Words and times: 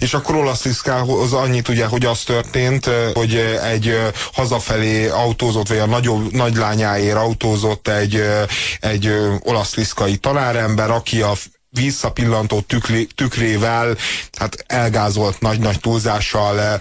És 0.00 0.14
akkor 0.14 0.34
olasz 0.34 0.64
Liszkához 0.64 1.32
annyit 1.32 1.68
ugye, 1.68 1.86
hogy 1.86 2.04
az 2.04 2.22
történt, 2.22 2.90
hogy 3.14 3.34
egy 3.64 3.98
hazafelé 4.32 5.08
autózott, 5.08 5.68
vagy 5.68 5.78
a 5.78 5.86
nagyobb, 5.86 6.32
nagylányáért 6.32 7.16
autózott 7.16 7.88
egy, 7.88 8.22
egy 8.80 9.12
olasz 9.42 9.74
liszkai 9.74 10.16
tanárember, 10.16 10.90
aki 10.90 11.22
a 11.22 11.32
visszapillantó 11.70 12.60
tükré, 12.60 13.06
tükrével, 13.14 13.96
hát 14.38 14.64
elgázolt 14.66 15.40
nagy-nagy 15.40 15.80
túlzással, 15.80 16.60
eh, 16.60 16.78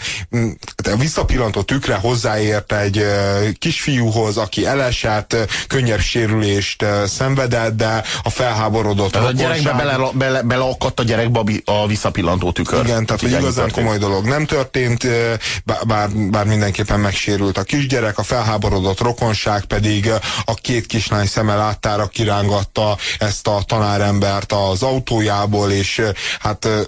hát 0.83 0.97
visszapillantó 0.99 1.61
tükre 1.61 1.95
hozzáért 1.95 2.73
egy 2.73 2.97
eh, 2.97 3.37
kisfiúhoz, 3.59 4.37
aki 4.37 4.65
elesett, 4.65 5.35
könnyebb 5.67 5.99
sérülést 5.99 6.81
eh, 6.81 7.07
szenvedett, 7.07 7.75
de 7.75 8.03
a 8.23 8.29
felháborodott 8.29 9.11
tehát 9.11 9.27
a 9.27 9.31
gyerekbe 9.31 9.73
bele, 9.73 9.97
bele, 10.13 10.41
beleakadt 10.41 10.99
a 10.99 11.03
gyerekbe 11.03 11.41
a 11.65 11.87
visszapillantó 11.87 12.51
tükör. 12.51 12.85
Igen, 12.85 13.05
tehát 13.05 13.21
hogy 13.21 13.31
igazán 13.31 13.71
komoly 13.71 13.97
dolog 13.97 14.25
nem 14.25 14.45
történt, 14.45 15.07
bár, 15.85 16.09
bár 16.09 16.45
mindenképpen 16.45 16.99
megsérült 16.99 17.57
a 17.57 17.63
kisgyerek, 17.63 18.17
a 18.17 18.23
felháborodott 18.23 18.99
rokonság 18.99 19.65
pedig 19.65 20.11
a 20.45 20.53
két 20.53 20.85
kislány 20.85 21.25
szeme 21.25 21.55
láttára 21.55 22.07
kirángatta 22.07 22.97
ezt 23.19 23.47
a 23.47 23.61
tanárembert 23.65 24.51
az 24.51 24.76
autójából, 24.83 25.71
és 25.71 26.01
hát 26.39 26.65
ö, 26.65 26.81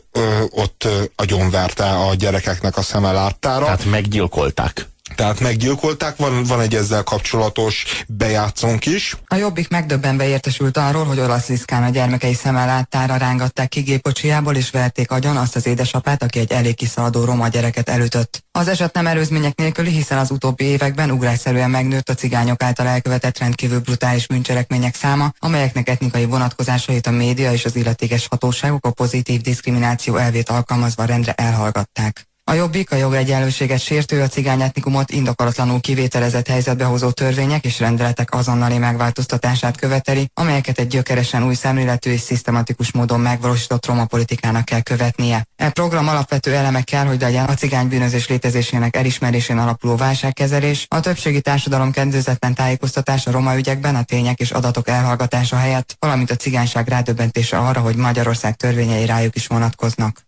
ott 0.49 0.87
agyonverte 1.15 1.85
a 1.85 2.15
gyerekeknek 2.15 2.77
a 2.77 2.81
szeme 2.81 3.11
láttára. 3.11 3.65
Tehát 3.65 3.85
meggyilkolták 3.85 4.87
tehát 5.15 5.39
meggyilkolták, 5.39 6.15
van, 6.15 6.43
van 6.43 6.61
egy 6.61 6.75
ezzel 6.75 7.03
kapcsolatos 7.03 8.03
bejátszónk 8.07 8.85
is. 8.85 9.17
A 9.27 9.35
Jobbik 9.35 9.69
megdöbbenve 9.69 10.27
értesült 10.27 10.77
arról, 10.77 11.05
hogy 11.05 11.19
olasz 11.19 11.47
Liszkán 11.47 11.83
a 11.83 11.89
gyermekei 11.89 12.33
szeme 12.33 12.65
láttára 12.65 13.17
rángatták 13.17 13.67
ki 13.67 13.81
gépocsiából 13.81 14.55
és 14.55 14.69
verték 14.69 15.11
agyon 15.11 15.37
azt 15.37 15.55
az 15.55 15.65
édesapát, 15.65 16.23
aki 16.23 16.39
egy 16.39 16.51
elég 16.51 16.75
kiszaladó 16.75 17.23
roma 17.25 17.47
gyereket 17.47 17.89
elütött. 17.89 18.43
Az 18.51 18.67
eset 18.67 18.93
nem 18.93 19.07
erőzmények 19.07 19.55
nélküli, 19.55 19.91
hiszen 19.91 20.17
az 20.17 20.31
utóbbi 20.31 20.63
években 20.63 21.11
ugrásszerűen 21.11 21.69
megnőtt 21.69 22.09
a 22.09 22.13
cigányok 22.13 22.63
által 22.63 22.87
elkövetett 22.87 23.37
rendkívül 23.37 23.79
brutális 23.79 24.27
bűncselekmények 24.27 24.95
száma, 24.95 25.31
amelyeknek 25.39 25.89
etnikai 25.89 26.25
vonatkozásait 26.25 27.07
a 27.07 27.11
média 27.11 27.51
és 27.51 27.65
az 27.65 27.75
illetékes 27.75 28.27
hatóságok 28.27 28.85
a 28.85 28.91
pozitív 28.91 29.41
diszkrimináció 29.41 30.15
elvét 30.15 30.49
alkalmazva 30.49 31.05
rendre 31.05 31.33
elhallgatták. 31.33 32.27
A 32.49 32.53
Jobbik 32.53 32.91
a 32.91 32.95
jogegyenlőséget 32.95 33.79
sértő, 33.79 34.21
a 34.21 34.27
cigány 34.27 34.61
etnikumot 34.61 35.11
indokolatlanul 35.11 35.79
kivételezett 35.79 36.47
helyzetbe 36.47 36.83
hozó 36.83 37.11
törvények 37.11 37.65
és 37.65 37.79
rendeletek 37.79 38.33
azonnali 38.33 38.77
megváltoztatását 38.77 39.77
követeli, 39.77 40.29
amelyeket 40.33 40.79
egy 40.79 40.87
gyökeresen 40.87 41.45
új 41.45 41.53
szemléletű 41.53 42.11
és 42.11 42.19
szisztematikus 42.19 42.91
módon 42.91 43.19
megvalósított 43.19 43.85
roma 43.85 44.05
politikának 44.05 44.65
kell 44.65 44.81
követnie. 44.81 45.47
E 45.55 45.69
program 45.69 46.07
alapvető 46.07 46.53
eleme 46.53 46.81
kell, 46.81 47.05
hogy 47.05 47.21
legyen 47.21 47.45
a 47.45 47.53
cigány 47.53 47.87
bűnözés 47.87 48.27
létezésének 48.27 48.95
elismerésén 48.95 49.57
alapuló 49.57 49.95
válságkezelés, 49.95 50.85
a 50.87 50.99
többségi 50.99 51.41
társadalom 51.41 51.91
kedvezetlen 51.91 52.53
tájékoztatás 52.53 53.27
a 53.27 53.31
roma 53.31 53.57
ügyekben, 53.57 53.95
a 53.95 54.03
tények 54.03 54.39
és 54.39 54.51
adatok 54.51 54.87
elhallgatása 54.87 55.55
helyett, 55.55 55.95
valamint 55.99 56.31
a 56.31 56.35
cigányság 56.35 56.87
rádöbbentése 56.87 57.57
arra, 57.57 57.79
hogy 57.79 57.95
Magyarország 57.95 58.55
törvényei 58.55 59.05
rájuk 59.05 59.35
is 59.35 59.47
vonatkoznak. 59.47 60.27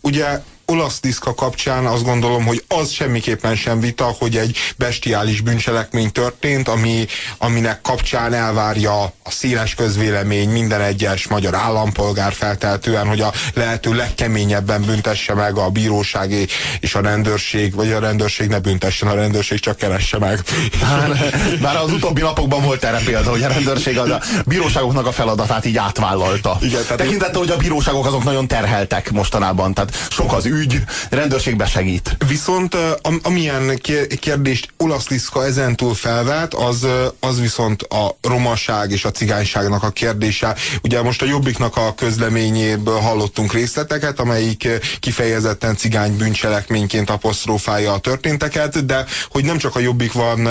Ugye 0.00 0.40
olasz 0.72 1.00
diszka 1.00 1.34
kapcsán 1.34 1.86
azt 1.86 2.04
gondolom, 2.04 2.44
hogy 2.44 2.64
az 2.68 2.90
semmiképpen 2.90 3.56
sem 3.56 3.80
vita, 3.80 4.14
hogy 4.18 4.36
egy 4.36 4.56
bestiális 4.76 5.40
bűncselekmény 5.40 6.12
történt, 6.12 6.68
ami, 6.68 7.06
aminek 7.38 7.80
kapcsán 7.80 8.32
elvárja 8.34 9.02
a 9.02 9.30
széles 9.30 9.74
közvélemény 9.74 10.48
minden 10.48 10.80
egyes 10.80 11.26
magyar 11.28 11.54
állampolgár 11.54 12.32
felteltően, 12.32 13.06
hogy 13.06 13.20
a 13.20 13.32
lehető 13.54 13.94
legkeményebben 13.94 14.82
büntesse 14.82 15.34
meg 15.34 15.56
a 15.56 15.68
bíróság 15.68 16.48
és 16.80 16.94
a 16.94 17.00
rendőrség, 17.00 17.74
vagy 17.74 17.92
a 17.92 17.98
rendőrség 17.98 18.48
ne 18.48 18.58
büntessen, 18.58 19.08
a 19.08 19.14
rendőrség 19.14 19.60
csak 19.60 19.76
keresse 19.76 20.18
meg. 20.18 20.42
Bár, 20.80 21.32
bár 21.62 21.76
az 21.76 21.92
utóbbi 21.92 22.20
napokban 22.20 22.62
volt 22.62 22.84
erre 22.84 23.00
példa, 23.04 23.30
hogy 23.30 23.42
a 23.42 23.48
rendőrség 23.48 23.98
az 23.98 24.10
a 24.10 24.20
bíróságoknak 24.46 25.06
a 25.06 25.12
feladatát 25.12 25.64
így 25.64 25.76
átvállalta. 25.76 26.58
Igen, 26.60 26.82
tehát 26.82 26.96
Tekintette, 26.96 27.38
hogy 27.38 27.50
a 27.50 27.56
bíróságok 27.56 28.06
azok 28.06 28.24
nagyon 28.24 28.46
terheltek 28.46 29.10
mostanában, 29.10 29.74
tehát 29.74 30.08
sok 30.10 30.32
az 30.32 30.44
ügy, 30.44 30.56
ügy, 30.58 30.82
rendőrségbe 31.10 31.66
segít. 31.66 32.16
Viszont 32.28 32.76
amilyen 33.22 33.80
kérdést 34.20 34.68
olasz 34.76 35.08
Liszka 35.08 35.44
ezentúl 35.44 35.94
felvet, 35.94 36.54
az, 36.54 36.86
az 37.20 37.40
viszont 37.40 37.82
a 37.82 38.16
romaság 38.22 38.90
és 38.90 39.04
a 39.04 39.10
cigányságnak 39.10 39.82
a 39.82 39.90
kérdése. 39.90 40.56
Ugye 40.82 41.02
most 41.02 41.22
a 41.22 41.26
Jobbiknak 41.26 41.76
a 41.76 41.94
közleményéből 41.94 42.98
hallottunk 42.98 43.52
részleteket, 43.52 44.20
amelyik 44.20 44.68
kifejezetten 45.00 45.76
cigány 45.76 46.16
bűncselekményként 46.16 47.10
apostrofálja 47.10 47.92
a 47.92 47.98
történteket, 47.98 48.86
de 48.86 49.04
hogy 49.30 49.44
nem 49.44 49.58
csak 49.58 49.76
a 49.76 49.80
Jobbik 49.80 50.12
van 50.12 50.48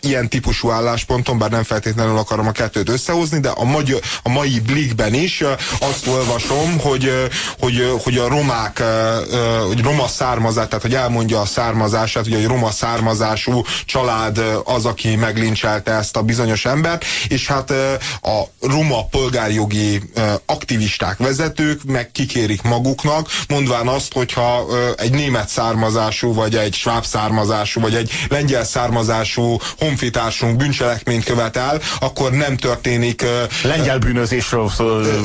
ilyen 0.00 0.28
típusú 0.28 0.70
állásponton, 0.70 1.38
bár 1.38 1.50
nem 1.50 1.62
feltétlenül 1.62 2.16
akarom 2.16 2.46
a 2.46 2.52
kettőt 2.52 2.88
összehozni, 2.88 3.40
de 3.40 3.48
a, 3.48 3.64
magyar, 3.64 4.00
a 4.22 4.28
mai 4.28 4.60
Blikben 4.60 5.14
is 5.14 5.44
azt 5.80 6.06
olvasom, 6.06 6.78
hogy, 6.78 7.12
hogy, 7.58 7.92
hogy 8.02 8.16
a 8.16 8.28
romák 8.28 8.82
hogy 9.66 9.82
roma 9.82 10.06
származás, 10.06 10.66
tehát 10.66 10.82
hogy 10.82 10.94
elmondja 10.94 11.40
a 11.40 11.44
származását, 11.44 12.24
hogy 12.24 12.34
egy 12.34 12.46
roma 12.46 12.70
származású 12.70 13.62
család 13.84 14.40
az, 14.64 14.84
aki 14.84 15.16
meglincselte 15.16 15.92
ezt 15.92 16.16
a 16.16 16.22
bizonyos 16.22 16.64
embert, 16.64 17.04
és 17.28 17.46
hát 17.46 17.70
a 18.22 18.42
roma 18.60 19.04
polgárjogi 19.04 20.02
aktivisták, 20.46 21.18
vezetők 21.18 21.84
meg 21.84 22.10
kikérik 22.12 22.62
maguknak, 22.62 23.28
mondván 23.48 23.88
azt, 23.88 24.12
hogyha 24.12 24.66
egy 24.96 25.10
német 25.10 25.48
származású, 25.48 26.34
vagy 26.34 26.56
egy 26.56 26.74
sváb 26.74 27.04
származású, 27.04 27.80
vagy 27.80 27.94
egy 27.94 28.10
lengyel 28.28 28.64
származású 28.64 29.58
honfitársunk 29.78 30.56
bűncselekményt 30.56 31.24
követel, 31.24 31.80
akkor 32.00 32.30
nem 32.30 32.56
történik... 32.56 33.24
Lengyel 33.62 33.98
bűnözésről 33.98 34.70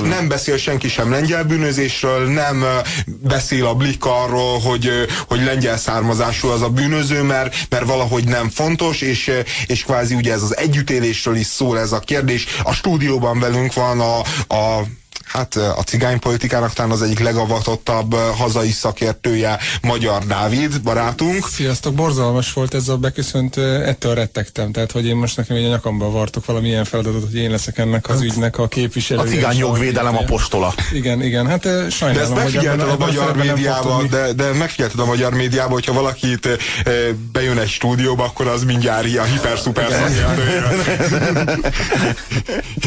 Nem 0.04 0.28
beszél 0.28 0.58
senki 0.58 0.90
sem 0.90 1.12
lengyel 1.12 1.44
bűnözésről, 1.44 2.28
nem 2.28 2.66
beszél 3.06 3.66
a 3.66 3.74
Blik 3.74 4.06
arról, 4.12 4.60
hogy, 4.60 4.90
hogy 5.28 5.44
lengyel 5.44 5.78
származású 5.78 6.48
az 6.48 6.62
a 6.62 6.70
bűnöző, 6.70 7.22
mert, 7.22 7.56
mert 7.70 7.86
valahogy 7.86 8.24
nem 8.24 8.50
fontos, 8.50 9.02
és, 9.02 9.32
és 9.66 9.84
kvázi 9.84 10.16
ugye 10.16 10.34
ez 10.34 10.42
az 10.42 10.58
együttélésről 10.58 11.36
is 11.36 11.46
szól 11.46 11.80
ez 11.80 11.92
a 11.92 12.00
kérdés. 12.00 12.46
A 12.64 12.74
stúdióban 12.74 13.40
velünk 13.40 13.74
van 13.74 14.00
a, 14.00 14.20
a 14.56 14.84
hát 15.26 15.56
a 15.56 15.84
cigánypolitikának 15.86 16.74
talán 16.74 16.92
az 16.92 17.02
egyik 17.02 17.20
legavatottabb 17.20 18.14
hazai 18.14 18.72
szakértője 18.72 19.58
Magyar 19.82 20.26
Dávid 20.26 20.82
barátunk. 20.82 21.48
Sziasztok, 21.48 21.94
borzalmas 21.94 22.54
volt 22.54 22.74
ez 22.74 22.88
a 22.88 22.98
beköszönt, 22.98 23.58
ettől 23.58 24.14
rettegtem, 24.14 24.72
tehát 24.72 24.92
hogy 24.92 25.06
én 25.06 25.16
most 25.16 25.38
nekem 25.38 25.56
egy 25.56 25.66
a 25.66 25.68
nyakamba 25.68 26.12
vartok 26.12 26.46
valamilyen 26.46 26.86
feladatot, 26.86 27.24
hogy 27.24 27.36
én 27.36 27.52
leszek 27.52 27.78
ennek 27.78 28.10
az 28.10 28.22
ügynek 28.22 28.58
a 28.58 28.68
képviselője. 28.68 29.28
A 29.28 29.32
cigány 29.32 29.58
jogvédelem 29.58 30.18
apostola. 30.18 30.74
Igen, 30.94 31.22
igen, 31.22 31.48
hát 31.48 31.68
sajnálom, 31.92 32.14
de 32.14 32.22
ezt 32.22 32.36
megfigyelted 32.36 32.90
a 32.90 32.98
magyar 32.98 33.36
médiában, 33.36 34.08
de, 34.10 34.34
de 34.34 34.52
megfigyelted 34.54 35.00
a 35.00 35.06
magyar 35.06 35.34
médiában, 35.34 35.72
hogyha 35.72 35.94
valaki 35.94 36.32
itt 36.32 36.48
bejön 37.32 37.58
egy 37.58 37.70
stúdióba, 37.70 38.24
akkor 38.24 38.48
az 38.48 38.64
mindjárt 38.64 39.06
ilyen 39.06 39.26
hiper-szuper 39.26 39.92
szakértője. 39.92 40.64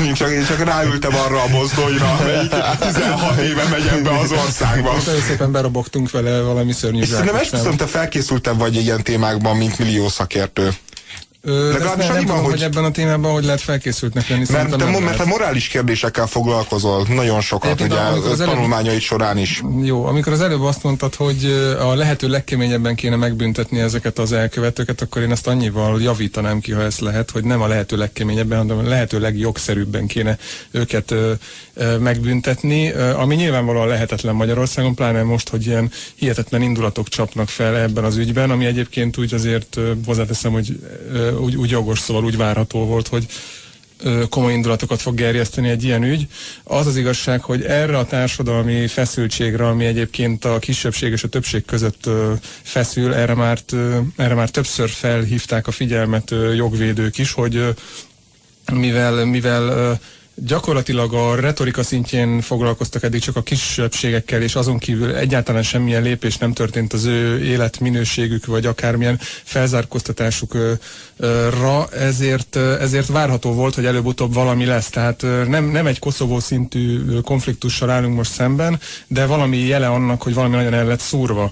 én, 0.05 0.15
csak, 0.15 0.31
én 0.31 0.47
csak 0.47 0.65
ráültem 0.65 1.15
arra 1.15 1.43
a 1.43 1.49
mozdonyra, 1.49 2.19
16 2.79 3.39
éve 3.39 3.69
megyek 3.69 4.03
be 4.03 4.19
az 4.19 4.33
országba. 4.33 4.93
Nagyon 5.07 5.21
szépen 5.21 5.53
berobogtunk 5.53 6.11
vele 6.11 6.41
valami 6.41 6.73
szörnyű 6.73 7.01
És 7.01 7.09
szerintem 7.09 7.37
esküszöm, 7.37 7.77
te 7.77 7.87
felkészültem 7.87 8.57
vagy 8.59 8.77
ilyen 8.77 9.03
témákban, 9.03 9.57
mint 9.57 9.79
millió 9.79 10.09
szakértő. 10.09 10.75
Legalábbis 11.45 12.07
nem, 12.07 12.15
nem 12.15 12.27
tudom, 12.27 12.43
hogy... 12.43 12.63
ebben 12.63 12.85
a 12.85 12.91
témában 12.91 13.33
hogy 13.33 13.45
lehet 13.45 13.61
felkészültnek 13.61 14.29
lenni. 14.29 14.45
Mert, 14.51 14.71
te, 14.71 14.85
mert 14.85 15.01
lehet. 15.01 15.17
te 15.17 15.25
morális 15.25 15.69
kérdésekkel 15.69 16.27
foglalkozol 16.27 17.07
nagyon 17.09 17.41
sokat, 17.41 17.81
ugye 17.81 17.99
az 17.99 18.39
tanulmányaid 18.39 19.01
során 19.01 19.39
is. 19.39 19.63
Jó, 19.83 20.05
amikor 20.05 20.33
az 20.33 20.41
előbb 20.41 20.63
azt 20.63 20.83
mondtad, 20.83 21.15
hogy 21.15 21.45
a 21.81 21.95
lehető 21.95 22.29
legkeményebben 22.29 22.95
kéne 22.95 23.17
megbüntetni 23.17 23.81
ezeket 23.81 24.19
az 24.19 24.33
elkövetőket, 24.33 25.01
akkor 25.01 25.23
én 25.23 25.31
ezt 25.31 25.47
annyival 25.47 26.03
javítanám 26.03 26.61
ki, 26.61 26.73
ha 26.73 26.83
ez 26.83 26.99
lehet, 26.99 27.31
hogy 27.31 27.45
nem 27.45 27.61
a 27.63 27.67
lehető 27.67 27.97
legkeményebben, 27.97 28.59
hanem 28.59 28.79
a 28.79 28.89
lehető 28.89 29.19
legjogszerűbben 29.19 30.07
kéne 30.07 30.39
őket 30.71 31.11
ö, 31.11 31.33
ö, 31.75 31.99
megbüntetni, 31.99 32.91
ö, 32.91 33.15
ami 33.15 33.35
nyilvánvalóan 33.35 33.89
lehetetlen 33.89 34.35
Magyarországon, 34.35 34.95
pláne 34.95 35.23
most, 35.23 35.49
hogy 35.49 35.67
ilyen 35.67 35.91
hihetetlen 36.15 36.63
indulatok 36.63 37.09
csapnak 37.09 37.49
fel 37.49 37.77
ebben 37.77 38.05
az 38.05 38.17
ügyben, 38.17 38.51
ami 38.51 38.65
egyébként 38.65 39.19
úgy 39.19 39.35
azért 39.35 39.79
hozzáteszem, 40.07 40.53
hogy 40.53 40.79
úgy, 41.41 41.57
úgy 41.57 41.71
jogos, 41.71 41.99
szóval 41.99 42.25
úgy 42.25 42.37
várható 42.37 42.85
volt, 42.85 43.09
hogy 43.09 43.27
komoly 44.29 44.53
indulatokat 44.53 45.01
fog 45.01 45.15
gerjeszteni 45.15 45.69
egy 45.69 45.85
ilyen 45.85 46.03
ügy. 46.03 46.27
Az 46.65 46.87
az 46.87 46.97
igazság, 46.97 47.41
hogy 47.41 47.63
erre 47.63 47.99
a 47.99 48.07
társadalmi 48.07 48.87
feszültségre, 48.87 49.67
ami 49.67 49.85
egyébként 49.85 50.45
a 50.45 50.59
kisebbség 50.59 51.13
és 51.13 51.25
a 51.25 51.29
többség 51.29 51.65
között 51.65 52.11
feszül, 52.63 53.15
erre 53.15 53.35
már, 53.35 53.59
erre 54.17 54.35
már 54.35 54.51
többször 54.51 54.89
felhívták 54.89 55.67
a 55.67 55.71
figyelmet 55.71 56.35
jogvédők 56.57 57.19
is, 57.19 57.33
hogy 57.33 57.75
mivel, 58.73 59.25
mivel 59.25 59.99
gyakorlatilag 60.35 61.15
a 61.15 61.41
retorika 61.41 61.83
szintjén 61.83 62.41
foglalkoztak 62.41 63.03
eddig 63.03 63.21
csak 63.21 63.37
a 63.37 63.43
kisebbségekkel, 63.43 64.43
és 64.43 64.55
azon 64.55 64.79
kívül 64.79 65.15
egyáltalán 65.15 65.63
semmilyen 65.63 66.03
lépés 66.03 66.37
nem 66.37 66.53
történt 66.53 66.93
az 66.93 67.05
ő 67.05 67.45
életminőségük, 67.45 68.47
vagy 68.47 68.67
akármilyen 68.67 69.21
felzárkóztatásukra, 69.45 71.89
ezért, 71.99 72.57
ezért 72.57 73.07
várható 73.07 73.53
volt, 73.53 73.75
hogy 73.75 73.87
előbb-utóbb 73.87 74.35
valami 74.35 74.65
lesz. 74.65 74.89
Tehát 74.89 75.23
nem, 75.49 75.65
nem 75.65 75.87
egy 75.87 75.99
Koszovó 75.99 76.41
szintű 76.41 77.21
konfliktussal 77.21 77.91
állunk 77.91 78.17
most 78.17 78.33
szemben, 78.33 78.81
de 79.07 79.27
valami 79.27 79.59
jele 79.59 79.87
annak, 79.87 80.23
hogy 80.23 80.35
valami 80.35 80.57
nagyon 80.57 80.75
el 80.75 80.87
lett 80.87 81.01
szúrva. 81.01 81.51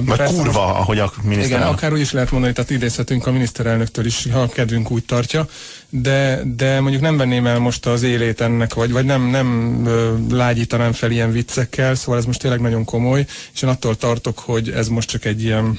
Vagy 0.00 0.22
kurva, 0.22 0.74
ahogy 0.74 0.98
a 0.98 1.12
miniszterelnök. 1.22 1.48
Igen, 1.48 1.62
akár 1.62 1.92
úgy 1.92 2.00
is 2.00 2.12
lehet 2.12 2.30
mondani, 2.30 2.52
tehát 2.52 2.70
idézhetünk 2.70 3.26
a 3.26 3.32
miniszterelnöktől 3.32 4.06
is, 4.06 4.26
ha 4.32 4.40
a 4.40 4.48
kedvünk 4.48 4.90
úgy 4.90 5.04
tartja, 5.04 5.48
de, 5.88 6.42
de 6.56 6.80
mondjuk 6.80 7.02
nem 7.02 7.16
venném 7.16 7.46
el 7.46 7.58
most 7.58 7.86
az 7.90 8.02
élét 8.02 8.40
ennek, 8.40 8.74
vagy, 8.74 8.92
vagy 8.92 9.04
nem, 9.04 9.22
nem 9.22 9.88
lágyítanám 10.30 10.92
fel 10.92 11.10
ilyen 11.10 11.32
viccekkel, 11.32 11.94
szóval 11.94 12.20
ez 12.20 12.26
most 12.26 12.40
tényleg 12.40 12.60
nagyon 12.60 12.84
komoly, 12.84 13.26
és 13.54 13.62
én 13.62 13.70
attól 13.70 13.96
tartok, 13.96 14.38
hogy 14.38 14.70
ez 14.70 14.88
most 14.88 15.08
csak 15.08 15.24
egy 15.24 15.42
ilyen 15.42 15.78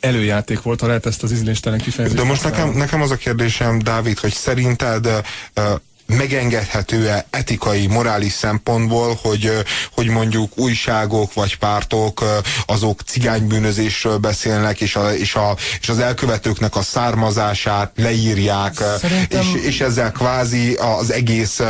előjáték 0.00 0.62
volt, 0.62 0.80
ha 0.80 0.86
lehet 0.86 1.06
ezt 1.06 1.22
az 1.22 1.32
ízléstelen 1.32 1.78
kifejezést. 1.78 2.20
De 2.20 2.28
most 2.28 2.44
nekem, 2.44 2.70
nekem 2.70 3.02
az 3.02 3.10
a 3.10 3.16
kérdésem, 3.16 3.78
Dávid, 3.78 4.18
hogy 4.18 4.32
szerinted 4.32 5.06
uh, 5.06 5.64
megengedhető-e 6.06 7.26
etikai, 7.30 7.86
morális 7.86 8.32
szempontból, 8.32 9.18
hogy, 9.22 9.52
hogy 9.94 10.06
mondjuk 10.06 10.58
újságok 10.58 11.34
vagy 11.34 11.56
pártok 11.58 12.24
azok 12.66 13.00
cigánybűnözésről 13.00 14.16
beszélnek, 14.18 14.80
és, 14.80 14.96
a, 14.96 15.14
és, 15.14 15.34
a, 15.34 15.56
és 15.80 15.88
az 15.88 15.98
elkövetőknek 15.98 16.76
a 16.76 16.82
származását 16.82 17.92
leírják, 17.96 18.74
Szerintem... 19.00 19.40
és, 19.40 19.62
és 19.62 19.80
ezzel 19.80 20.12
kvázi 20.12 20.74
az 20.74 21.12
egész 21.12 21.60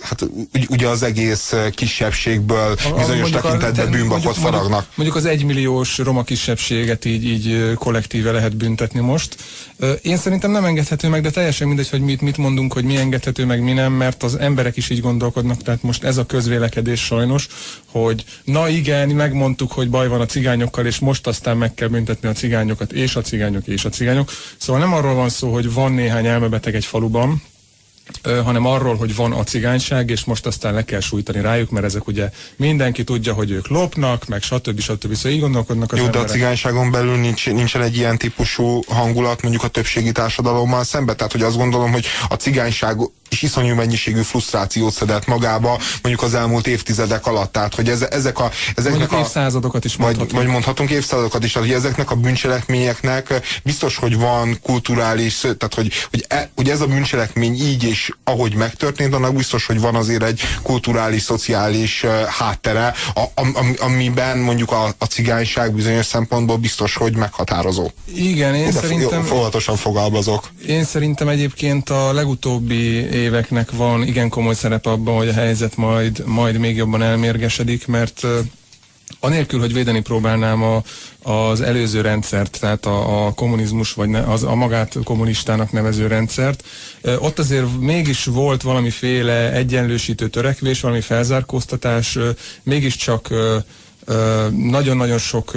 hát 0.00 0.28
ugye 0.68 0.88
az 0.88 1.02
egész 1.02 1.54
kisebbségből 1.74 2.76
bizonyos 2.96 3.30
tekintetben 3.30 3.90
bűnbakot 3.90 4.36
faragnak. 4.36 4.70
Mondjuk, 4.70 4.96
mondjuk 4.96 5.16
az 5.16 5.24
egymilliós 5.26 5.98
roma 5.98 6.22
kisebbséget 6.22 7.04
így, 7.04 7.24
így 7.24 7.74
kollektíve 7.74 8.30
lehet 8.30 8.56
büntetni 8.56 9.00
most. 9.00 9.36
Én 10.02 10.16
szerintem 10.16 10.50
nem 10.50 10.64
engedhető 10.64 11.08
meg, 11.08 11.22
de 11.22 11.30
teljesen 11.30 11.66
mindegy, 11.66 11.90
hogy 11.90 12.00
mit, 12.00 12.20
mit 12.20 12.36
mondunk, 12.36 12.72
hogy 12.72 12.84
mi 12.84 12.96
engedhető 12.96 13.44
meg, 13.44 13.62
mi 13.62 13.72
nem, 13.72 13.92
mert 13.92 14.22
az 14.22 14.38
emberek 14.38 14.76
is 14.76 14.90
így 14.90 15.00
gondolkodnak, 15.00 15.62
tehát 15.62 15.82
most 15.82 16.04
ez 16.04 16.16
a 16.16 16.26
közvélekedés 16.26 17.00
sajnos, 17.00 17.48
hogy 17.90 18.24
na 18.44 18.68
igen, 18.68 19.08
megmondtuk, 19.08 19.72
hogy 19.72 19.90
baj 19.90 20.08
van 20.08 20.20
a 20.20 20.26
cigányokkal, 20.26 20.86
és 20.86 20.98
most 20.98 21.26
aztán 21.26 21.56
meg 21.56 21.74
kell 21.74 21.88
büntetni 21.88 22.28
a 22.28 22.32
cigányokat, 22.32 22.92
és 22.92 23.16
a 23.16 23.20
cigányok, 23.20 23.66
és 23.66 23.84
a 23.84 23.88
cigányok. 23.88 24.30
Szóval 24.56 24.80
nem 24.82 24.92
arról 24.92 25.14
van 25.14 25.28
szó, 25.28 25.52
hogy 25.52 25.72
van 25.72 25.92
néhány 25.92 26.26
elmebeteg 26.26 26.74
egy 26.74 26.84
faluban, 26.84 27.42
hanem 28.44 28.66
arról, 28.66 28.96
hogy 28.96 29.14
van 29.14 29.32
a 29.32 29.44
cigányság, 29.44 30.10
és 30.10 30.24
most 30.24 30.46
aztán 30.46 30.74
le 30.74 30.84
kell 30.84 31.00
sújtani 31.00 31.40
rájuk, 31.40 31.70
mert 31.70 31.84
ezek 31.84 32.06
ugye 32.06 32.30
mindenki 32.56 33.04
tudja, 33.04 33.32
hogy 33.32 33.50
ők 33.50 33.68
lopnak, 33.68 34.26
meg 34.26 34.42
stb. 34.42 34.80
stb. 34.80 35.14
Szóval 35.14 35.32
így 35.32 35.40
gondolkodnak 35.40 35.92
az 35.92 35.98
Jó, 35.98 36.04
emberek. 36.04 36.26
de 36.26 36.32
a 36.32 36.34
cigányságon 36.34 36.90
belül 36.90 37.16
nincs, 37.16 37.46
nincsen 37.46 37.82
egy 37.82 37.96
ilyen 37.96 38.18
típusú 38.18 38.80
hangulat 38.88 39.42
mondjuk 39.42 39.64
a 39.64 39.68
többségi 39.68 40.12
társadalommal 40.12 40.84
szembe, 40.84 41.14
tehát 41.14 41.32
hogy 41.32 41.42
azt 41.42 41.56
gondolom, 41.56 41.92
hogy 41.92 42.06
a 42.28 42.34
cigányság 42.34 42.96
és 43.30 43.42
iszonyú 43.42 43.74
mennyiségű 43.74 44.20
frusztrációt 44.20 44.92
szedett 44.92 45.26
magába 45.26 45.78
mondjuk 46.02 46.22
az 46.24 46.34
elmúlt 46.34 46.66
évtizedek 46.66 47.26
alatt. 47.26 47.52
Tehát, 47.52 47.74
hogy 47.74 47.88
ez, 47.88 48.02
ezek 48.02 48.38
a... 48.38 48.50
Ezeknek 48.74 48.98
mondjuk 48.98 49.12
a, 49.12 49.18
évszázadokat 49.18 49.84
is 49.84 49.96
mondhatunk. 49.96 50.32
Majd, 50.32 50.44
majd 50.44 50.54
mondhatunk 50.54 50.90
évszázadokat 50.90 51.44
is, 51.44 51.52
tehát, 51.52 51.68
hogy 51.68 51.76
ezeknek 51.76 52.10
a 52.10 52.14
bűncselekményeknek 52.14 53.40
biztos, 53.64 53.96
hogy 53.96 54.16
van 54.16 54.58
kulturális, 54.62 55.40
tehát 55.40 55.74
hogy, 55.74 55.92
hogy, 56.10 56.24
e, 56.28 56.50
hogy 56.54 56.68
ez 56.68 56.80
a 56.80 56.86
bűncselekmény 56.86 57.54
így 57.54 57.84
és 57.84 58.12
ahogy 58.24 58.54
megtörtént, 58.54 59.14
annak 59.14 59.34
biztos, 59.34 59.66
hogy 59.66 59.80
van 59.80 59.94
azért 59.94 60.22
egy 60.22 60.40
kulturális, 60.62 61.22
szociális 61.22 62.04
háttere, 62.28 62.94
a, 63.14 63.22
am, 63.34 63.56
amiben 63.78 64.38
mondjuk 64.38 64.72
a, 64.72 64.94
a 64.98 65.04
cigányság 65.04 65.74
bizonyos 65.74 66.06
szempontból 66.06 66.56
biztos, 66.56 66.94
hogy 66.94 67.16
meghatározó. 67.16 67.90
Igen, 68.14 68.54
én 68.54 68.70
De 68.70 68.80
szerintem... 68.80 69.22
Foglalatosan 69.22 69.76
fogalmazok. 69.76 70.50
Én 70.66 70.84
szerintem 70.84 71.28
egyébként 71.28 71.90
a 71.90 72.12
legutóbbi 72.12 72.98
éveknek 73.14 73.70
van 73.70 74.02
igen 74.02 74.28
komoly 74.28 74.54
szerep 74.54 74.86
abban, 74.86 75.16
hogy 75.16 75.28
a 75.28 75.32
helyzet 75.32 75.76
majd, 75.76 76.22
majd 76.26 76.58
még 76.58 76.76
jobban 76.76 77.02
elmérgesedik, 77.02 77.86
mert 77.86 78.26
anélkül, 79.20 79.60
hogy 79.60 79.72
védeni 79.72 80.00
próbálnám 80.00 80.62
a, 80.62 80.82
az 81.22 81.60
előző 81.60 82.00
rendszert, 82.00 82.60
tehát 82.60 82.86
a, 82.86 83.26
a 83.26 83.32
kommunizmus, 83.32 83.92
vagy 83.92 84.08
ne, 84.08 84.20
az, 84.20 84.42
a 84.42 84.54
magát 84.54 84.96
kommunistának 85.04 85.72
nevező 85.72 86.06
rendszert, 86.06 86.64
ott 87.18 87.38
azért 87.38 87.78
mégis 87.80 88.24
volt 88.24 88.62
valamiféle 88.62 89.52
egyenlősítő 89.52 90.28
törekvés, 90.28 90.80
valami 90.80 91.00
felzárkóztatás, 91.00 92.18
mégiscsak 92.62 93.28
nagyon-nagyon 94.50 95.18
sok 95.18 95.52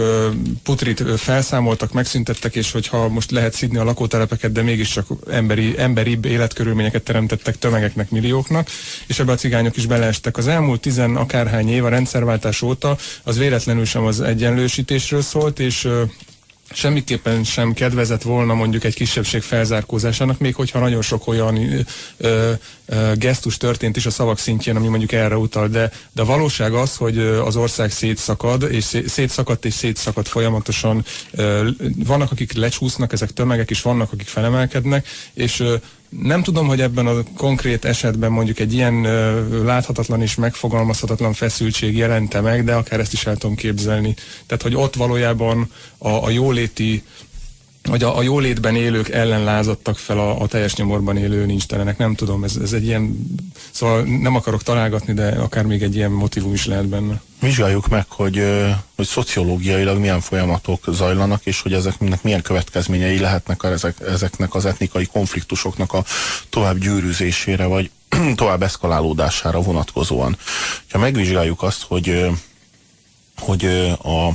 putrit 0.64 1.04
felszámoltak, 1.20 1.92
megszüntettek, 1.92 2.56
és 2.56 2.72
hogyha 2.72 3.08
most 3.08 3.32
lehet 3.32 3.54
szidni 3.54 3.78
a 3.78 3.84
lakótelepeket, 3.84 4.52
de 4.52 4.62
mégiscsak 4.62 5.08
emberi, 5.30 5.76
emberibb 5.78 6.26
életkörülményeket 6.26 7.04
teremtettek 7.04 7.58
tömegeknek, 7.58 8.10
millióknak, 8.10 8.70
és 9.08 9.20
ebbe 9.20 9.32
a 9.32 9.36
cigányok 9.36 9.78
is 9.78 9.86
beleestek. 9.86 10.38
Az 10.38 10.48
elmúlt 10.48 10.82
tizen 10.82 11.16
akárhány 11.16 11.70
év 11.70 11.86
a 11.86 11.90
rendszerváltás 11.90 12.62
óta 12.62 12.98
az 13.24 13.38
véletlenül 13.38 13.86
sem 13.86 14.04
az 14.04 14.22
egyenlősítésről 14.22 15.22
szólt, 15.22 15.60
és 15.60 15.88
semmiképpen 16.72 17.44
sem 17.44 17.74
kedvezett 17.74 18.22
volna 18.22 18.54
mondjuk 18.54 18.84
egy 18.84 18.96
kisebbség 18.96 19.42
felzárkózásának, 19.42 20.40
még 20.40 20.56
hogyha 20.56 20.80
nagyon 20.80 21.02
sok 21.02 21.28
olyan 21.28 21.86
ö, 22.18 22.52
gesztus 23.16 23.58
történt 23.58 23.98
is 23.98 24.06
a 24.06 24.10
szavak 24.10 24.40
szintjén, 24.40 24.76
ami 24.76 24.88
mondjuk 24.88 25.12
erre 25.12 25.38
utal, 25.38 25.68
de, 25.68 25.92
de 26.12 26.22
a 26.22 26.26
valóság 26.26 26.74
az, 26.74 26.96
hogy 26.96 27.18
az 27.20 27.56
ország 27.56 27.92
szétszakad, 27.92 28.72
és 28.72 28.98
szétszakadt 29.08 29.66
és 29.66 29.74
szétszakadt 29.74 30.28
folyamatosan. 30.28 31.06
Vannak, 31.96 32.32
akik 32.32 32.54
lecsúsznak, 32.54 33.14
ezek 33.14 33.32
tömegek 33.32 33.70
is 33.70 33.82
vannak, 33.82 34.12
akik 34.12 34.28
felemelkednek, 34.28 35.08
és 35.34 35.64
nem 36.10 36.44
tudom, 36.44 36.68
hogy 36.68 36.82
ebben 36.82 37.08
a 37.08 37.24
konkrét 37.38 37.86
esetben 37.86 38.32
mondjuk 38.32 38.60
egy 38.60 38.74
ilyen 38.74 39.04
ö, 39.04 39.64
láthatatlan 39.64 40.22
és 40.22 40.36
megfogalmazhatatlan 40.36 41.34
feszültség 41.34 41.98
jelente 41.98 42.42
meg, 42.42 42.64
de 42.64 42.74
akár 42.74 43.00
ezt 43.00 43.14
is 43.14 43.26
el 43.26 43.38
tudom 43.38 43.56
képzelni. 43.56 44.16
Tehát, 44.46 44.64
hogy 44.64 44.76
ott 44.76 44.96
valójában 44.96 45.72
a, 45.98 46.10
a 46.10 46.30
jóléti 46.30 47.04
vagy 47.88 48.04
a, 48.04 48.18
a 48.18 48.22
jólétben 48.22 48.76
élők 48.76 49.10
ellen 49.10 49.44
lázadtak 49.44 49.98
fel 49.98 50.20
a, 50.20 50.42
a 50.42 50.48
teljes 50.48 50.76
nyomorban 50.76 51.18
élő 51.18 51.46
nincstelenek. 51.46 51.98
Nem 51.98 52.16
tudom, 52.16 52.44
ez, 52.44 52.56
ez 52.56 52.74
egy 52.74 52.86
ilyen, 52.86 53.28
szóval 53.72 54.02
nem 54.02 54.36
akarok 54.36 54.64
találgatni, 54.64 55.14
de 55.14 55.28
akár 55.28 55.66
még 55.66 55.84
egy 55.84 55.96
ilyen 55.96 56.12
motivum 56.12 56.54
is 56.54 56.66
lehet 56.66 56.88
benne. 56.88 57.22
Vizsgáljuk 57.40 57.88
meg, 57.88 58.06
hogy, 58.10 58.44
hogy 58.96 59.06
szociológiailag 59.06 59.98
milyen 60.00 60.22
folyamatok 60.22 60.84
zajlanak, 60.88 61.46
és 61.46 61.62
hogy 61.62 61.74
ezeknek 61.74 62.24
milyen 62.24 62.42
következményei 62.42 63.20
lehetnek 63.20 63.64
ezek, 63.64 64.00
ezeknek 64.00 64.56
az 64.56 64.66
etnikai 64.66 65.06
konfliktusoknak 65.06 65.94
a 65.94 66.04
tovább 66.50 66.78
gyűrűzésére, 66.78 67.66
vagy 67.66 67.92
tovább 68.36 68.64
eszkalálódására 68.64 69.62
vonatkozóan. 69.62 70.38
Ha 70.92 70.98
megvizsgáljuk 70.98 71.64
azt, 71.64 71.84
hogy, 71.84 72.26
hogy 73.38 73.66
a 74.04 74.32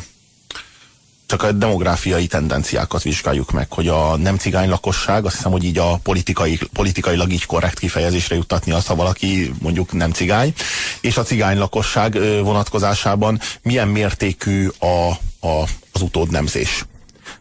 csak 1.32 1.42
a 1.42 1.52
demográfiai 1.52 2.26
tendenciákat 2.26 3.02
vizsgáljuk 3.02 3.50
meg, 3.50 3.72
hogy 3.72 3.88
a 3.88 4.16
nem 4.16 4.36
cigány 4.36 4.68
lakosság, 4.68 5.24
azt 5.24 5.36
hiszem, 5.36 5.50
hogy 5.50 5.64
így 5.64 5.78
a 5.78 5.96
politikai, 6.02 6.58
politikailag 6.72 7.32
így 7.32 7.46
korrekt 7.46 7.78
kifejezésre 7.78 8.34
juttatni 8.34 8.72
azt, 8.72 8.86
ha 8.86 8.94
valaki 8.94 9.52
mondjuk 9.60 9.92
nem 9.92 10.10
cigány, 10.10 10.54
és 11.00 11.16
a 11.16 11.22
cigány 11.22 11.58
lakosság 11.58 12.12
vonatkozásában 12.42 13.40
milyen 13.62 13.88
mértékű 13.88 14.68
a, 14.78 15.10
a, 15.46 15.62
az 15.92 16.00
utódnemzés. 16.00 16.84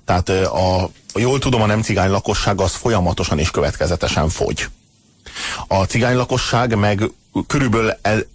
Tehát 0.05 0.29
a, 0.29 0.89
jól 1.15 1.39
tudom, 1.39 1.61
a 1.61 1.65
nem 1.65 1.81
cigány 1.81 2.09
lakosság 2.09 2.61
az 2.61 2.73
folyamatosan 2.73 3.39
és 3.39 3.51
következetesen 3.51 4.29
fogy. 4.29 4.67
A 5.67 5.83
cigány 5.83 6.15
lakosság 6.15 6.75
meg 6.75 7.11
körülbelül 7.47 7.93
el, 8.01 8.25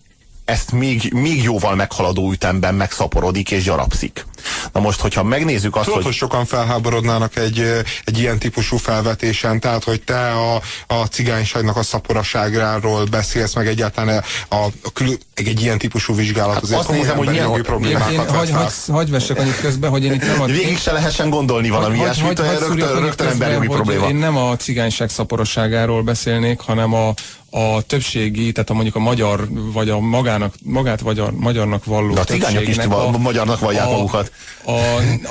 ezt 0.45 0.73
még, 0.73 1.13
még 1.13 1.43
jóval 1.43 1.75
meghaladó 1.75 2.33
ütemben 2.33 2.75
megszaporodik 2.75 3.51
és 3.51 3.63
gyarapszik. 3.63 4.27
Na 4.73 4.81
most, 4.81 5.01
hogyha 5.01 5.23
megnézzük 5.23 5.77
azt, 5.77 5.85
Tudod, 5.85 6.03
hogy... 6.03 6.11
hogy 6.11 6.15
sokan 6.15 6.45
felháborodnának 6.45 7.37
egy, 7.37 7.83
egy 8.05 8.19
ilyen 8.19 8.39
típusú 8.39 8.77
felvetésen, 8.77 9.61
tehát, 9.61 9.85
hogy 9.85 10.03
te 10.03 10.31
a, 10.31 10.61
a 10.87 11.05
cigányságnak 11.07 11.77
a 11.77 11.83
szaporaságráról 11.83 13.05
beszélsz, 13.05 13.55
meg 13.55 13.67
egyáltalán 13.67 14.25
a, 14.49 14.55
a, 14.55 14.65
a 14.83 14.93
kül, 14.93 15.19
egy, 15.35 15.49
egy 15.49 15.61
ilyen 15.61 15.79
típusú 15.79 16.15
vizsgálat 16.15 16.55
hát 16.55 16.63
azért 16.63 16.79
azt 16.79 16.91
nézem, 16.91 17.17
hogy 17.17 17.29
milyen 17.29 17.63
problémákat 17.63 18.13
én, 18.13 18.29
hagy, 18.29 18.51
hagy, 18.51 18.73
hagy 18.89 19.11
vessek 19.11 19.39
annyit 19.39 19.61
közben, 19.61 19.91
hogy 19.91 20.05
én 20.05 20.13
itt 20.13 20.27
nem 20.27 20.41
a... 20.41 20.45
Végig 20.45 20.79
se 20.79 20.93
lehessen 20.93 21.31
gondolni 21.31 21.69
valami 21.69 21.97
ilyesmit, 21.97 22.39
rögtön, 22.39 23.01
rögtön 23.01 23.27
emberi 23.27 23.67
probléma. 23.67 24.09
Én 24.09 24.17
nem 24.17 24.37
a 24.37 24.57
cigányság 24.57 25.11
szaporosságáról 25.11 26.03
beszélnék, 26.03 26.61
hanem 26.61 26.95
a, 26.95 27.15
a 27.51 27.83
többségi, 27.83 28.53
tehát 28.53 28.71
a 28.71 28.73
mondjuk 28.73 28.97
a 28.97 28.99
magyar, 28.99 29.49
vagy 29.73 29.89
a 29.89 30.01
magának, 30.01 30.55
magát 30.63 31.03
magyar, 31.03 31.33
magyarnak 31.33 31.85
valló 31.85 32.15
De 32.15 32.21
a 32.21 32.25
cigányok 32.25 32.69
is 32.69 32.79
a, 32.79 33.19
magyarnak 33.19 33.61
vallják 33.61 33.87
a, 33.87 33.91
magukat. 33.91 34.26
A, 34.65 34.71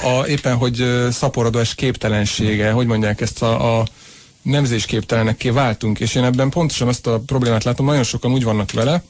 a, 0.07 0.27
éppen, 0.27 0.55
hogy 0.55 0.85
szaporodó 1.11 1.59
és 1.59 1.75
képtelensége, 1.75 2.71
hogy 2.71 2.87
mondják 2.87 3.21
ezt 3.21 3.41
a, 3.41 3.79
a 3.79 3.85
nemzésképtelenekké 4.41 5.49
váltunk, 5.49 5.99
és 5.99 6.15
én 6.15 6.23
ebben 6.23 6.49
pontosan 6.49 6.87
azt 6.87 7.07
a 7.07 7.19
problémát 7.25 7.63
látom, 7.63 7.85
nagyon 7.85 8.03
sokan 8.03 8.31
úgy 8.31 8.43
vannak 8.43 8.71
vele, 8.71 9.03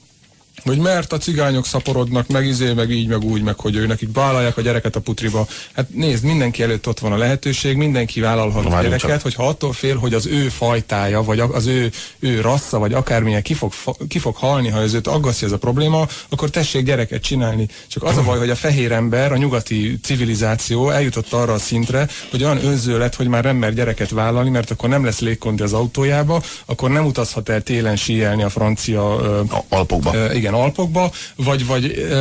hogy 0.63 0.77
mert 0.77 1.13
a 1.13 1.17
cigányok 1.17 1.65
szaporodnak, 1.65 2.27
meg 2.27 2.45
izé, 2.45 2.73
meg 2.73 2.91
így, 2.91 3.07
meg 3.07 3.23
úgy, 3.23 3.41
meg 3.41 3.59
hogy 3.59 3.75
ő 3.75 3.85
nekik 3.85 4.09
vállalják 4.13 4.57
a 4.57 4.61
gyereket 4.61 4.95
a 4.95 4.99
putriba. 4.99 5.47
Hát 5.73 5.89
nézd, 5.89 6.23
mindenki 6.23 6.63
előtt 6.63 6.87
ott 6.87 6.99
van 6.99 7.11
a 7.11 7.17
lehetőség, 7.17 7.75
mindenki 7.75 8.19
vállalhat 8.19 8.65
a 8.65 8.81
gyereket, 8.81 8.99
csak. 8.99 9.21
hogyha 9.21 9.47
attól 9.47 9.73
fél, 9.73 9.97
hogy 9.97 10.13
az 10.13 10.25
ő 10.25 10.49
fajtája, 10.49 11.23
vagy 11.23 11.39
az 11.39 11.65
ő, 11.65 11.91
ő 12.19 12.41
rassza, 12.41 12.79
vagy 12.79 12.93
akármilyen 12.93 13.41
ki 13.41 13.53
fog, 13.53 13.73
ki 14.07 14.19
fog 14.19 14.35
halni, 14.35 14.69
ha 14.69 14.81
ez 14.81 14.93
őt 14.93 15.07
aggasztja 15.07 15.47
ez 15.47 15.53
a 15.53 15.57
probléma, 15.57 16.07
akkor 16.29 16.49
tessék 16.49 16.85
gyereket 16.85 17.21
csinálni. 17.21 17.67
Csak 17.87 18.03
az 18.03 18.17
a 18.17 18.23
baj, 18.23 18.37
hogy 18.37 18.49
a 18.49 18.55
fehér 18.55 18.91
ember, 18.91 19.31
a 19.31 19.37
nyugati 19.37 19.99
civilizáció 20.03 20.89
eljutott 20.89 21.33
arra 21.33 21.53
a 21.53 21.59
szintre, 21.59 22.07
hogy 22.31 22.43
olyan 22.43 22.65
önző 22.65 22.97
lett, 22.97 23.15
hogy 23.15 23.27
már 23.27 23.43
nem 23.43 23.55
mer 23.55 23.73
gyereket 23.73 24.09
vállalni, 24.09 24.49
mert 24.49 24.71
akkor 24.71 24.89
nem 24.89 25.05
lesz 25.05 25.19
légkondi 25.19 25.63
az 25.63 25.73
autójába, 25.73 26.41
akkor 26.65 26.89
nem 26.89 27.05
utazhat 27.05 27.49
el 27.49 27.61
télen 27.61 27.95
síelni 27.95 28.43
a 28.43 28.49
francia 28.49 29.15
uh, 29.15 29.63
Alpokba. 29.69 30.09
Uh, 30.09 30.35
igen, 30.35 30.44
Alpokba, 30.53 31.11
vagy, 31.35 31.65
vagy 31.65 31.85
e, 31.85 32.15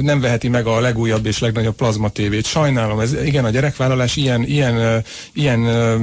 nem 0.00 0.20
veheti 0.20 0.48
meg 0.48 0.66
a 0.66 0.80
legújabb 0.80 1.26
és 1.26 1.38
legnagyobb 1.38 1.74
plazma 1.74 2.08
tévét. 2.08 2.46
Sajnálom, 2.46 3.00
ez 3.00 3.12
igen, 3.24 3.44
a 3.44 3.50
gyerekvállalás 3.50 4.16
ilyen, 4.16 4.42
ilyen, 4.42 5.04
ilyen 5.32 5.66
e, 5.66 5.96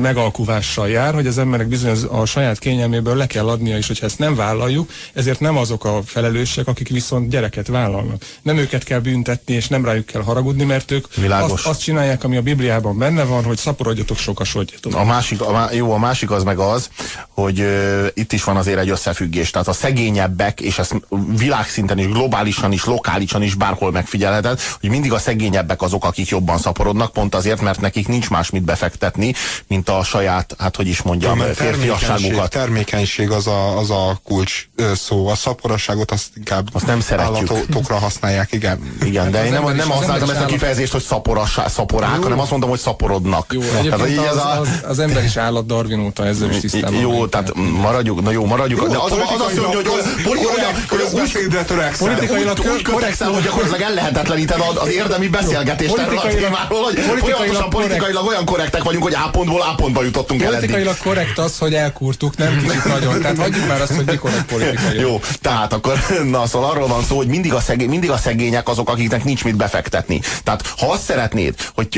megalkuvással 0.00 0.88
jár, 0.88 1.14
hogy 1.14 1.26
az 1.26 1.38
embernek 1.38 1.68
bizony 1.68 1.90
az, 1.90 2.06
a 2.10 2.24
saját 2.24 2.58
kényelméből 2.58 3.16
le 3.16 3.26
kell 3.26 3.48
adnia, 3.48 3.76
és 3.76 3.86
hogyha 3.86 4.06
ezt 4.06 4.18
nem 4.18 4.34
vállaljuk, 4.34 4.90
ezért 5.12 5.40
nem 5.40 5.56
azok 5.56 5.84
a 5.84 6.00
felelősek, 6.04 6.66
akik 6.66 6.88
viszont 6.88 7.28
gyereket 7.28 7.66
vállalnak. 7.66 8.22
Nem 8.42 8.56
őket 8.56 8.84
kell 8.84 8.98
büntetni, 8.98 9.54
és 9.54 9.68
nem 9.68 9.84
rájuk 9.84 10.06
kell 10.06 10.22
haragudni, 10.22 10.64
mert 10.64 10.90
ők 10.90 11.06
azt, 11.28 11.66
azt 11.66 11.80
csinálják, 11.80 12.24
ami 12.24 12.36
a 12.36 12.42
Bibliában 12.42 12.98
benne 12.98 13.24
van, 13.24 13.44
hogy 13.44 13.56
szaporodjatok, 13.56 14.16
sokasodjatok. 14.16 14.94
A 14.94 15.04
másik, 15.04 15.40
a, 15.40 15.68
jó, 15.72 15.92
a 15.92 15.98
másik 15.98 16.30
az 16.30 16.44
meg 16.44 16.58
az, 16.58 16.90
hogy 17.28 17.60
uh, 17.60 18.06
itt 18.14 18.32
is 18.32 18.44
van 18.44 18.56
azért 18.56 18.78
egy 18.78 18.90
összefüggés. 18.90 19.50
Tehát 19.50 19.68
a 19.68 19.72
szegényebbek, 19.72 20.60
és 20.60 20.78
ezt 20.78 20.93
világszinten 21.36 21.98
is, 21.98 22.06
globálisan 22.08 22.72
is, 22.72 22.84
lokálisan 22.84 23.42
is 23.42 23.54
bárhol 23.54 23.90
megfigyelheted, 23.90 24.60
hogy 24.80 24.90
mindig 24.90 25.12
a 25.12 25.18
szegényebbek 25.18 25.82
azok, 25.82 26.04
akik 26.04 26.28
jobban 26.28 26.58
szaporodnak, 26.58 27.12
pont 27.12 27.34
azért, 27.34 27.60
mert 27.60 27.80
nekik 27.80 28.08
nincs 28.08 28.30
más 28.30 28.50
mit 28.50 28.62
befektetni, 28.62 29.34
mint 29.66 29.88
a 29.88 30.02
saját, 30.04 30.54
hát 30.58 30.76
hogy 30.76 30.88
is 30.88 31.02
mondjam, 31.02 31.38
ja, 31.38 31.54
férfiasságukat. 31.54 32.50
Termékenység 32.50 33.30
az 33.30 33.46
a, 33.46 33.78
az 33.78 33.90
a 33.90 34.20
kulcs 34.24 34.68
szó. 34.94 35.28
A 35.28 35.34
szaporosságot 35.34 36.10
azt 36.10 36.26
inkább 36.36 36.68
azt 36.72 36.86
nem 36.86 37.00
szeretjük. 37.00 37.50
állatokra 37.50 37.98
használják, 37.98 38.52
igen. 38.52 38.96
Igen, 39.02 39.30
de 39.30 39.44
én 39.44 39.52
nem, 39.52 39.76
nem 39.76 39.90
használtam 39.90 40.30
ezt 40.30 40.40
a 40.40 40.44
kifejezést, 40.44 40.92
hogy 40.92 41.02
szaporasá, 41.02 41.68
szaporák, 41.68 42.16
jó. 42.16 42.22
hanem 42.22 42.40
azt 42.40 42.50
mondom, 42.50 42.68
hogy 42.68 42.78
szaporodnak. 42.78 43.52
Jó, 43.52 43.60
tehát, 43.60 44.00
az, 44.00 44.10
az, 44.16 44.58
az, 44.60 44.68
az, 44.88 44.98
ember 44.98 45.24
is 45.24 45.36
állat 45.36 45.66
Darwin 45.66 46.00
óta 46.00 46.26
ezzel 46.26 46.50
is 46.50 46.60
tisztában. 46.60 47.00
Jó, 47.00 47.26
tehát 47.26 47.54
maradjuk, 47.54 48.22
na 48.22 48.30
jó, 48.30 48.44
maradjuk. 48.44 48.80
Jó, 48.80 48.86
de 48.86 48.98
az, 48.98 49.12
az, 49.12 49.18
az 49.34 49.40
azt 49.40 49.60
mondja, 49.60 49.76
hogy, 49.76 49.86
hogy, 50.24 50.38
hogy, 50.44 50.64
közbeszédre 50.86 51.64
törekszel. 51.64 52.08
Politikailag 52.08 52.58
úgy, 52.58 52.66
úgy 52.68 52.82
törekszel, 52.82 53.30
hogy 53.30 53.42
gyakorlatilag 53.42 53.80
ellehetetleníted 53.80 54.60
az, 54.70 54.76
az 54.82 54.88
érdemi 54.88 55.28
beszélgetést 55.28 55.96
erről 55.98 56.18
a 56.18 56.28
témáról, 56.28 56.82
hogy 56.82 56.98
folyamatosan 57.18 57.70
politikailag 57.70 58.26
olyan 58.26 58.44
korrektek 58.44 58.82
vagyunk, 58.82 59.02
hogy 59.02 59.14
A 59.14 59.30
pontból 59.30 59.60
A 59.60 59.74
pontba 59.74 60.02
jutottunk 60.02 60.42
el 60.42 60.50
Politikailag 60.50 60.96
korrekt 60.96 61.38
az, 61.38 61.58
hogy 61.58 61.74
elkurtuk, 61.74 62.36
nem 62.36 62.58
kicsit 62.62 62.84
nagyon. 62.84 63.20
Tehát 63.20 63.38
hagyjuk 63.38 63.68
már 63.68 63.80
azt, 63.80 63.94
hogy 63.94 64.04
mikor 64.04 64.30
egy 64.30 64.42
politikai. 64.42 64.98
Jó, 64.98 65.20
tehát 65.40 65.72
akkor, 65.72 65.98
na 66.24 66.46
szóval 66.46 66.70
arról 66.70 66.86
van 66.86 67.02
szó, 67.02 67.16
hogy 67.16 67.26
mindig 67.26 67.52
a, 67.52 67.60
szegény, 67.60 67.88
mindig 67.88 68.10
a 68.10 68.16
szegények 68.16 68.68
azok, 68.68 68.88
akiknek 68.88 69.24
nincs 69.24 69.44
mit 69.44 69.56
befektetni. 69.56 70.20
Tehát 70.44 70.66
ha 70.78 70.90
azt 70.90 71.02
szeretnéd, 71.02 71.54
hogy 71.74 71.88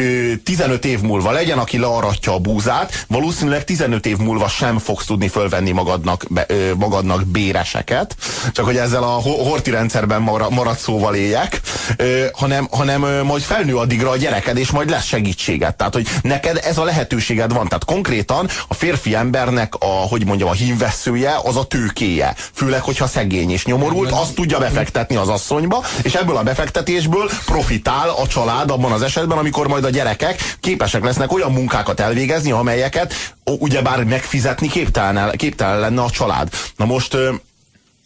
15 0.44 0.84
év 0.84 1.00
múlva 1.00 1.30
legyen, 1.30 1.58
aki 1.58 1.78
learatja 1.78 2.32
a 2.32 2.38
búzát, 2.38 3.04
valószínűleg 3.08 3.64
15 3.64 4.06
év 4.06 4.16
múlva 4.16 4.48
sem 4.48 4.78
fogsz 4.78 5.06
tudni 5.06 5.28
fölvenni 5.28 5.70
magadnak, 5.70 6.24
be, 6.28 6.46
magadnak 6.76 7.26
béreseket, 7.26 8.16
csak 8.52 8.64
hogy 8.64 8.75
ezzel 8.78 9.02
a 9.02 9.20
horti 9.22 9.70
rendszerben 9.70 10.22
maradt 10.22 10.78
szóval 10.78 11.14
éljek, 11.14 11.60
hanem, 12.32 12.68
hanem 12.70 13.24
majd 13.26 13.42
felnő 13.42 13.76
addigra 13.76 14.10
a 14.10 14.16
gyereked, 14.16 14.56
és 14.56 14.70
majd 14.70 14.90
lesz 14.90 15.04
segítséged. 15.04 15.74
Tehát, 15.74 15.94
hogy 15.94 16.08
neked 16.22 16.60
ez 16.64 16.78
a 16.78 16.84
lehetőséged 16.84 17.52
van. 17.52 17.66
Tehát 17.66 17.84
konkrétan 17.84 18.48
a 18.68 18.74
férfi 18.74 19.14
embernek 19.14 19.74
a, 19.74 19.86
hogy 19.86 20.26
mondjam, 20.26 20.48
a 20.48 20.52
hívveszője 20.52 21.34
az 21.42 21.56
a 21.56 21.64
tőkéje. 21.64 22.34
Főleg, 22.52 22.80
hogyha 22.80 23.06
szegény 23.06 23.50
és 23.50 23.64
nyomorult, 23.64 24.10
azt 24.10 24.34
tudja 24.34 24.58
befektetni 24.58 25.16
az 25.16 25.28
asszonyba, 25.28 25.84
és 26.02 26.14
ebből 26.14 26.36
a 26.36 26.42
befektetésből 26.42 27.30
profitál 27.44 28.08
a 28.08 28.26
család 28.26 28.70
abban 28.70 28.92
az 28.92 29.02
esetben, 29.02 29.38
amikor 29.38 29.68
majd 29.68 29.84
a 29.84 29.90
gyerekek 29.90 30.56
képesek 30.60 31.04
lesznek 31.04 31.32
olyan 31.32 31.52
munkákat 31.52 32.00
elvégezni, 32.00 32.50
amelyeket 32.50 33.14
ugyebár 33.44 34.04
megfizetni 34.04 34.68
képtelen, 34.68 35.36
képtelen 35.36 35.78
lenne 35.78 36.02
a 36.02 36.10
család. 36.10 36.48
Na 36.76 36.84
most 36.84 37.16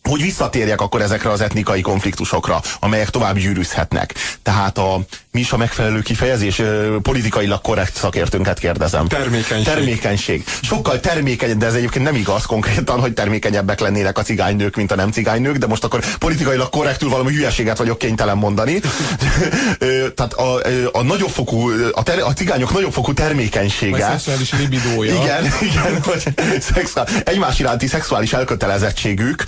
hogy 0.02 0.22
visszatérjek 0.22 0.80
akkor 0.80 1.00
ezekre 1.00 1.30
az 1.30 1.40
etnikai 1.40 1.80
konfliktusokra, 1.80 2.60
amelyek 2.80 3.10
tovább 3.10 3.38
gyűrűzhetnek. 3.38 4.14
Tehát 4.42 4.78
a, 4.78 5.00
mi 5.32 5.40
is 5.40 5.52
a 5.52 5.56
megfelelő 5.56 6.00
kifejezés? 6.00 6.62
Politikailag 7.02 7.60
korrekt 7.60 7.96
szakértőnket 7.96 8.58
kérdezem. 8.58 9.08
Termékenység. 9.08 9.64
Termékenység. 9.64 10.44
Sokkal 10.62 11.00
termékeny, 11.00 11.58
de 11.58 11.66
ez 11.66 11.74
egyébként 11.74 12.04
nem 12.04 12.14
igaz 12.14 12.46
konkrétan, 12.46 13.00
hogy 13.00 13.12
termékenyebbek 13.12 13.80
lennének 13.80 14.18
a 14.18 14.22
cigánynők, 14.22 14.76
mint 14.76 14.92
a 14.92 14.94
nem 14.94 15.10
cigánynők, 15.10 15.56
de 15.56 15.66
most 15.66 15.84
akkor 15.84 16.04
politikailag 16.18 16.68
korrektül 16.68 17.08
valami 17.08 17.32
hülyeséget 17.32 17.78
vagyok 17.78 17.98
kénytelen 17.98 18.36
mondani. 18.36 18.80
Tehát 20.16 20.32
a, 20.32 20.60
a 20.92 21.02
nagyobb 21.02 21.30
fokú, 21.30 21.70
a, 21.92 22.02
ter, 22.02 22.18
a 22.18 22.32
cigányok 22.32 22.72
nagyobb 22.72 22.92
fokú 22.92 23.12
termékenysége. 23.12 23.90
Vagy 23.90 24.00
szexuális 24.00 24.52
libidója. 24.52 25.14
Igen, 25.14 25.44
igen, 25.60 26.02
hogy 26.02 26.22
szexuál, 26.74 27.08
egymás 27.24 27.58
iránti 27.58 27.86
szexuális 27.86 28.32
elkötelezettségük 28.32 29.44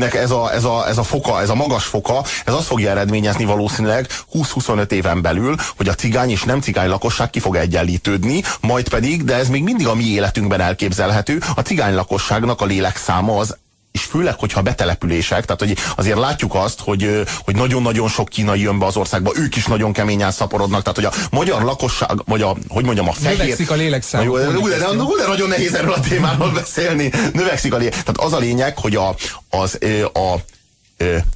nek 0.00 0.14
ez 0.14 0.30
a, 0.30 0.52
ez, 0.52 0.64
a, 0.64 0.88
ez 0.88 0.98
a 0.98 1.02
foka, 1.02 1.40
ez 1.40 1.48
a 1.48 1.54
magas 1.54 1.84
foka, 1.84 2.24
ez 2.44 2.54
azt 2.54 2.66
fogja 2.66 2.90
eredményezni 2.90 3.44
valószínűleg 3.44 4.06
20-25 4.34 4.90
éven 4.90 5.22
belül, 5.22 5.56
hogy 5.76 5.88
a 5.88 5.94
cigány 5.94 6.30
és 6.30 6.42
nem 6.42 6.60
cigány 6.60 6.88
lakosság 6.88 7.30
ki 7.30 7.40
fog 7.40 7.56
egyenlítődni, 7.56 8.42
majd 8.60 8.88
pedig, 8.88 9.24
de 9.24 9.34
ez 9.34 9.48
még 9.48 9.62
mindig 9.62 9.86
a 9.86 9.94
mi 9.94 10.04
életünkben 10.04 10.60
elképzelhető, 10.60 11.42
a 11.54 11.60
cigány 11.60 11.94
lakosságnak 11.94 12.60
a 12.60 12.64
lélekszáma 12.64 13.36
az 13.36 13.56
és 13.92 14.02
főleg, 14.02 14.38
hogyha 14.38 14.62
betelepülések, 14.62 15.44
tehát 15.44 15.60
hogy 15.60 15.76
azért 15.96 16.18
látjuk 16.18 16.54
azt, 16.54 16.80
hogy, 16.80 17.22
hogy 17.44 17.56
nagyon-nagyon 17.56 18.08
sok 18.08 18.28
kínai 18.28 18.60
jön 18.60 18.78
be 18.78 18.86
az 18.86 18.96
országba, 18.96 19.32
ők 19.34 19.56
is 19.56 19.66
nagyon 19.66 19.92
keményen 19.92 20.30
szaporodnak, 20.30 20.82
tehát 20.82 20.96
hogy 20.96 21.04
a 21.04 21.36
magyar 21.36 21.62
lakosság, 21.62 22.22
vagy 22.24 22.42
a, 22.42 22.56
hogy 22.68 22.84
mondjam, 22.84 23.08
a 23.08 23.12
fehér... 23.12 23.38
Növekszik 23.38 23.70
a 23.70 23.74
lélekszám. 23.74 24.22
Jó, 24.22 24.36
de, 24.36 24.44
de, 24.44 24.52
de, 24.52 24.86
de, 25.18 25.26
nagyon 25.26 25.48
nehéz 25.48 25.74
erről 25.74 25.92
a 25.92 26.00
témáról 26.00 26.50
beszélni. 26.50 27.10
Növekszik 27.32 27.74
a 27.74 27.76
lélek. 27.76 27.92
Tehát 27.92 28.18
az 28.18 28.32
a 28.32 28.38
lényeg, 28.38 28.78
hogy 28.78 28.96
a, 28.96 29.14
az, 29.50 29.78
a, 30.12 30.18
a 30.18 30.40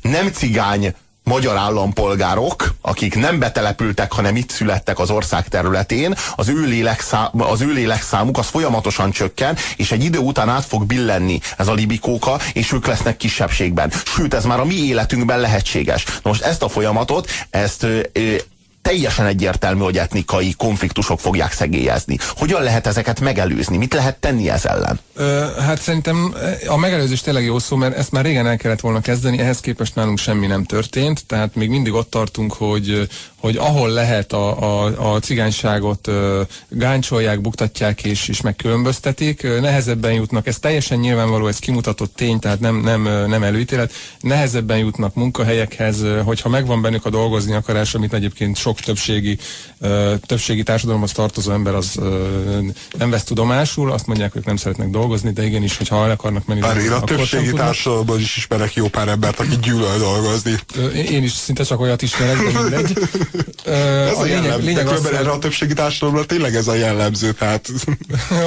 nem 0.03 0.31
cigány 0.33 0.95
magyar 1.25 1.57
állampolgárok, 1.57 2.75
akik 2.81 3.15
nem 3.15 3.39
betelepültek, 3.39 4.13
hanem 4.13 4.37
itt 4.37 4.51
születtek 4.51 4.99
az 4.99 5.11
ország 5.11 5.49
területén, 5.49 6.15
az 6.37 6.49
ő, 6.49 6.65
lélekszám, 6.65 7.29
az 7.33 7.61
ő 7.61 7.73
lélekszámuk 7.73 8.39
az 8.39 8.47
folyamatosan 8.47 9.11
csökken, 9.11 9.57
és 9.77 9.93
egy 9.93 10.05
idő 10.05 10.19
után 10.19 10.49
át 10.49 10.65
fog 10.65 10.87
billenni 10.87 11.41
ez 11.57 11.69
a 11.69 11.75
libikóka, 11.75 12.39
és 12.53 12.73
ők 12.73 12.87
lesznek 12.87 13.17
kisebbségben. 13.17 13.93
Sőt, 14.05 14.35
ez 14.35 14.45
már 14.45 14.61
a 14.61 14.65
mi 14.65 14.75
életünkben 14.75 15.41
lehetséges. 15.41 16.05
Na 16.05 16.21
most 16.23 16.43
ezt 16.43 16.63
a 16.63 16.69
folyamatot, 16.69 17.31
ezt 17.51 17.87
teljesen 18.85 19.27
egyértelmű, 19.27 19.83
hogy 19.83 19.99
etnikai 19.99 20.55
konfliktusok 20.57 21.21
fogják 21.21 21.53
szegélyezni. 21.53 22.19
Hogyan 22.37 22.63
lehet 22.63 22.87
ezeket 22.87 23.21
megelőzni? 23.21 23.77
Mit 23.77 23.95
lehet 23.95 24.17
tenni 24.17 24.51
ez 24.51 24.65
ellen? 24.65 25.01
Ö, 25.15 25.45
hát 25.59 25.81
szerintem 25.81 26.35
a 26.67 26.77
megelőzés 26.77 27.21
tényleg 27.21 27.45
jó 27.45 27.59
szó, 27.59 27.77
mert 27.77 27.97
ezt 27.97 28.11
már 28.11 28.25
régen 28.25 28.47
el 28.47 28.57
kellett 28.57 28.81
volna 28.81 29.01
kezdeni, 29.01 29.39
ehhez 29.39 29.61
képest 29.61 29.95
nálunk 29.95 30.19
semmi 30.19 30.47
nem 30.47 30.65
történt, 30.65 31.27
tehát 31.27 31.55
még 31.55 31.69
mindig 31.69 31.93
ott 31.93 32.11
tartunk, 32.11 32.53
hogy, 32.53 33.09
hogy 33.45 33.57
ahol 33.57 33.91
lehet 33.91 34.33
a, 34.33 34.63
a, 34.63 35.13
a 35.15 35.19
cigányságot 35.19 36.11
gáncsolják, 36.69 37.41
buktatják 37.41 38.05
és, 38.05 38.29
és 38.29 38.41
megkülönböztetik, 38.41 39.43
nehezebben 39.43 40.13
jutnak, 40.13 40.47
ez 40.47 40.59
teljesen 40.59 40.99
nyilvánvaló, 40.99 41.47
ez 41.47 41.59
kimutatott 41.59 42.15
tény, 42.17 42.39
tehát 42.39 42.61
nem, 42.61 42.77
nem, 42.81 43.03
nem 43.03 43.43
előítélet, 43.43 43.93
nehezebben 44.21 44.79
jutnak 44.79 45.15
munkahelyekhez, 45.15 45.97
hogyha 46.25 46.49
megvan 46.49 46.83
bennük 46.83 47.07
a 47.07 47.11
dolgozni 47.11 47.55
akarás, 47.55 47.95
amit 47.95 48.13
egyébként 48.13 48.57
sok 48.57 48.81
többségi, 48.81 49.39
többségi 50.27 50.63
társadalomhoz 50.63 51.13
tartozó 51.13 51.53
ember 51.53 51.75
az 51.75 52.01
nem 52.99 53.11
vesz 53.11 53.25
tudomásul, 53.25 53.93
azt 53.93 54.07
mondják, 54.07 54.33
hogy 54.33 54.43
nem 54.45 54.57
szeretnek 54.57 54.89
dolgozni, 54.89 55.33
de 55.33 55.45
igenis, 55.45 55.77
hogyha 55.77 56.05
el 56.05 56.11
akarnak 56.11 56.47
menni. 56.47 56.61
Bár 56.61 56.77
én 56.77 56.93
a 56.93 57.01
többségi 57.01 57.53
társadalomban 57.53 58.21
is 58.21 58.37
ismerek 58.37 58.75
jó 58.75 58.89
pár 58.89 59.09
embert, 59.09 59.41
aki 59.41 59.57
gyűlöl 59.63 59.99
dolgozni. 59.99 60.55
Én 61.11 61.23
is 61.23 61.33
szinte 61.33 61.65
csak 61.65 61.81
olyat 61.81 62.03
ismerek, 62.03 62.37
de 62.37 62.61
mindegy. 62.61 62.99
ez 63.65 64.17
a, 64.17 64.21
a 64.21 64.23
lényeg, 64.23 64.63
lényeg 64.63 64.87
az, 64.87 65.07
erre 65.07 65.31
a 65.31 65.39
többségi 65.39 65.73
társadalomra 65.73 66.27
tényleg 66.27 66.55
ez 66.55 66.69
a 66.69 66.75
jellemző, 66.75 67.33
tehát... 67.33 67.69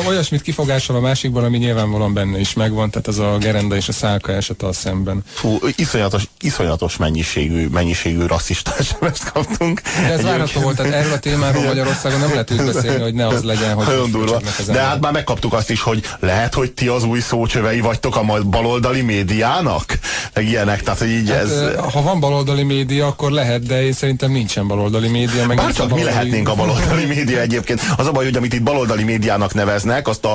Olyasmit 0.07 0.41
kifogásol 0.41 0.95
a 0.95 0.99
másikban, 0.99 1.43
ami 1.43 1.57
nyilvánvalóan 1.57 2.13
benne 2.13 2.39
is 2.39 2.53
megvan, 2.53 2.89
tehát 2.89 3.07
az 3.07 3.19
a 3.19 3.37
gerenda 3.39 3.75
és 3.75 3.87
a 3.87 3.91
szálka 3.91 4.31
esete 4.31 4.67
a 4.67 4.73
szemben. 4.73 5.23
Fú, 5.33 5.59
iszonyatos, 5.75 6.23
iszonyatos 6.39 6.97
mennyiségű, 6.97 7.67
mennyiségű 7.67 8.25
rasszista 8.25 8.71
sms 8.83 9.19
kaptunk. 9.33 9.81
De 9.81 10.11
ez 10.11 10.21
várható 10.21 10.61
volt, 10.61 10.75
tehát 10.75 10.93
erről 10.93 11.13
a 11.13 11.19
témáról 11.19 11.63
Magyarországon 11.63 12.19
nem 12.19 12.29
lehet 12.29 12.51
úgy 12.51 12.73
beszélni, 12.73 13.01
hogy 13.01 13.13
ne 13.13 13.27
az 13.27 13.43
legyen, 13.43 13.73
hogy... 13.73 13.85
Nagyon 13.85 14.11
durva. 14.11 14.41
De 14.65 14.79
hát 14.81 14.99
már 14.99 15.11
megkaptuk 15.11 15.53
azt 15.53 15.69
is, 15.69 15.81
hogy 15.81 16.03
lehet, 16.19 16.53
hogy 16.53 16.71
ti 16.71 16.87
az 16.87 17.03
új 17.03 17.19
szócsövei 17.19 17.79
vagytok 17.79 18.15
a 18.15 18.43
baloldali 18.43 19.01
médiának? 19.01 19.99
Meg 20.33 20.47
ilyenek, 20.47 20.83
tehát 20.83 20.99
hogy 20.99 21.09
így 21.09 21.29
hát, 21.29 21.39
ez... 21.39 21.51
Ha 21.91 22.01
van 22.01 22.19
baloldali 22.19 22.63
média, 22.63 23.07
akkor 23.07 23.31
lehet, 23.31 23.65
de 23.65 23.85
én 23.85 23.93
szerintem 23.93 24.31
nincsen 24.31 24.61
baloldali 24.63 24.75
média. 25.07 25.47
Meg 25.47 25.57
Bár 25.57 25.73
csak 25.73 25.93
mi 25.93 26.03
lehetnénk 26.03 26.49
a 26.49 26.55
baloldali 26.55 27.05
média 27.05 27.39
egyébként. 27.39 27.81
Az 27.97 28.07
a 28.07 28.11
baj, 28.11 28.23
hogy 28.23 28.35
amit 28.35 28.53
itt 28.53 28.63
baloldali 28.63 29.03
médiának 29.03 29.53
neveznek, 29.53 30.07
azt 30.07 30.25
a, 30.25 30.33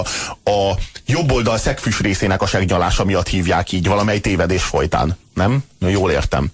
a 0.51 0.79
jobb 1.07 1.33
oldal 1.33 1.59
szegfűs 1.59 2.01
részének 2.01 2.43
a 2.43 2.47
segnyalása 2.47 3.05
miatt 3.05 3.29
hívják 3.29 3.73
így 3.73 3.89
valamely 3.89 4.19
tévedés 4.19 4.63
folytán 4.63 5.17
nem? 5.35 5.65
Jól 5.79 6.11
értem. 6.11 6.51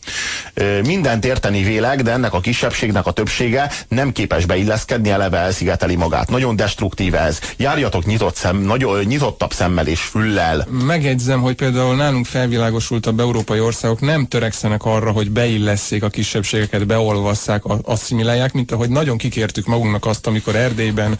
Mindent 0.85 1.25
érteni 1.25 1.63
vélek, 1.63 2.03
de 2.03 2.11
ennek 2.11 2.33
a 2.33 2.41
kisebbségnek 2.41 3.07
a 3.07 3.11
többsége 3.11 3.71
nem 3.89 4.13
képes 4.13 4.45
beilleszkedni, 4.45 5.11
eleve 5.11 5.39
elszigeteli 5.39 5.97
magát. 5.97 6.31
Nagyon 6.31 6.57
destruktív 6.57 7.15
ez. 7.15 7.41
Járjatok 7.57 8.05
nyitott 8.05 8.37
szem, 8.37 8.57
nagyon 8.57 9.05
nyitottabb 9.05 9.53
szemmel 9.53 9.87
és 9.87 10.01
füllel. 10.01 10.67
Megjegyzem, 10.71 11.41
hogy 11.41 11.55
például 11.55 11.97
nálunk 11.97 12.27
felvilágosultabb 12.27 13.21
európai 13.21 13.61
országok 13.61 14.01
nem 14.01 14.27
törekszenek 14.27 14.85
arra, 14.85 15.11
hogy 15.11 15.31
beillesszék 15.31 16.03
a 16.03 16.09
kisebbségeket, 16.09 16.87
beolvasszák, 16.87 17.63
asszimilálják, 17.83 18.53
mint 18.53 18.73
ahogy 18.73 18.89
nagyon 18.89 19.19
kikértük 19.19 19.67
magunknak 19.67 20.07
azt, 20.07 20.27
amikor 20.27 20.57
Erdélyben 20.57 21.19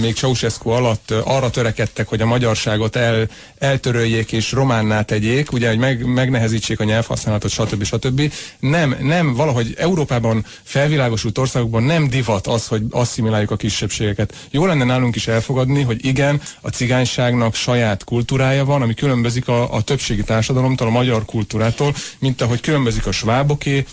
még 0.00 0.14
Ceausescu 0.14 0.70
alatt 0.70 1.10
arra 1.10 1.50
törekedtek, 1.50 2.08
hogy 2.08 2.20
a 2.20 2.26
magyarságot 2.26 2.96
el, 2.96 3.28
eltöröljék 3.58 4.32
és 4.32 4.52
románná 4.52 5.02
tegyék, 5.02 5.52
ugye, 5.52 5.68
hogy 5.68 5.78
meg, 5.78 6.06
megnehezítsék 6.06 6.65
segítsék 6.66 6.80
a 6.80 6.84
nyelvhasználatot, 6.84 7.50
stb. 7.50 7.84
stb. 7.84 8.32
Nem, 8.60 8.96
nem, 9.00 9.34
valahogy 9.34 9.74
Európában 9.78 10.44
felvilágosult 10.62 11.38
országokban 11.38 11.82
nem 11.82 12.08
divat 12.08 12.46
az, 12.46 12.66
hogy 12.66 12.82
asszimiláljuk 12.90 13.50
a 13.50 13.56
kisebbségeket. 13.56 14.34
Jó 14.50 14.66
lenne 14.66 14.84
nálunk 14.84 15.16
is 15.16 15.26
elfogadni, 15.26 15.82
hogy 15.82 16.04
igen, 16.04 16.40
a 16.60 16.68
cigányságnak 16.68 17.54
saját 17.54 18.04
kultúrája 18.04 18.64
van, 18.64 18.82
ami 18.82 18.94
különbözik 18.94 19.48
a, 19.48 19.74
a 19.74 19.82
többségi 19.82 20.22
társadalomtól, 20.22 20.86
a 20.86 20.90
magyar 20.90 21.24
kultúrától, 21.24 21.94
mint 22.18 22.40
ahogy 22.42 22.60
különbözik 22.60 23.06
a 23.06 23.12
sváboké, 23.12 23.84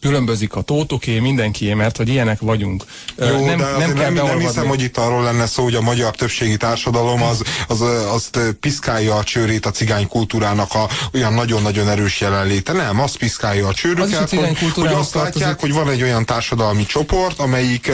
különbözik 0.00 0.54
a 0.54 0.60
tótoké, 0.60 1.18
mindenkié, 1.18 1.74
mert 1.74 1.96
hogy 1.96 2.08
ilyenek 2.08 2.40
vagyunk. 2.40 2.84
Jó, 3.18 3.44
nem, 3.44 3.58
de 3.58 3.76
nem, 3.78 3.94
kell 3.94 4.10
nem, 4.10 4.26
nem 4.26 4.38
hiszem, 4.38 4.66
hogy 4.66 4.82
itt 4.82 4.96
arról 4.96 5.22
lenne 5.22 5.46
szó, 5.46 5.62
hogy 5.62 5.74
a 5.74 5.80
magyar 5.80 6.16
többségi 6.16 6.56
társadalom 6.56 7.22
az, 7.22 7.42
az, 7.68 7.80
azt 8.12 8.38
piszkálja 8.60 9.14
a 9.14 9.24
csőrét 9.24 9.66
a 9.66 9.70
cigány 9.70 10.08
kultúrának 10.08 10.74
a 10.74 10.88
olyan 11.14 11.32
nagyon-nagyon 11.32 11.88
erős 11.88 12.20
jelenléte. 12.20 12.72
Nem, 12.72 13.00
azt 13.00 13.16
piszkálja 13.16 13.68
a 13.68 13.74
csőrüket, 13.74 14.30
hogy, 14.30 14.72
hogy 14.74 14.92
azt 14.92 15.14
látják, 15.14 15.60
hogy 15.60 15.72
van 15.72 15.90
egy 15.90 16.02
olyan 16.02 16.24
társadalmi 16.24 16.86
csoport, 16.86 17.38
amelyik 17.38 17.92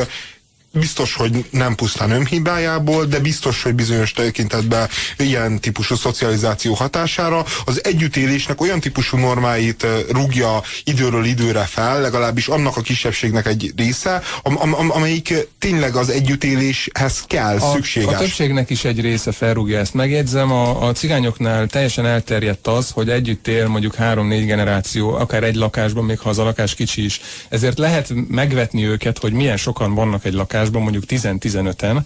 biztos, 0.72 1.14
hogy 1.14 1.44
nem 1.50 1.74
pusztán 1.74 2.10
önhibájából, 2.10 3.04
de 3.04 3.18
biztos, 3.18 3.62
hogy 3.62 3.74
bizonyos 3.74 4.12
tekintetben 4.12 4.88
ilyen 5.16 5.60
típusú 5.60 5.94
szocializáció 5.94 6.74
hatására 6.74 7.44
az 7.64 7.84
együttélésnek 7.84 8.60
olyan 8.60 8.80
típusú 8.80 9.16
normáit 9.16 9.86
rúgja 10.10 10.62
időről 10.84 11.24
időre 11.24 11.64
fel, 11.64 12.00
legalábbis 12.00 12.48
annak 12.48 12.76
a 12.76 12.80
kisebbségnek 12.80 13.46
egy 13.46 13.72
része, 13.76 14.22
am 14.42 14.56
am 14.74 14.90
amelyik 14.90 15.34
tényleg 15.58 15.94
az 15.94 16.08
együttéléshez 16.08 17.24
kell, 17.26 17.56
a, 17.56 17.72
szükséges. 17.72 18.14
A 18.14 18.16
többségnek 18.16 18.70
is 18.70 18.84
egy 18.84 19.00
része 19.00 19.32
felrúgja 19.32 19.78
ezt. 19.78 19.94
Megjegyzem, 19.94 20.52
a, 20.52 20.88
a 20.88 20.92
cigányoknál 20.92 21.66
teljesen 21.66 22.06
elterjedt 22.06 22.66
az, 22.66 22.90
hogy 22.90 23.08
együtt 23.08 23.48
él 23.48 23.68
mondjuk 23.68 23.94
három-négy 23.94 24.46
generáció, 24.46 25.14
akár 25.14 25.42
egy 25.42 25.54
lakásban, 25.54 26.04
még 26.04 26.18
ha 26.18 26.28
az 26.28 26.38
a 26.38 26.44
lakás 26.44 26.74
kicsi 26.74 27.04
is. 27.04 27.20
Ezért 27.48 27.78
lehet 27.78 28.12
megvetni 28.28 28.86
őket, 28.86 29.18
hogy 29.18 29.32
milyen 29.32 29.56
sokan 29.56 29.94
vannak 29.94 30.24
egy 30.24 30.32
lakásban, 30.32 30.58
lakásban, 30.60 30.82
mondjuk 30.82 31.04
10-15-en, 31.08 32.00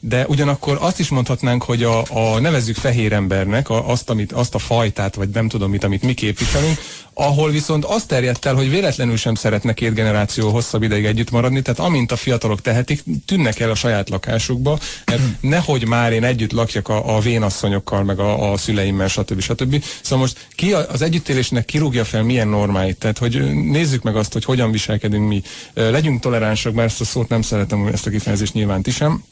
de 0.00 0.26
ugyanakkor 0.28 0.78
azt 0.80 0.98
is 0.98 1.08
mondhatnánk, 1.08 1.62
hogy 1.62 1.82
a, 1.82 2.04
a 2.10 2.40
nevezzük 2.40 2.76
fehér 2.76 3.12
embernek 3.12 3.68
a, 3.68 3.88
azt, 3.88 4.10
amit, 4.10 4.32
azt 4.32 4.54
a 4.54 4.58
fajtát, 4.58 5.14
vagy 5.14 5.28
nem 5.28 5.48
tudom 5.48 5.70
mit, 5.70 5.84
amit 5.84 6.02
mi 6.02 6.14
képviselünk, 6.14 6.78
ahol 7.14 7.50
viszont 7.50 7.84
azt 7.84 8.08
terjedt 8.08 8.44
el, 8.44 8.54
hogy 8.54 8.70
véletlenül 8.70 9.16
sem 9.16 9.34
szeretne 9.34 9.72
két 9.72 9.94
generáció 9.94 10.50
hosszabb 10.50 10.82
ideig 10.82 11.04
együtt 11.04 11.30
maradni, 11.30 11.62
tehát 11.62 11.80
amint 11.80 12.12
a 12.12 12.16
fiatalok 12.16 12.60
tehetik, 12.60 13.02
tűnnek 13.26 13.60
el 13.60 13.70
a 13.70 13.74
saját 13.74 14.08
lakásukba, 14.08 14.78
mert 15.04 15.22
nehogy 15.40 15.86
már 15.86 16.12
én 16.12 16.24
együtt 16.24 16.52
lakjak 16.52 16.88
a, 16.88 17.16
a 17.16 17.20
vénasszonyokkal, 17.20 18.02
meg 18.02 18.18
a, 18.18 18.52
a 18.52 18.56
szüleimmel, 18.56 19.08
stb. 19.08 19.40
stb. 19.40 19.84
Szóval 20.02 20.18
most 20.18 20.46
ki 20.54 20.72
az 20.72 21.02
együttélésnek 21.02 21.64
kirúgja 21.64 22.04
fel 22.04 22.22
milyen 22.22 22.48
normáit, 22.48 22.98
tehát 22.98 23.18
hogy 23.18 23.54
nézzük 23.54 24.02
meg 24.02 24.16
azt, 24.16 24.32
hogy 24.32 24.44
hogyan 24.44 24.70
viselkedünk 24.70 25.28
mi. 25.28 25.42
Legyünk 25.74 26.20
toleránsak, 26.20 26.74
mert 26.74 26.88
ezt 26.88 27.00
a 27.00 27.04
szót 27.04 27.28
nem 27.28 27.42
szeretem, 27.42 27.86
ezt 27.86 28.06
a 28.06 28.10
kifejezést 28.10 28.54
nyilván 28.54 28.82
ti 28.82 28.90
sem 28.90 29.24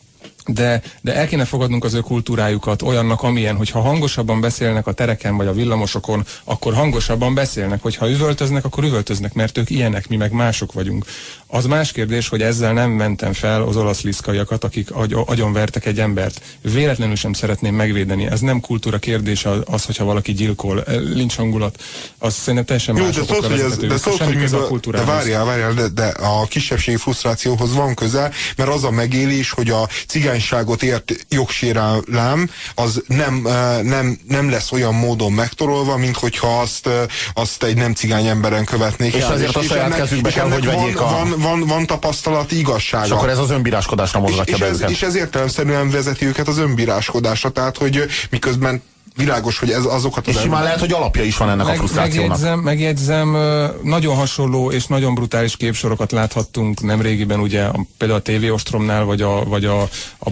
de, 0.47 0.83
de 1.01 1.15
el 1.15 1.27
kéne 1.27 1.45
fogadnunk 1.45 1.85
az 1.85 1.95
ő 1.95 2.01
kultúrájukat 2.01 2.83
olyannak, 2.83 3.23
amilyen, 3.23 3.57
hogyha 3.57 3.81
hangosabban 3.81 4.41
beszélnek 4.41 4.87
a 4.87 4.93
tereken 4.93 5.37
vagy 5.37 5.47
a 5.47 5.53
villamosokon, 5.53 6.25
akkor 6.45 6.75
hangosabban 6.75 7.35
beszélnek, 7.35 7.83
hogyha 7.83 8.11
üvöltöznek, 8.11 8.65
akkor 8.65 8.85
üvöltöznek, 8.85 9.35
mert 9.35 9.59
ők 9.59 9.71
ilyenek, 9.71 10.09
mi 10.09 10.17
meg 10.17 10.33
mások 10.33 10.73
vagyunk. 10.73 11.05
Az 11.47 11.67
más 11.67 11.93
kérdés, 11.93 12.29
hogy 12.29 12.43
ezzel 12.43 12.73
nem 12.73 12.91
mentem 12.91 13.33
fel 13.33 13.63
az 13.63 13.77
olasz 13.77 14.03
liszkaiakat, 14.03 14.65
akik 14.65 14.91
agy 14.91 15.17
agyonvertek 15.27 15.87
egy 15.87 16.01
embert. 16.01 16.41
Véletlenül 16.61 17.17
sem 17.17 17.33
szeretném 17.33 17.75
megvédeni. 17.75 18.27
Ez 18.27 18.41
nem 18.41 18.61
kultúra 18.61 18.99
kérdése 18.99 19.51
az, 19.65 19.85
hogyha 19.85 20.05
valaki 20.05 20.33
gyilkol. 20.33 20.85
Lincs 21.15 21.37
hangulat, 21.37 21.83
az 22.19 22.35
szerintem 22.35 22.65
teljesen 22.65 22.97
Jó, 22.97 23.05
de 23.05 23.33
szólt, 23.33 23.47
hogy 23.47 23.61
ez, 23.61 23.77
de 23.77 23.97
szólt, 23.97 24.23
hogy 24.23 24.43
ez 24.43 24.53
a 24.53 24.79
de 24.91 25.05
várjál, 25.05 25.45
várjál, 25.45 25.73
de, 25.73 25.89
de 25.89 26.07
a 26.07 26.45
kisebbségi 26.45 26.97
frusztrációhoz 26.97 27.75
van 27.75 27.95
köze, 27.95 28.31
mert 28.57 28.71
az 28.71 28.85
a 28.85 28.91
megélés, 28.91 29.51
hogy 29.51 29.71
a 29.71 29.89
cigányságot 30.31 30.83
ért 30.83 31.27
jogsérelem, 31.29 32.51
az 32.75 33.03
nem, 33.07 33.49
nem, 33.83 34.19
nem 34.29 34.51
lesz 34.51 34.73
olyan 34.73 34.95
módon 34.95 35.33
megtorolva, 35.33 35.97
mint 35.97 36.17
hogyha 36.17 36.61
azt, 36.61 36.89
azt 37.35 37.63
egy 37.63 37.77
nem 37.77 37.95
cigány 37.95 38.27
emberen 38.27 38.65
követnék 38.65 39.15
és 39.15 39.23
el. 39.23 39.33
Azért 39.33 39.49
és 39.49 39.55
a 39.55 39.63
saját 39.63 39.95
kezükbe 39.95 40.31
kell, 40.31 40.51
hogy 40.51 40.65
vegyék 40.67 41.01
a... 41.01 41.05
Van, 41.05 41.35
van, 41.37 41.67
van 41.67 41.87
tapasztalati 41.87 42.59
igazsága. 42.59 43.05
És 43.05 43.11
akkor 43.11 43.29
ez 43.29 43.39
az 43.39 43.51
önbíráskodásra 43.51 44.21
mozgatja 44.21 44.57
és, 44.57 44.63
és, 44.63 44.69
ez, 44.69 44.91
és 44.91 45.03
ez 45.03 45.15
értelemszerűen 45.15 45.91
vezeti 45.91 46.27
őket 46.27 46.49
az 46.49 46.59
önbíráskodásra, 46.59 47.51
tehát 47.51 47.77
hogy 47.77 48.05
miközben 48.31 48.83
világos, 49.17 49.59
hogy 49.59 49.71
ez 49.71 49.85
azokat 49.85 50.27
az... 50.27 50.35
És 50.35 50.41
simán 50.41 50.63
lehet, 50.63 50.81
hogy 50.81 50.93
alapja 50.93 51.23
is 51.23 51.37
van 51.37 51.51
ennek 51.51 51.67
Meg, 51.67 51.75
a 51.75 51.79
frusztrációnak. 51.79 52.29
Megjegyzem, 52.29 52.61
megjegyzem, 52.61 53.37
nagyon 53.83 54.17
hasonló 54.17 54.71
és 54.71 54.87
nagyon 54.87 55.15
brutális 55.15 55.57
képsorokat 55.57 56.13
láthattunk 56.13 56.81
nemrégiben, 56.81 57.41
ugye 57.41 57.67
például 57.99 58.21
a 58.21 58.23
TV 58.23 58.53
Ostromnál, 58.53 59.05
vagy 59.05 59.23
a, 59.23 59.45
vagy 59.45 59.65
a, 59.65 59.89
a 60.19 60.31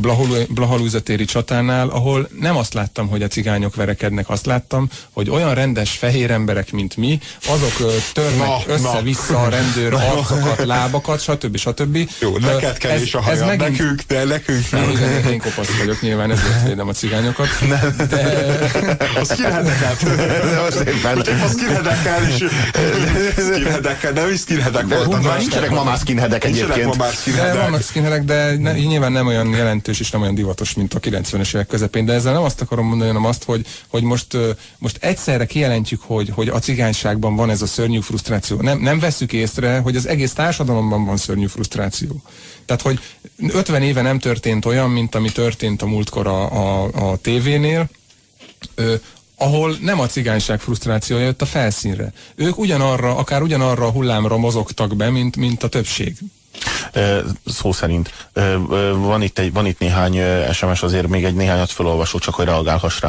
Blahalúzatéri 0.49 1.25
csatánál, 1.25 1.89
ahol 1.89 2.29
nem 2.41 2.57
azt 2.57 2.75
láttam, 2.75 3.09
hogy 3.09 3.23
a 3.23 3.27
cigányok 3.27 3.75
verekednek, 3.75 4.29
azt 4.29 4.47
láttam, 4.47 4.89
hogy 5.13 5.31
olyan 5.31 5.55
rendes 5.55 5.91
fehér 5.91 6.31
emberek, 6.31 6.73
mint 6.73 6.97
mi, 6.97 7.19
azok 7.47 7.93
törnek 8.13 8.49
össze-vissza 8.67 9.43
a 9.43 9.49
rendőr 9.49 9.95
arcokat, 9.95 10.65
lábakat, 10.65 11.21
stb. 11.21 11.57
stb. 11.57 12.11
Jó, 12.21 12.39
neked 12.39 12.79
kell 12.79 13.01
is 13.01 13.15
a 13.15 13.21
hajad, 13.21 13.41
ez 13.41 13.47
megint... 13.47 13.71
nekünk, 13.71 14.03
de 14.07 14.25
nekünk 14.25 14.71
nem. 14.71 14.93
nem. 14.93 15.33
Én 15.33 15.39
kopasz 15.39 15.79
vagyok 15.79 16.01
nyilván, 16.01 16.31
ezért 16.31 16.67
védem 16.67 16.89
a 16.89 16.93
cigányokat. 16.93 17.49
Nem. 17.69 17.97
De, 18.09 18.68
az 19.21 19.33
skinheadeket. 19.33 20.03
Most 20.65 20.81
éppen. 20.81 21.19
A 21.19 21.49
skinheadekkel 21.49 22.29
is. 22.29 22.45
Skinheadekkel, 23.33 24.13
nem 24.13 24.33
is 24.33 24.41
skinheadek 24.41 24.89
voltak. 24.89 25.23
Már 25.23 25.39
nincsenek 25.39 25.71
ma 25.71 25.85
már 25.85 25.99
skinheadek 25.99 26.45
egyébként. 26.45 26.97
De 27.37 27.55
vannak 27.55 27.83
skinheadek, 27.83 28.25
de 28.25 28.57
ne, 28.57 28.73
nyilván 28.73 29.13
nem 29.13 29.27
olyan 29.27 29.49
jelentős 29.55 30.01
és 30.01 30.11
nem 30.11 30.21
olyan 30.21 30.35
divatos, 30.35 30.75
mint 30.75 30.95
a 30.95 31.01
90-es 31.01 31.55
évek 31.55 31.67
közepén. 31.67 32.05
De 32.05 32.13
ezzel 32.13 32.33
nem 32.33 32.43
azt 32.43 32.61
akarom 32.61 32.87
mondani, 32.87 33.11
hanem 33.11 33.25
azt, 33.25 33.45
hogy, 33.45 33.67
hogy 33.89 34.03
most, 34.03 34.37
most 34.79 34.97
egyszerre 35.01 35.47
kijelentjük, 35.47 36.01
hogy, 36.03 36.31
hogy 36.35 36.49
a 36.49 36.59
cigányságban 36.59 37.37
van 37.37 37.51
ez 37.51 37.63
a 37.63 37.67
szörnyű 37.67 38.01
frusztráció. 38.01 38.61
Nem, 38.61 38.79
nem 38.79 38.99
veszük 38.99 39.33
észre, 39.33 39.79
hogy 39.79 39.97
az 39.97 40.07
egész 40.07 40.33
társadalomban 40.33 41.05
van 41.05 41.17
szörnyű 41.17 41.47
frusztráció. 41.47 42.23
Tehát, 42.67 42.83
hogy 42.83 43.01
50 43.49 43.83
éve 43.83 44.03
nem 44.03 44.19
történt 44.19 44.65
olyan, 44.65 44.91
mint 44.91 45.15
ami 45.15 45.33
történt 45.33 45.83
a 45.83 45.87
múltkor 45.87 46.27
a, 46.27 46.53
a, 46.53 46.89
a 47.11 47.17
tévénél, 47.17 47.89
ö, 48.75 48.95
ahol 49.37 49.77
nem 49.81 50.01
a 50.01 50.07
cigányság 50.07 50.61
frusztrációja 50.61 51.25
jött 51.25 51.43
a 51.43 51.47
felszínre. 51.47 52.13
Ők 52.35 52.59
ugyanarra, 52.59 53.17
akár 53.17 53.43
ugyanarra 53.43 53.87
a 53.87 53.91
hullámra 53.91 54.37
mozogtak 54.37 54.97
be, 54.97 55.11
mint, 55.11 55.37
mint 55.37 55.63
a 55.63 55.69
többség. 55.69 56.17
Szó 57.47 57.73
szerint. 57.73 58.29
Van 58.95 59.23
itt, 59.23 59.39
egy, 59.39 59.53
van 59.53 59.67
itt 59.67 59.79
néhány 59.79 60.19
SMS, 60.53 60.83
azért 60.83 61.09
még 61.09 61.25
egy 61.25 61.35
néhányat 61.35 61.71
felolvasó, 61.71 62.19
csak 62.19 62.35
hogy 62.35 62.45
reagálhass 62.45 63.01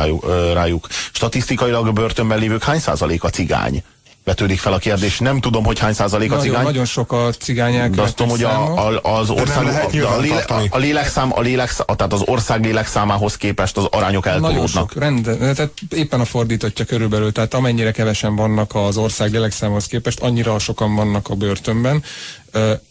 rájuk. 0.53 0.87
Statisztikailag 1.11 1.87
a 1.87 1.91
börtönben 1.91 2.39
lévők 2.39 2.63
hány 2.63 2.79
százalék 2.79 3.23
a 3.23 3.29
cigány? 3.29 3.83
Vetődik 4.29 4.59
fel 4.59 4.73
a 4.73 4.77
kérdés. 4.77 5.19
Nem 5.19 5.39
tudom, 5.39 5.63
hogy 5.65 5.79
hány 5.79 5.93
százalék 5.93 6.29
nagyon, 6.29 6.43
a 6.43 6.47
cigány. 6.47 6.63
Nagyon 6.63 6.85
sok 6.85 7.11
a 7.11 7.29
cigány 7.39 7.91
De 7.91 8.01
azt 8.01 8.15
tudom, 8.15 8.31
hogy 8.31 8.43
a, 8.43 8.87
a, 8.87 9.17
az 9.19 9.29
ország, 9.29 9.65
a, 9.65 10.15
a, 10.15 10.19
léle, 10.19 10.45
a, 10.69 10.77
lélekszám, 10.77 11.31
a 11.33 11.41
lélekszám, 11.41 11.85
tehát 11.95 12.13
az 12.13 12.21
ország 12.25 12.63
lélekszámához 12.63 13.37
képest 13.37 13.77
az 13.77 13.85
arányok 13.91 14.25
eltolódnak. 14.25 14.53
Nagyon 14.53 14.67
sok, 14.67 14.93
rend, 14.93 15.23
tehát 15.23 15.71
éppen 15.89 16.19
a 16.19 16.25
fordítottja 16.25 16.85
körülbelül, 16.85 17.31
tehát 17.31 17.53
amennyire 17.53 17.91
kevesen 17.91 18.35
vannak 18.35 18.75
az 18.75 18.97
ország 18.97 19.31
lélekszámához 19.31 19.85
képest, 19.85 20.19
annyira 20.19 20.59
sokan 20.59 20.95
vannak 20.95 21.29
a 21.29 21.35
börtönben. 21.35 22.03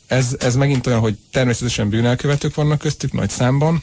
Ez, 0.07 0.37
ez 0.39 0.57
megint 0.57 0.87
olyan, 0.87 1.01
hogy 1.01 1.17
természetesen 1.33 1.89
bűnelkövetők 1.89 2.55
vannak 2.55 2.79
köztük 2.79 3.13
nagy 3.13 3.31
számban, 3.31 3.83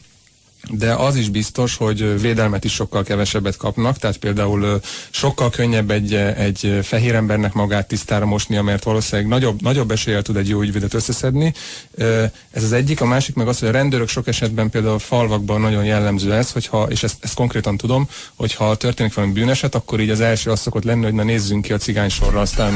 de 0.69 0.93
az 0.93 1.15
is 1.15 1.29
biztos, 1.29 1.75
hogy 1.75 2.21
védelmet 2.21 2.63
is 2.63 2.73
sokkal 2.73 3.03
kevesebbet 3.03 3.57
kapnak, 3.57 3.97
tehát 3.97 4.17
például 4.17 4.79
sokkal 5.09 5.49
könnyebb 5.49 5.91
egy, 5.91 6.13
egy 6.13 6.79
fehér 6.83 7.15
embernek 7.15 7.53
magát 7.53 7.87
tisztára 7.87 8.25
mosnia, 8.25 8.61
mert 8.61 8.83
valószínűleg 8.83 9.27
nagyobb, 9.31 9.61
nagyobb 9.61 9.91
eséllyel 9.91 10.21
tud 10.21 10.35
egy 10.35 10.49
jó 10.49 10.61
ügyvédet 10.61 10.93
összeszedni. 10.93 11.53
Ez 12.51 12.63
az 12.63 12.71
egyik, 12.71 13.01
a 13.01 13.05
másik 13.05 13.35
meg 13.35 13.47
az, 13.47 13.59
hogy 13.59 13.67
a 13.67 13.71
rendőrök 13.71 14.07
sok 14.07 14.27
esetben 14.27 14.69
például 14.69 14.93
a 14.93 14.99
falvakban 14.99 15.61
nagyon 15.61 15.85
jellemző 15.85 16.33
ez, 16.33 16.51
hogyha, 16.51 16.87
és 16.89 17.03
ezt, 17.03 17.17
ezt 17.19 17.35
konkrétan 17.35 17.77
tudom, 17.77 18.09
hogyha 18.35 18.75
történik 18.75 19.13
valami 19.13 19.33
bűneset, 19.33 19.75
akkor 19.75 19.99
így 19.99 20.09
az 20.09 20.21
első 20.21 20.51
az 20.51 20.59
szokott 20.59 20.83
lenni, 20.83 21.03
hogy 21.03 21.13
na 21.13 21.23
nézzünk 21.23 21.61
ki 21.61 21.73
a 21.73 21.77
cigánysorra, 21.77 22.39
aztán 22.39 22.73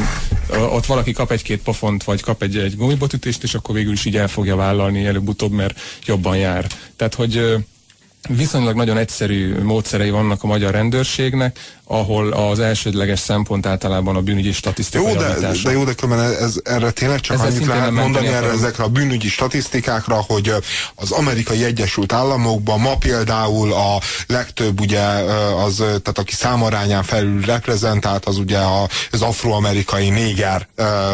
ott 0.72 0.86
valaki 0.86 1.12
kap 1.12 1.32
egy-két 1.32 1.62
pofont, 1.62 2.04
vagy 2.04 2.22
kap 2.22 2.44
egy, 2.44 2.58
egy 2.58 2.76
gumibotütést, 2.76 3.44
és 3.44 3.54
akkor 3.54 3.76
végül 3.76 3.94
is 3.94 4.06
így 4.06 4.18
el 4.18 4.28
fogja 4.28 4.56
vállalni 4.56 5.06
előbb-utóbb, 5.06 5.52
mert 5.52 5.80
jobban 6.06 6.38
jár. 6.38 6.68
Tehát, 6.96 7.16
hogy 7.16 7.58
viszonylag 8.28 8.76
nagyon 8.76 8.98
egyszerű 8.98 9.62
módszerei 9.62 10.10
vannak 10.10 10.44
a 10.44 10.48
magyar 10.48 10.72
rendőrségnek, 10.72 11.60
ahol 11.92 12.32
az 12.32 12.60
elsődleges 12.60 13.20
szempont 13.20 13.66
általában 13.66 14.16
a 14.16 14.22
bűnügyi 14.22 14.52
statisztika 14.52 15.10
jó, 15.10 15.16
de, 15.16 15.36
de 15.64 15.72
jó, 15.72 15.84
de 15.84 15.94
különben 15.94 16.34
ez, 16.34 16.56
erre 16.64 16.92
tényleg 16.92 17.20
csak 17.20 17.36
Ezzel 17.36 17.48
annyit 17.48 17.66
lehet 17.66 17.92
mondani 17.92 18.28
erre, 18.28 18.50
ezekre 18.50 18.84
a 18.84 18.88
bűnügyi 18.88 19.28
statisztikákra, 19.28 20.16
hogy 20.28 20.54
az 20.96 21.12
amerikai 21.12 21.64
Egyesült 21.64 22.14
Államokban 22.14 22.80
ma 22.80 22.98
például 22.98 23.74
a 23.74 24.00
legtöbb 24.28 24.80
ugye 24.80 25.02
az, 25.66 25.76
tehát 25.76 26.18
aki 26.18 26.34
számarányán 26.34 27.04
felül 27.04 27.42
reprezentált, 27.42 28.26
az 28.26 28.38
ugye 28.38 28.60
az 29.12 29.22
afroamerikai 29.22 30.10
néger 30.10 30.68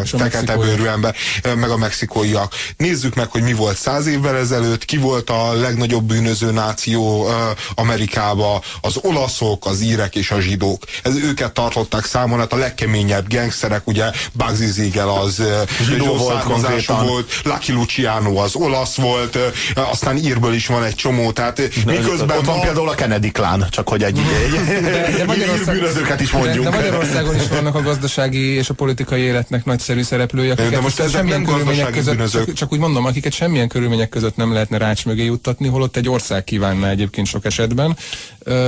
fekete 0.04 0.58
bőrű 0.58 0.86
ember, 0.86 1.16
meg 1.56 1.70
a 1.70 1.78
mexikóiak. 1.78 2.54
Nézzük 2.78 3.16
meg, 3.16 3.32
hogy 3.32 3.42
mi 3.42 3.54
volt 3.54 3.78
száz 3.78 4.08
évvel 4.08 4.38
ezelőtt, 4.38 4.86
ki 4.86 4.98
volt 4.98 5.30
a 5.30 5.54
legnagyobb 5.54 6.04
bűnöző 6.04 6.52
náció 6.52 7.28
Amerikába, 7.76 8.62
az 8.82 9.00
olaszok, 9.02 9.66
az 9.66 9.82
írek 9.82 10.16
és 10.16 10.32
a 10.32 10.40
zsidók 10.40 10.64
zsidók. 10.66 10.84
Ez 11.04 11.16
őket 11.24 11.52
tartották 11.52 12.06
számon, 12.06 12.40
hát 12.40 12.54
a 12.54 12.56
legkeményebb 12.56 13.34
gangsterek, 13.34 13.88
ugye 13.88 14.12
Bugsy 14.34 14.66
Ziegel 14.66 15.10
az 15.10 15.42
zsidó 15.82 16.16
volt, 16.16 16.44
konkrétan. 16.44 17.06
volt, 17.06 17.42
Lucky 17.44 17.72
Luciano 17.72 18.36
az 18.36 18.56
olasz 18.56 18.96
volt, 18.96 19.38
aztán 19.76 20.18
írből 20.18 20.54
is 20.54 20.68
van 20.68 20.84
egy 20.84 20.96
csomó, 20.96 21.32
tehát 21.32 21.62
miközben 21.86 22.38
Ott 22.38 22.46
van 22.46 22.62
például 22.62 22.90
a 22.90 22.96
Kennedy 22.96 23.32
klán, 23.32 23.66
csak 23.70 23.90
hogy 23.90 24.04
egy, 24.04 24.18
egy, 24.18 24.82
de, 24.82 25.12
de 25.18 25.26
Magyarország, 25.26 26.22
is 26.22 26.32
mondjuk. 26.32 26.64
De, 26.64 26.70
de 26.70 26.76
Magyarországon 26.76 27.36
is 27.36 27.48
vannak 27.48 27.76
a 27.76 27.82
gazdasági 27.82 28.40
és 28.40 28.70
a 28.70 28.74
politikai 28.74 29.22
életnek 29.22 29.66
nagyszerű 29.66 30.02
szereplői, 30.02 30.50
akiket 30.50 30.72
de 30.72 30.80
most 30.80 31.14
nem 31.14 31.44
körülmények 31.44 31.90
között, 31.92 32.32
csak, 32.32 32.54
csak, 32.54 32.74
úgy 32.74 32.80
mondom, 32.80 33.06
akiket 33.06 33.34
semmilyen 33.34 33.68
körülmények 33.68 34.10
között 34.10 34.36
nem 34.36 34.54
lehetne 34.54 34.78
rács 34.78 35.06
mögé 35.06 35.24
juttatni, 35.24 35.68
holott 35.68 35.98
egy 35.98 36.10
ország 36.10 36.44
kívánna 36.44 36.90
egyébként 36.90 37.28
sok 37.28 37.46
esetben. 37.46 37.98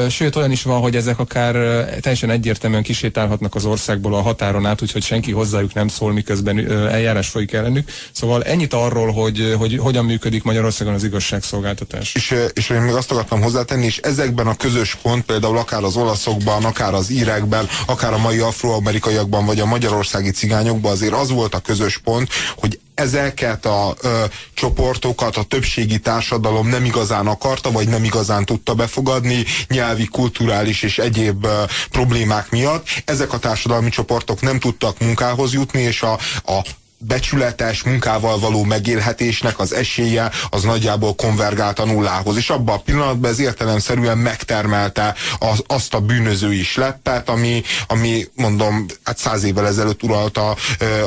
Sőt, 0.09 0.35
olyan 0.35 0.51
is 0.51 0.63
van, 0.63 0.79
hogy 0.79 0.95
ezek 0.95 1.19
akár 1.19 1.53
teljesen 1.99 2.29
egyértelműen 2.29 2.83
kisétálhatnak 2.83 3.55
az 3.55 3.65
országból 3.65 4.13
a 4.15 4.21
határon 4.21 4.65
át, 4.65 4.81
úgyhogy 4.81 5.03
senki 5.03 5.31
hozzájuk 5.31 5.73
nem 5.73 5.87
szól, 5.87 6.13
miközben 6.13 6.71
eljárás 6.71 7.27
folyik 7.27 7.53
ellenük. 7.53 7.89
Szóval 8.11 8.43
ennyit 8.43 8.73
arról, 8.73 9.11
hogy, 9.11 9.55
hogy 9.57 9.77
hogyan 9.77 10.05
működik 10.05 10.43
Magyarországon 10.43 10.93
az 10.93 11.03
igazságszolgáltatás. 11.03 12.15
És, 12.15 12.35
és 12.53 12.69
én 12.69 12.81
még 12.81 12.93
azt 12.93 13.11
akartam 13.11 13.41
hozzátenni, 13.41 13.85
és 13.85 13.97
ezekben 13.97 14.47
a 14.47 14.55
közös 14.55 14.95
pont, 14.95 15.25
például 15.25 15.57
akár 15.57 15.83
az 15.83 15.95
olaszokban, 15.95 16.65
akár 16.65 16.93
az 16.93 17.09
írekben, 17.09 17.67
akár 17.85 18.13
a 18.13 18.17
mai 18.17 18.39
afroamerikaiakban, 18.39 19.45
vagy 19.45 19.59
a 19.59 19.65
magyarországi 19.65 20.31
cigányokban 20.31 20.91
azért 20.91 21.13
az 21.13 21.29
volt 21.29 21.55
a 21.55 21.59
közös 21.59 21.97
pont, 21.97 22.29
hogy 22.55 22.79
ezeket 22.99 23.65
a 23.65 23.95
ö, 24.01 24.23
csoportokat 24.53 25.37
a 25.37 25.43
többségi 25.43 25.99
társadalom 25.99 26.67
nem 26.67 26.85
igazán 26.85 27.27
akarta, 27.27 27.71
vagy 27.71 27.87
nem 27.87 28.03
igazán 28.03 28.45
tudta 28.45 28.73
befogadni 28.73 29.45
nyelvi, 29.67 30.05
kulturális 30.05 30.83
és 30.83 30.97
egyéb 30.97 31.45
ö, 31.45 31.63
problémák 31.91 32.49
miatt. 32.49 32.87
Ezek 33.05 33.33
a 33.33 33.39
társadalmi 33.39 33.89
csoportok 33.89 34.41
nem 34.41 34.59
tudtak 34.59 34.99
munkához 34.99 35.53
jutni, 35.53 35.81
és 35.81 36.01
a, 36.01 36.13
a 36.45 36.61
becsületes 36.99 37.83
munkával 37.83 38.39
való 38.39 38.63
megélhetésnek 38.63 39.59
az 39.59 39.73
esélye 39.73 40.31
az 40.49 40.63
nagyjából 40.63 41.15
konvergált 41.15 41.79
a 41.79 41.85
nullához. 41.85 42.37
És 42.37 42.49
abban 42.49 42.75
a 42.75 42.81
pillanatban 42.81 43.31
ez 43.31 43.39
értelemszerűen 43.39 44.17
megtermelte 44.17 45.15
az, 45.39 45.63
azt 45.67 45.93
a 45.93 45.99
bűnözői 45.99 46.63
sleppet, 46.63 47.29
ami, 47.29 47.63
ami 47.87 48.25
mondom, 48.35 48.85
hát 49.03 49.17
száz 49.17 49.43
évvel 49.43 49.67
ezelőtt 49.67 50.03
uralta 50.03 50.55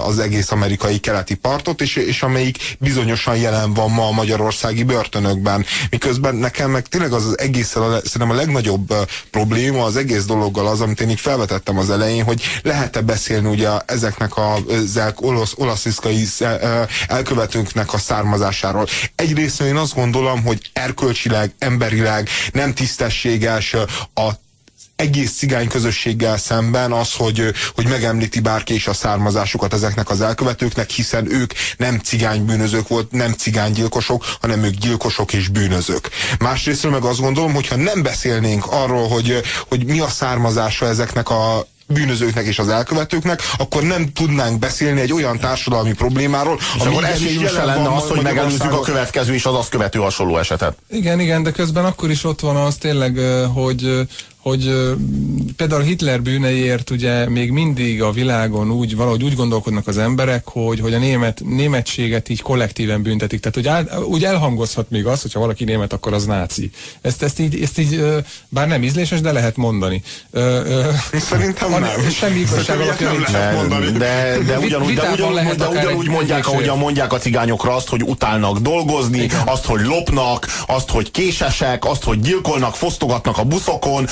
az 0.05 0.19
egész 0.19 0.51
amerikai 0.51 0.99
keleti 0.99 1.35
partot, 1.35 1.81
és, 1.81 1.97
és 1.97 2.23
amelyik 2.23 2.77
bizonyosan 2.79 3.37
jelen 3.37 3.75
van 3.75 3.91
ma 3.91 4.07
a 4.07 4.11
magyarországi 4.13 4.83
börtönökben. 4.83 5.65
Miközben 5.91 6.35
nekem 6.35 6.71
meg 6.71 6.87
tényleg 6.87 7.13
az 7.13 7.27
az 7.27 7.39
egész, 7.39 7.69
szerintem 7.69 8.31
a 8.31 8.35
legnagyobb 8.35 8.95
probléma 9.31 9.85
az 9.85 9.97
egész 9.97 10.25
dologgal 10.25 10.67
az, 10.67 10.81
amit 10.81 11.01
én 11.01 11.11
így 11.11 11.21
felvetettem 11.21 11.79
az 11.79 11.91
elején, 11.91 12.25
hogy 12.25 12.43
lehet-e 12.63 13.01
beszélni 13.01 13.49
ugye 13.49 13.69
ezeknek 13.87 14.33
az 14.37 14.99
olasz, 15.17 15.53
olasz 15.57 15.80
rassziszkai 15.85 16.27
elkövetőnknek 17.07 17.93
a 17.93 17.99
származásáról. 17.99 18.87
Egyrészt 19.15 19.61
én 19.61 19.77
azt 19.77 19.95
gondolom, 19.95 20.43
hogy 20.45 20.71
erkölcsileg, 20.73 21.53
emberileg 21.59 22.29
nem 22.53 22.75
tisztességes 22.75 23.75
a 24.15 24.31
egész 24.97 25.33
cigány 25.37 25.69
közösséggel 25.69 26.37
szemben 26.39 26.93
az, 26.93 27.15
hogy, 27.15 27.53
hogy 27.75 27.87
megemlíti 27.87 28.41
bárki 28.41 28.75
is 28.75 28.87
a 28.87 28.93
származásukat 28.93 29.73
ezeknek 29.73 30.11
az 30.11 30.21
elkövetőknek, 30.21 30.91
hiszen 30.91 31.33
ők 31.33 31.53
nem 31.77 31.99
cigánybűnözők 31.99 32.89
volt, 32.89 33.13
nem 33.13 33.33
cigánygyilkosok, 33.33 34.25
hanem 34.41 34.63
ők 34.63 34.75
gyilkosok 34.75 35.33
és 35.33 35.49
bűnözők. 35.49 36.09
Másrészt 36.39 36.91
meg 36.91 37.05
azt 37.05 37.21
gondolom, 37.21 37.55
hogyha 37.55 37.77
nem 37.77 38.03
beszélnénk 38.03 38.67
arról, 38.67 39.09
hogy, 39.09 39.41
hogy 39.69 39.85
mi 39.87 40.01
a 40.01 40.09
származása 40.09 40.87
ezeknek 40.87 41.31
a 41.31 41.67
bűnözőknek 41.91 42.47
és 42.47 42.59
az 42.59 42.69
elkövetőknek, 42.69 43.43
akkor 43.59 43.83
nem 43.83 44.13
tudnánk 44.13 44.59
beszélni 44.59 45.01
egy 45.01 45.13
olyan 45.13 45.39
társadalmi 45.39 45.93
problémáról, 45.93 46.59
és 46.77 46.83
ami 46.83 47.47
se 47.47 47.65
lenne 47.65 47.95
az, 47.95 48.09
hogy 48.09 48.23
megelőzzük 48.23 48.73
a 48.73 48.81
következő 48.81 49.35
és 49.35 49.45
az 49.45 49.55
azt 49.55 49.69
követő 49.69 49.99
hasonló 49.99 50.39
esetet. 50.39 50.77
Igen, 50.91 51.21
igen, 51.21 51.43
de 51.43 51.51
közben 51.51 51.85
akkor 51.85 52.11
is 52.11 52.25
ott 52.25 52.41
van 52.41 52.57
az 52.57 52.77
tényleg, 52.77 53.19
hogy 53.55 54.09
hogy 54.41 54.73
például 55.57 55.83
Hitler 55.83 56.23
bűneiért 56.23 56.91
ugye 56.91 57.29
még 57.29 57.51
mindig 57.51 58.03
a 58.03 58.11
világon 58.11 58.71
úgy, 58.71 58.97
valahogy 58.97 59.25
úgy 59.25 59.35
gondolkodnak 59.35 59.87
az 59.87 59.99
emberek, 59.99 60.49
hogy, 60.49 60.81
hogy 60.81 60.95
a 60.95 60.99
német, 60.99 61.43
németséget 61.45 62.29
így 62.29 62.43
kollektíven 62.43 63.03
büntetik. 63.03 63.41
Tehát 63.41 63.55
hogy 63.55 63.69
áll, 63.69 64.03
úgy 64.03 64.25
elhangozhat 64.25 64.91
még 64.91 65.07
az, 65.07 65.23
hogyha 65.23 65.41
valaki 65.41 65.65
német, 65.65 65.93
akkor 65.93 66.13
az 66.13 66.27
náci. 66.27 66.71
Ezt, 67.01 67.23
ezt 67.23 67.39
így, 67.39 67.63
ezt 67.63 67.79
így 67.79 68.05
bár 68.49 68.69
nem 68.69 68.83
ízléses, 68.83 69.21
de 69.21 69.33
lehet 69.33 69.57
mondani. 69.57 70.03
Szerintem 71.13 71.71
nem. 71.71 72.11
Semmi 72.11 72.39
igazság 72.39 72.81
alapja 72.81 73.11
nincs. 73.11 73.31
De, 73.31 73.91
de, 73.99 74.39
de 74.47 74.59
ugyanúgy, 74.59 74.95
de 74.95 75.11
ugyanúgy, 75.11 75.57
de 75.57 75.69
ugyanúgy 75.69 76.09
mondják, 76.09 76.47
ahogyan 76.47 76.79
mondják 76.79 77.13
a 77.13 77.19
cigányokra 77.19 77.75
azt, 77.75 77.89
hogy 77.89 78.03
utálnak 78.03 78.59
dolgozni, 78.59 79.19
Igen. 79.19 79.43
azt, 79.47 79.65
hogy 79.65 79.81
lopnak, 79.81 80.47
azt, 80.67 80.91
hogy 80.91 81.11
késesek, 81.11 81.85
azt, 81.85 82.05
hogy 82.05 82.21
gyilkolnak, 82.21 82.75
fosztogatnak 82.75 83.39
a 83.39 83.45
buszokon, 83.45 84.07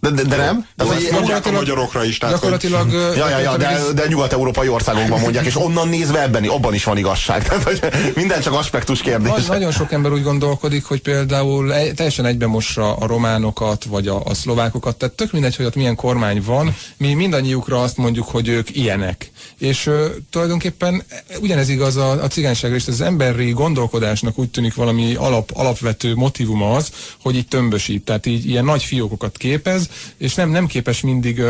de, 0.00 0.10
de, 0.10 0.22
de 0.22 0.36
nem? 0.36 0.66
De 0.76 0.84
ezt 0.84 1.10
mondják 1.10 1.46
a 1.46 1.50
magyarokra 1.50 2.04
is. 2.04 2.18
Tehát, 2.18 2.34
gyakorlatilag... 2.34 2.90
Hogy... 2.90 3.16
Ja, 3.16 3.28
ja, 3.28 3.38
ja, 3.38 3.56
de, 3.56 3.80
de 3.94 4.06
nyugat-európai 4.08 4.68
országokban 4.68 5.20
mondják, 5.20 5.44
és 5.44 5.56
onnan 5.56 5.88
nézve 5.88 6.22
ebben, 6.22 6.44
abban 6.44 6.74
is 6.74 6.84
van 6.84 6.96
igazság. 6.96 7.42
Tehát, 7.48 7.62
hogy 7.62 7.80
minden 8.14 8.40
csak 8.40 8.52
aspektus 8.52 9.00
kérdés. 9.00 9.30
Nagy, 9.30 9.44
nagyon 9.48 9.72
sok 9.72 9.92
ember 9.92 10.12
úgy 10.12 10.22
gondolkodik, 10.22 10.84
hogy 10.84 11.00
például 11.00 11.74
egy, 11.74 11.94
teljesen 11.94 12.24
egybemossa 12.24 12.96
a 12.96 13.06
románokat, 13.06 13.84
vagy 13.84 14.08
a, 14.08 14.22
a 14.24 14.34
szlovákokat, 14.34 14.96
tehát 14.96 15.14
tök 15.14 15.32
mindegy, 15.32 15.56
hogy 15.56 15.66
ott 15.66 15.74
milyen 15.74 15.96
kormány 15.96 16.42
van, 16.44 16.76
mi 16.96 17.14
mindannyiukra 17.14 17.82
azt 17.82 17.96
mondjuk, 17.96 18.28
hogy 18.28 18.48
ők 18.48 18.76
ilyenek. 18.76 19.30
És 19.58 19.86
uh, 19.86 20.04
tulajdonképpen 20.30 21.02
ugyanez 21.40 21.68
igaz 21.68 21.96
a, 21.96 22.10
a 22.10 22.26
cigányságra 22.26 22.76
is, 22.76 22.86
az 22.86 23.00
emberi 23.00 23.50
gondolkodásnak 23.50 24.38
úgy 24.38 24.50
tűnik 24.50 24.74
valami 24.74 25.14
alap, 25.14 25.50
alapvető 25.54 26.14
motivuma 26.14 26.74
az, 26.74 26.90
hogy 27.22 27.36
így 27.36 27.48
tömbösít, 27.48 28.04
tehát 28.04 28.26
így 28.26 28.48
ilyen 28.48 28.64
nagy 28.64 28.82
fiókokat 28.82 29.36
képez, 29.36 29.87
és 30.16 30.34
nem, 30.34 30.50
nem 30.50 30.66
képes 30.66 31.00
mindig 31.00 31.42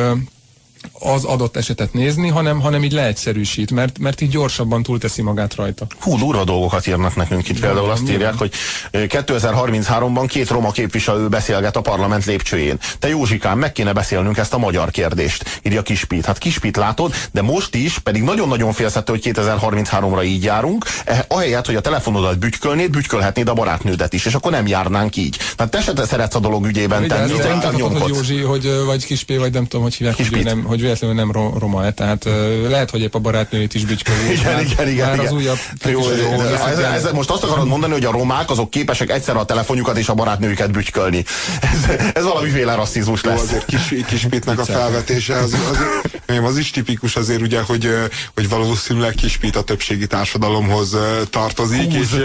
az 0.93 1.25
adott 1.25 1.57
esetet 1.57 1.93
nézni, 1.93 2.29
hanem, 2.29 2.61
hanem 2.61 2.85
így 2.85 2.93
leegyszerűsít, 2.93 3.71
mert, 3.71 3.99
mert 3.99 4.21
így 4.21 4.31
gyorsabban 4.31 4.83
túlteszi 4.83 5.23
magát 5.23 5.55
rajta. 5.55 5.87
Hú, 6.01 6.19
durva 6.19 6.45
dolgokat 6.45 6.87
írnak 6.87 7.17
nekünk 7.17 7.49
itt. 7.49 7.61
Például 7.61 7.91
azt 7.91 8.11
írják, 8.11 8.35
hogy 8.35 8.53
2033-ban 8.93 10.25
két 10.29 10.49
roma 10.49 10.71
képviselő 10.71 11.29
beszélget 11.29 11.77
a 11.77 11.81
parlament 11.81 12.25
lépcsőjén. 12.25 12.79
Te 12.99 13.09
Józsikám, 13.09 13.59
meg 13.59 13.73
kéne 13.73 13.93
beszélnünk 13.93 14.37
ezt 14.37 14.55
a 14.55 14.59
magyar 14.59 14.91
kérdést, 14.91 15.61
írja 15.63 15.83
Kispít. 15.83 16.25
Hát 16.25 16.39
Kispít 16.39 16.77
látod, 16.77 17.15
de 17.33 17.43
most 17.43 17.75
is, 17.75 17.99
pedig 17.99 18.23
nagyon-nagyon 18.23 18.73
félszettő, 18.73 19.13
hogy 19.13 19.33
2033-ra 19.35 20.25
így 20.25 20.45
járunk, 20.45 20.85
eh, 21.05 21.19
ahelyett, 21.29 21.67
hogy 21.67 21.77
a 21.77 21.81
telefonodat 21.81 22.39
bütykölnéd, 22.39 22.91
bütykölhetnéd 22.91 23.49
a 23.49 23.55
barátnődet 23.55 24.13
is, 24.13 24.27
és 24.27 24.35
akkor 24.35 24.51
nem 24.51 24.67
járnánk 24.67 25.17
így. 25.17 25.37
Tehát 25.57 25.73
te 25.73 25.81
se 25.81 26.07
szeretsz 26.07 26.35
a 26.35 26.39
dolog 26.39 26.67
ügyében 26.67 27.09
tenni, 27.09 27.33
te 27.33 27.53
inkább 27.53 27.73
hogy 27.81 28.09
Józsi, 28.09 28.41
hogy, 28.41 28.71
vagy 28.87 29.05
Kispé, 29.05 29.37
vagy 29.37 29.53
nem 29.53 29.67
tudom, 29.67 29.83
hogy 29.83 29.95
hívják, 29.95 30.17
hogy, 30.17 30.45
nem, 30.45 30.65
hogy 30.69 30.81
véletlenül 30.81 31.17
nem 31.17 31.33
roma-e, 31.33 31.91
tehát 31.91 32.25
uh, 32.25 32.69
lehet, 32.69 32.91
hogy 32.91 33.01
épp 33.01 33.15
a 33.15 33.19
barátnőjét 33.19 33.75
is 33.75 33.85
bücsköli. 33.85 34.33
Igen, 34.33 34.53
már, 34.53 34.63
igen, 34.63 34.89
igen. 34.89 35.07
Már 35.07 35.15
igen. 35.15 35.27
az 35.27 35.33
újabb 35.33 35.59
jó, 35.85 36.01
jó, 36.01 36.41
ez, 36.41 36.79
ez, 36.79 37.05
ez, 37.05 37.13
most 37.13 37.31
azt 37.31 37.43
akarod 37.43 37.67
mondani, 37.67 37.93
hogy 37.93 38.05
a 38.05 38.11
romák 38.11 38.51
azok 38.51 38.71
képesek 38.71 39.11
egyszer 39.11 39.37
a 39.37 39.45
telefonjukat 39.45 39.99
és 39.99 40.09
a 40.09 40.15
barátnőjüket 40.15 40.71
bütykölni. 40.71 41.25
Ez, 41.61 41.97
ez 42.15 42.25
valamiféle 42.25 42.75
rasszizmus 42.75 43.23
lesz. 43.23 43.37
Jó, 43.39 43.43
azért 43.43 43.65
kis, 43.65 44.05
Kispitnek 44.07 44.59
a 44.59 44.65
felvetése 44.65 45.37
az, 45.37 45.53
az, 45.53 45.79
az, 46.27 46.45
az 46.45 46.57
is 46.57 46.71
tipikus 46.71 47.17
azért 47.17 47.41
ugye, 47.41 47.61
hogy, 47.61 47.91
hogy 48.35 48.49
valószínűleg 48.49 49.15
Kispit 49.15 49.57
a 49.57 49.63
többségi 49.63 50.07
társadalomhoz 50.07 50.97
tartozik, 51.31 51.95
és, 51.95 52.25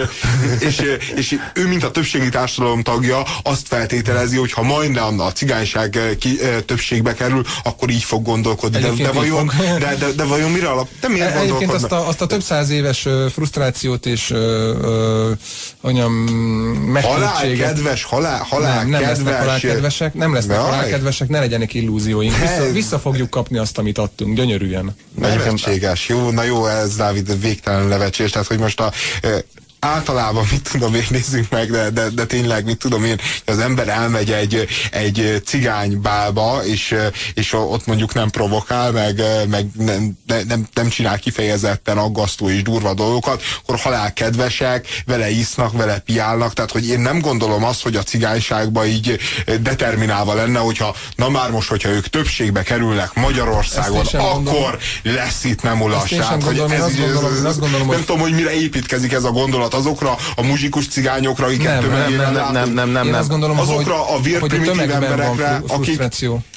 és, 0.58 0.78
és, 0.78 1.10
és 1.16 1.38
ő, 1.54 1.66
mint 1.66 1.84
a 1.84 1.90
többségi 1.90 2.28
társadalom 2.28 2.82
tagja, 2.82 3.22
azt 3.42 3.68
feltételezi, 3.68 4.36
hogy 4.36 4.52
ha 4.52 4.62
majdnem 4.62 5.20
a 5.20 5.32
cigányság 5.32 5.98
ki, 6.18 6.38
többségbe 6.66 7.14
kerül, 7.14 7.44
akkor 7.62 7.90
így 7.90 8.02
fog 8.02 8.28
gondolkodni. 8.34 8.80
De, 8.80 8.90
de, 8.90 9.10
vajon, 9.10 9.50
de, 9.78 9.94
de, 9.98 10.12
de 10.16 10.24
vajon 10.24 10.50
mire 10.50 10.68
alap? 10.68 10.88
De 11.00 11.08
miért 11.08 11.36
Egyébként 11.36 11.72
azt 11.72 11.92
a, 11.92 12.08
azt 12.08 12.20
a 12.20 12.26
több 12.26 12.42
száz 12.42 12.70
éves 12.70 13.08
frusztrációt 13.32 14.06
és 14.06 14.34
anyam 15.80 16.12
megtudtséget... 16.12 17.56
Halál 17.56 17.56
kedves, 17.56 18.02
halál, 18.02 18.42
halál 18.48 18.76
nem, 18.76 18.88
nem 18.88 19.00
lesznek 19.00 19.38
halálkedvesek, 19.38 20.14
nem 20.14 20.34
lesznek 20.34 20.56
Jaj. 20.56 20.66
halálkedvesek, 20.66 21.28
ne 21.28 21.38
legyenek 21.38 21.74
illúzióink. 21.74 22.36
Vissza, 22.38 22.72
vissza 22.72 22.98
fogjuk 22.98 23.30
kapni 23.30 23.58
azt, 23.58 23.78
amit 23.78 23.98
adtunk, 23.98 24.36
gyönyörűen. 24.36 24.96
Nevetséges, 25.18 26.08
jó, 26.08 26.30
na 26.30 26.42
jó, 26.42 26.66
ez 26.66 26.96
Dávid 26.96 27.40
végtelen 27.40 27.88
levecsés, 27.88 28.30
tehát 28.30 28.46
hogy 28.46 28.58
most 28.58 28.80
a 28.80 28.92
általában, 29.84 30.46
mit 30.50 30.70
tudom 30.70 30.94
én, 30.94 31.06
nézzük 31.10 31.50
meg, 31.50 31.70
de, 31.70 31.90
de, 31.90 32.08
de 32.08 32.24
tényleg, 32.24 32.64
mit 32.64 32.78
tudom 32.78 33.04
én, 33.04 33.20
az 33.44 33.58
ember 33.58 33.88
elmegy 33.88 34.32
egy, 34.32 34.66
egy 34.90 35.42
cigánybálba, 35.44 36.60
és, 36.64 36.94
és 37.34 37.52
ott 37.52 37.86
mondjuk 37.86 38.14
nem 38.14 38.30
provokál, 38.30 38.92
meg, 38.92 39.22
meg 39.48 39.66
nem, 39.78 40.18
nem, 40.48 40.66
nem 40.74 40.88
csinál 40.88 41.18
kifejezetten 41.18 41.98
aggasztó 41.98 42.50
és 42.50 42.62
durva 42.62 42.94
dolgokat, 42.94 43.42
akkor 43.62 43.78
halál 43.78 44.12
kedvesek, 44.12 44.86
vele 45.06 45.30
isznak, 45.30 45.72
vele 45.72 45.98
piálnak, 45.98 46.52
tehát 46.52 46.70
hogy 46.70 46.88
én 46.88 47.00
nem 47.00 47.20
gondolom 47.20 47.64
azt, 47.64 47.82
hogy 47.82 47.96
a 47.96 48.02
cigányságba 48.02 48.86
így 48.86 49.18
determinálva 49.60 50.34
lenne, 50.34 50.58
hogyha 50.58 50.96
na 51.16 51.28
már 51.28 51.50
most, 51.50 51.68
hogyha 51.68 51.88
ők 51.88 52.06
többségbe 52.06 52.62
kerülnek 52.62 53.14
Magyarországon, 53.14 54.06
akkor 54.12 54.32
gondolom. 54.32 54.78
lesz 55.02 55.44
itt 55.44 55.62
nem 55.62 55.82
ulasság. 55.82 56.18
Nem 57.88 58.00
tudom, 58.04 58.20
hogy 58.20 58.32
mire 58.32 58.54
építkezik 58.54 59.12
ez 59.12 59.24
a 59.24 59.30
gondolat, 59.30 59.73
azokra 59.74 60.16
a 60.36 60.42
muzsikus 60.42 60.88
cigányokra, 60.88 61.46
akiket 61.46 61.80
nem, 61.80 61.90
nem, 61.90 62.12
nem, 62.12 62.32
nem, 62.32 62.52
nem, 62.52 62.72
nem, 62.72 62.90
nem, 62.90 63.06
nem. 63.06 63.26
gondolom, 63.28 63.58
azokra 63.58 63.94
hogy, 63.94 64.18
a 64.18 64.22
vérprimitív 64.22 64.90
emberekre, 64.90 65.62
akik... 65.66 66.02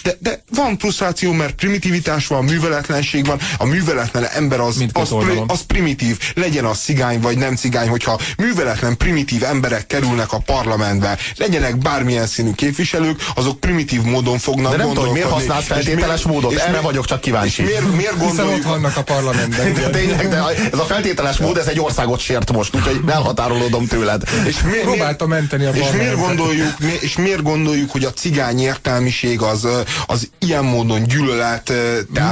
De, 0.04 0.18
de 0.20 0.44
van 0.56 0.78
frusztráció, 0.78 1.32
mert 1.32 1.54
primitivitás 1.54 2.28
van, 2.28 2.44
műveletlenség 2.44 3.26
van, 3.26 3.40
a 3.58 3.66
műveletlen 3.66 4.24
ember 4.24 4.60
az, 4.60 4.84
az, 4.94 5.10
pri, 5.10 5.42
az 5.48 5.62
primitív, 5.62 6.20
legyen 6.34 6.66
az 6.66 6.80
cigány 6.80 7.20
vagy 7.20 7.38
nem 7.38 7.56
cigány, 7.56 7.88
hogyha 7.88 8.20
műveletlen 8.38 8.98
primitív 8.98 9.44
emberek 9.44 9.88
kerülnek 9.88 10.34
a 10.34 10.40
parlamentbe, 10.40 11.18
legyenek 11.38 11.78
bármilyen 11.78 12.28
színű 12.28 12.52
képviselők, 12.52 13.26
azok 13.36 13.60
primitív 13.60 14.02
módon 14.02 14.38
fognak 14.38 14.72
De 14.72 14.78
nem 14.78 14.94
tudom, 14.94 15.14
miért 15.14 15.30
használsz 15.30 15.66
feltételes 15.66 16.24
miért, 16.24 16.42
módot, 16.42 16.60
erre 16.60 16.80
vagyok 16.80 17.06
csak 17.06 17.22
kíváncsi. 17.22 17.62
És 17.62 17.68
miért, 17.68 17.96
miért 17.96 18.18
gondoljuk... 18.18 18.56
ott 18.56 18.64
vannak 18.64 18.98
a 18.98 19.04
parlamentben. 19.14 19.74
De 19.74 19.90
tényleg, 19.90 20.30
de 20.30 20.44
ez 20.72 20.80
a 20.80 20.84
feltételes 20.84 21.38
mód, 21.38 21.58
ez 21.58 21.68
egy 21.68 21.80
országot 21.80 22.20
sért 22.20 22.52
most, 22.52 22.76
úgyhogy 22.76 23.02
elhatárolódom 23.10 23.88
tőled. 23.88 24.24
És 24.48 24.62
miért, 24.62 24.82
Próbálta 24.82 25.28
menteni 25.28 25.66
a 25.66 25.72
és 25.72 25.92
miért, 25.92 26.16
gondoljuk, 26.16 26.80
mi, 26.80 26.92
és 27.00 27.18
miért 27.18 27.42
gondoljuk, 27.42 27.92
hogy 27.92 28.04
a 28.04 28.14
cigány 28.14 28.60
értelmiség 28.60 29.42
az, 29.42 29.68
az 30.06 30.30
ilyen 30.40 30.66
módon 30.66 31.04
gyűlölet, 31.04 31.74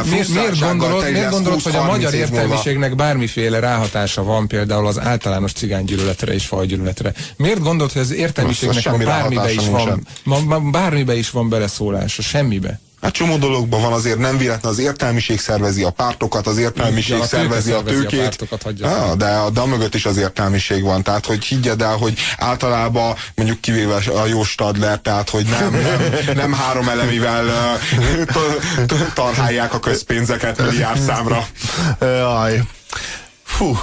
miért, 0.10 0.28
miért 0.28 0.60
gondolod, 0.60 1.12
miért 1.12 1.30
gondolod 1.30 1.62
hogy 1.62 1.76
a 1.76 1.86
magyar 1.86 2.14
értelmiségnek 2.14 2.96
bármiféle 2.96 3.60
ráhatása 3.60 4.24
van 4.24 4.48
például 4.48 4.88
az 4.88 5.00
általános 5.00 5.52
cigánygyűlöletre 5.52 6.34
és 6.34 6.46
fajgyűlöletre? 6.46 7.14
Miért 7.38 7.62
gondolod, 7.62 7.92
hogy 7.92 8.02
az 8.02 8.12
értelmiségnek 8.12 9.04
bármibe 9.06 9.52
is, 9.54 9.68
van, 10.24 10.72
bármibe 10.72 11.16
is 11.16 11.30
van 11.30 11.50
beleszólása? 11.50 12.22
Semmibe. 12.22 12.80
Hát 13.06 13.13
csomó 13.13 13.38
dologban 13.38 13.82
van 13.82 13.94
azért 13.94 14.18
nem 14.18 14.38
véletlen, 14.38 14.72
az 14.72 14.80
értelmiség 14.80 15.39
szervezi 15.39 15.84
a 15.84 15.89
pártokat, 15.89 16.48
az 16.48 16.58
értelmiség 16.58 17.18
ja, 17.18 17.26
szervezi 17.26 17.72
a 17.72 17.84
tőkét. 17.84 18.48
A 18.52 18.70
ja, 18.78 19.15
de, 19.15 19.39
de 19.54 19.60
a 19.60 19.65
mögött 19.65 19.96
is 19.96 20.06
az 20.06 20.18
értelmiség 20.18 20.84
van, 20.84 21.04
tehát 21.04 21.26
hogy 21.26 21.44
higgyed 21.44 21.82
el, 21.82 21.96
hogy 21.96 22.13
általában 22.38 23.15
mondjuk 23.36 23.62
kivéve 23.62 23.96
a 23.96 24.26
jó 24.26 24.44
Stadler, 24.44 25.00
tehát 25.00 25.30
hogy 25.30 25.46
nem, 25.46 25.72
nem, 25.72 26.36
nem 26.36 26.54
három 26.54 26.89
elemivel 26.89 27.46
tarhálják 29.13 29.74
a 29.74 29.80
közpénzeket 29.80 30.62
milliárd 30.62 31.02
számra. 31.02 31.48
Jaj. 32.00 32.62
Fú, 33.44 33.78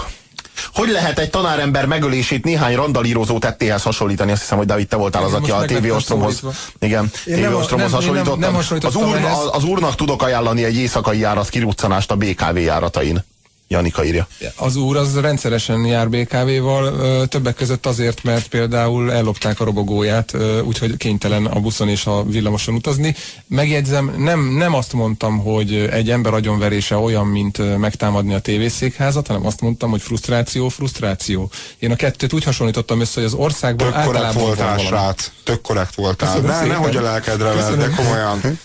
hogy 0.75 0.88
lehet 0.88 1.18
egy 1.18 1.31
tanárember 1.31 1.87
megölését 1.87 2.44
néhány 2.44 2.75
randalírozó 2.75 3.38
tettéhez 3.38 3.83
hasonlítani? 3.83 4.33
Azt 4.33 4.40
hiszem, 4.40 4.59
hogy 4.59 4.66
David, 4.66 4.88
te 4.88 4.96
voltál 4.96 5.25
az, 5.25 5.33
aki 5.33 5.51
a 5.51 5.64
TV 5.64 5.94
Ostromhoz, 5.94 6.42
igen, 6.79 7.11
TV 7.25 7.57
Ostromhoz 7.57 7.92
hasonlítottam. 7.92 8.55
Az, 8.55 8.96
úr, 8.96 9.16
az, 9.16 9.48
az 9.53 9.64
úrnak 9.64 9.94
tudok 9.94 10.22
ajánlani 10.22 10.64
egy 10.64 10.77
éjszakai 10.77 11.18
járat 11.18 11.48
kiruccanást 11.48 12.11
a 12.11 12.16
BKV 12.16 12.57
járatain. 12.57 13.25
Janika 13.72 14.04
írja. 14.04 14.26
Az 14.56 14.76
úr 14.76 14.96
az 14.96 15.20
rendszeresen 15.20 15.85
jár 15.85 16.08
BKV-val, 16.08 17.26
többek 17.28 17.54
között 17.54 17.87
azért, 17.87 18.22
mert 18.22 18.48
például 18.48 19.12
ellopták 19.12 19.61
a 19.61 19.64
robogóját, 19.64 20.37
úgyhogy 20.64 20.96
kénytelen 20.96 21.46
a 21.46 21.61
buszon 21.61 21.88
és 21.88 22.06
a 22.06 22.24
villamoson 22.24 22.74
utazni. 22.74 23.14
Megjegyzem, 23.46 24.14
nem, 24.18 24.40
nem 24.40 24.74
azt 24.74 24.92
mondtam, 24.92 25.38
hogy 25.38 25.74
egy 25.74 26.11
ember 26.11 26.35
agyonverése 26.35 26.96
olyan, 26.96 27.26
mint 27.26 27.78
megtámadni 27.78 28.35
a 28.35 28.38
tévészékházat, 28.38 29.26
hanem 29.26 29.46
azt 29.46 29.61
mondtam, 29.61 29.90
hogy 29.90 30.02
frusztráció, 30.02 30.68
frusztráció. 30.68 31.50
Én 31.78 31.90
a 31.90 31.96
kettőt 31.96 32.32
úgy 32.32 32.44
hasonlítottam 32.44 33.00
össze, 33.00 33.12
hogy 33.14 33.24
az 33.24 33.35
országban 33.35 33.87
Tök 33.87 33.96
általában 33.96 34.42
voltál, 34.42 34.78
srác. 34.78 35.30
Tök 35.44 35.61
korrekt 35.61 35.94
voltál. 35.94 36.38
Ne, 36.38 36.66
nehogy 36.66 36.96
a 36.96 37.02
lelkedre 37.02 37.52
vedd, 37.52 37.78
de 37.78 37.88
komolyan. 37.96 38.40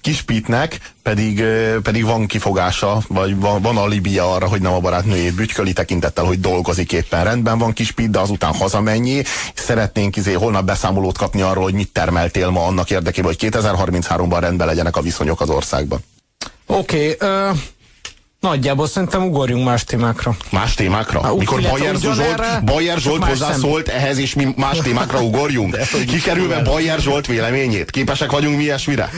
Kispítnek 0.00 0.94
pedig, 1.02 1.42
pedig 1.82 2.04
van 2.04 2.26
kifogása, 2.26 3.02
vagy 3.08 3.36
van, 3.36 3.62
van 3.62 3.76
alibia 3.96 4.32
arra, 4.32 4.48
hogy 4.48 4.60
nem 4.60 4.72
a 4.72 4.80
barátnőjét 4.80 5.34
bütyköli, 5.34 5.72
tekintettel, 5.72 6.24
hogy 6.24 6.40
dolgozik 6.40 6.92
éppen 6.92 7.24
rendben 7.24 7.58
van 7.58 7.72
kis 7.72 7.94
de 7.94 8.18
azután 8.18 8.54
hazamennyi, 8.54 9.22
szeretnénk 9.54 10.16
izé 10.16 10.32
holnap 10.32 10.64
beszámolót 10.64 11.18
kapni 11.18 11.40
arról, 11.40 11.62
hogy 11.62 11.74
mit 11.74 11.92
termeltél 11.92 12.50
ma 12.50 12.66
annak 12.66 12.90
érdekében, 12.90 13.34
hogy 13.38 13.50
2033-ban 13.52 14.36
rendben 14.40 14.66
legyenek 14.66 14.96
a 14.96 15.00
viszonyok 15.00 15.40
az 15.40 15.50
országban. 15.50 15.98
Oké, 16.66 17.16
okay, 17.20 17.50
uh... 17.50 17.56
Nagyjából 18.40 18.86
szerintem 18.86 19.22
ugorjunk 19.22 19.64
más 19.64 19.84
témákra. 19.84 20.36
Más 20.50 20.74
témákra? 20.74 21.22
Há, 21.22 21.30
Mikor 21.30 21.60
Bajer 21.60 21.94
Zsolt, 21.94 22.64
Bajer 22.64 22.98
Zsolt 22.98 23.24
hozzászólt 23.24 23.86
szem... 23.86 23.96
ehhez, 23.96 24.18
és 24.18 24.34
mi 24.34 24.54
más 24.56 24.78
témákra 24.78 25.22
ugorjunk? 25.30 25.78
Kikerülve 26.06 26.62
Bajer 26.62 26.98
Zsolt 26.98 27.26
véleményét? 27.26 27.90
Képesek 27.90 28.30
vagyunk 28.30 28.56
mi 28.56 28.62
ilyesmire? 28.62 29.10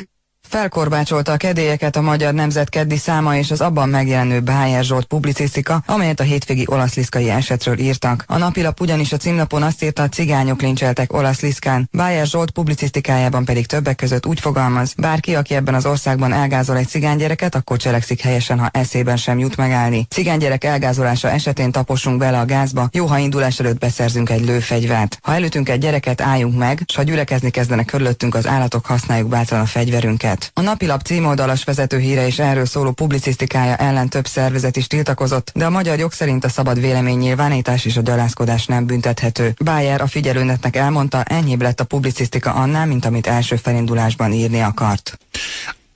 Felkorbácsolta 0.49 1.33
a 1.33 1.37
kedélyeket 1.37 1.97
a 1.97 2.01
Magyar 2.01 2.35
Nemzet 2.35 2.69
keddi 2.69 2.97
száma 2.97 3.37
és 3.37 3.51
az 3.51 3.61
abban 3.61 3.89
megjelenő 3.89 4.41
Bájer 4.41 4.85
Zsolt 4.85 5.05
publicisztika, 5.05 5.83
amelyet 5.87 6.21
a 6.21 6.23
hétvégi 6.23 6.65
olasz-liszkai 6.67 7.31
esetről 7.31 7.79
írtak. 7.79 8.25
A 8.27 8.37
napilap 8.37 8.81
ugyanis 8.81 9.13
a 9.13 9.17
címlapon 9.17 9.63
azt 9.63 9.83
írta, 9.83 10.03
a 10.03 10.09
cigányok 10.09 10.61
lincseltek 10.61 11.13
olasz-liszkán. 11.13 11.89
Bájer 11.93 12.27
Zsolt 12.27 12.51
publicisztikájában 12.51 13.45
pedig 13.45 13.67
többek 13.67 13.97
között 13.97 14.27
úgy 14.27 14.41
fogalmaz, 14.41 14.95
bárki, 14.97 15.35
aki 15.35 15.55
ebben 15.55 15.75
az 15.75 15.87
országban 15.87 16.33
elgázol 16.33 16.77
egy 16.77 16.89
cigánygyereket, 16.89 17.55
akkor 17.55 17.77
cselekszik 17.77 18.21
helyesen, 18.21 18.59
ha 18.59 18.69
eszében 18.73 19.17
sem 19.17 19.39
jut 19.39 19.57
megállni. 19.57 20.07
Cigánygyerek 20.11 20.65
elgázolása 20.65 21.31
esetén 21.31 21.73
taposunk 21.73 22.19
bele 22.19 22.39
a 22.39 22.45
gázba, 22.45 22.89
jó, 22.93 23.07
ha 23.07 23.19
indulás 23.19 23.61
előtt 23.61 23.79
beszerzünk 23.79 24.31
egy 24.31 24.45
lőfegyvert. 24.45 25.19
Ha 25.23 25.35
elütünk 25.35 25.69
egy 25.69 25.81
gyereket, 25.81 26.21
álljunk 26.21 26.59
meg, 26.59 26.83
s 26.87 26.97
ha 26.97 27.03
gyülekezni 27.03 27.51
kezdenek 27.51 27.87
körülöttünk 27.87 28.35
az 28.35 28.47
állatok, 28.47 28.87
használjuk 28.87 29.29
bátran 29.29 29.61
a 29.61 29.67
fegyverünket 29.67 30.38
ügyet. 30.39 30.51
A 30.55 30.61
napilap 30.61 31.03
címoldalas 31.03 31.65
vezetőhíre 31.65 32.27
és 32.27 32.39
erről 32.39 32.67
szóló 32.67 32.91
publicisztikája 32.91 33.77
ellen 33.77 34.09
több 34.09 34.27
szervezet 34.27 34.77
is 34.77 34.87
tiltakozott, 34.87 35.53
de 35.55 35.65
a 35.65 35.71
magyar 35.71 35.99
jog 35.99 36.13
szerint 36.13 36.45
a 36.45 36.49
szabad 36.49 36.81
vélemény 36.81 37.19
nyilvánítás 37.19 37.85
és 37.85 37.97
a 37.97 38.01
gyalázkodás 38.01 38.67
nem 38.67 38.87
büntethető. 38.87 39.55
Bayer 39.65 40.01
a 40.01 40.07
figyelőnetnek 40.07 40.77
elmondta, 40.77 41.23
enyhébb 41.23 41.63
lett 41.63 41.81
a 41.81 41.85
publicisztika 41.85 42.53
annál, 42.53 42.87
mint 42.87 43.05
amit 43.05 43.27
első 43.27 43.57
felindulásban 43.57 44.33
írni 44.33 44.61
akart. 44.61 45.19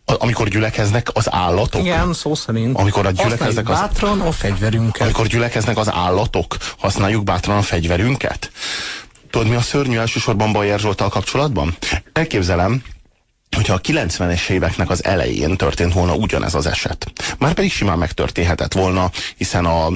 amikor 0.04 0.48
gyülekeznek 0.48 1.08
az 1.12 1.32
állatok? 1.32 1.80
Igen, 1.80 2.12
szó 2.12 2.34
szerint. 2.34 2.78
Amikor 2.78 3.06
a 3.06 3.10
gyülekeznek 3.10 3.68
az... 3.68 3.78
bátran 3.78 4.20
a 4.20 4.32
fegyverünket. 4.32 5.02
Amikor 5.02 5.26
gyülekeznek 5.26 5.76
az 5.76 5.90
állatok, 5.90 6.56
használjuk 6.78 7.24
bátran 7.24 7.56
a 7.56 7.62
fegyverünket? 7.62 8.50
Tudod, 9.30 9.48
mi 9.48 9.54
a 9.54 9.60
szörnyű 9.60 9.96
elsősorban 9.96 10.52
Bajer 10.52 10.78
Zsoltal 10.78 11.08
kapcsolatban? 11.08 11.76
Elképzelem, 12.12 12.82
hogyha 13.56 13.74
a 13.74 13.80
90-es 13.80 14.48
éveknek 14.48 14.90
az 14.90 15.04
elején 15.04 15.56
történt 15.56 15.92
volna 15.92 16.14
ugyanez 16.14 16.54
az 16.54 16.66
eset. 16.66 17.12
Már 17.38 17.52
pedig 17.52 17.72
simán 17.72 17.98
megtörténhetett 17.98 18.72
volna, 18.72 19.10
hiszen 19.36 19.64
a, 19.64 19.86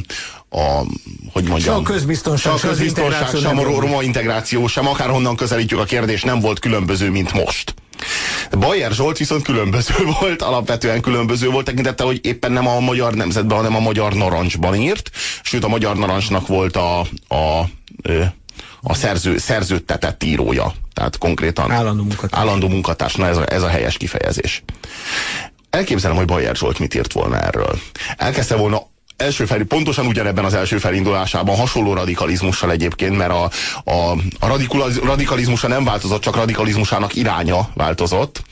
a 0.50 0.84
hogy 1.32 1.44
mondjam, 1.44 1.60
sem 1.60 1.74
a 1.74 1.82
közbiztonság, 1.82 2.58
sem 2.58 2.68
a, 2.68 2.72
közbiztonság, 2.72 3.36
sem 3.36 3.58
a 3.58 3.62
roma 3.62 4.02
integráció, 4.02 4.66
sem 4.66 4.86
akárhonnan 4.86 5.36
közelítjük 5.36 5.80
a 5.80 5.84
kérdés 5.84 6.22
nem 6.22 6.40
volt 6.40 6.58
különböző, 6.58 7.10
mint 7.10 7.32
most. 7.32 7.74
Bajer 8.58 8.92
Zsolt 8.92 9.18
viszont 9.18 9.42
különböző 9.42 9.94
volt, 10.20 10.42
alapvetően 10.42 11.00
különböző 11.00 11.48
volt 11.48 11.64
tekintette, 11.64 12.04
hogy 12.04 12.20
éppen 12.22 12.52
nem 12.52 12.66
a 12.66 12.80
magyar 12.80 13.14
nemzetben, 13.14 13.56
hanem 13.56 13.76
a 13.76 13.80
magyar 13.80 14.14
narancsban 14.14 14.74
írt, 14.74 15.10
sőt 15.42 15.64
a 15.64 15.68
magyar 15.68 15.96
narancsnak 15.96 16.46
volt 16.46 16.76
a, 16.76 17.00
a, 17.28 17.34
a, 17.34 17.68
a 18.88 18.94
szerző, 18.94 19.38
szerződtetett 19.38 20.24
írója. 20.24 20.72
Tehát 20.92 21.18
konkrétan 21.18 21.70
állandó 21.70 22.02
munkatárs. 22.02 22.42
Állandó 22.42 22.68
munkatárs. 22.68 23.14
Na 23.14 23.26
ez 23.26 23.36
a, 23.36 23.52
ez 23.52 23.62
a 23.62 23.68
helyes 23.68 23.96
kifejezés. 23.96 24.62
Elképzelem, 25.70 26.16
hogy 26.16 26.26
Bajer 26.26 26.56
Zsolt 26.56 26.78
mit 26.78 26.94
írt 26.94 27.12
volna 27.12 27.40
erről. 27.40 27.78
Elkezdte 28.16 28.56
volna 28.56 28.82
első 29.16 29.44
fel, 29.44 29.64
pontosan 29.64 30.06
ugyanebben 30.06 30.44
az 30.44 30.54
első 30.54 30.78
felindulásában, 30.78 31.56
hasonló 31.56 31.94
radikalizmussal 31.94 32.70
egyébként, 32.70 33.16
mert 33.16 33.30
a, 33.30 33.50
a, 33.84 34.10
a 34.40 34.58
radikalizmusa 35.04 35.68
nem 35.68 35.84
változott, 35.84 36.20
csak 36.20 36.36
radikalizmusának 36.36 37.14
iránya 37.14 37.68
változott. 37.74 38.42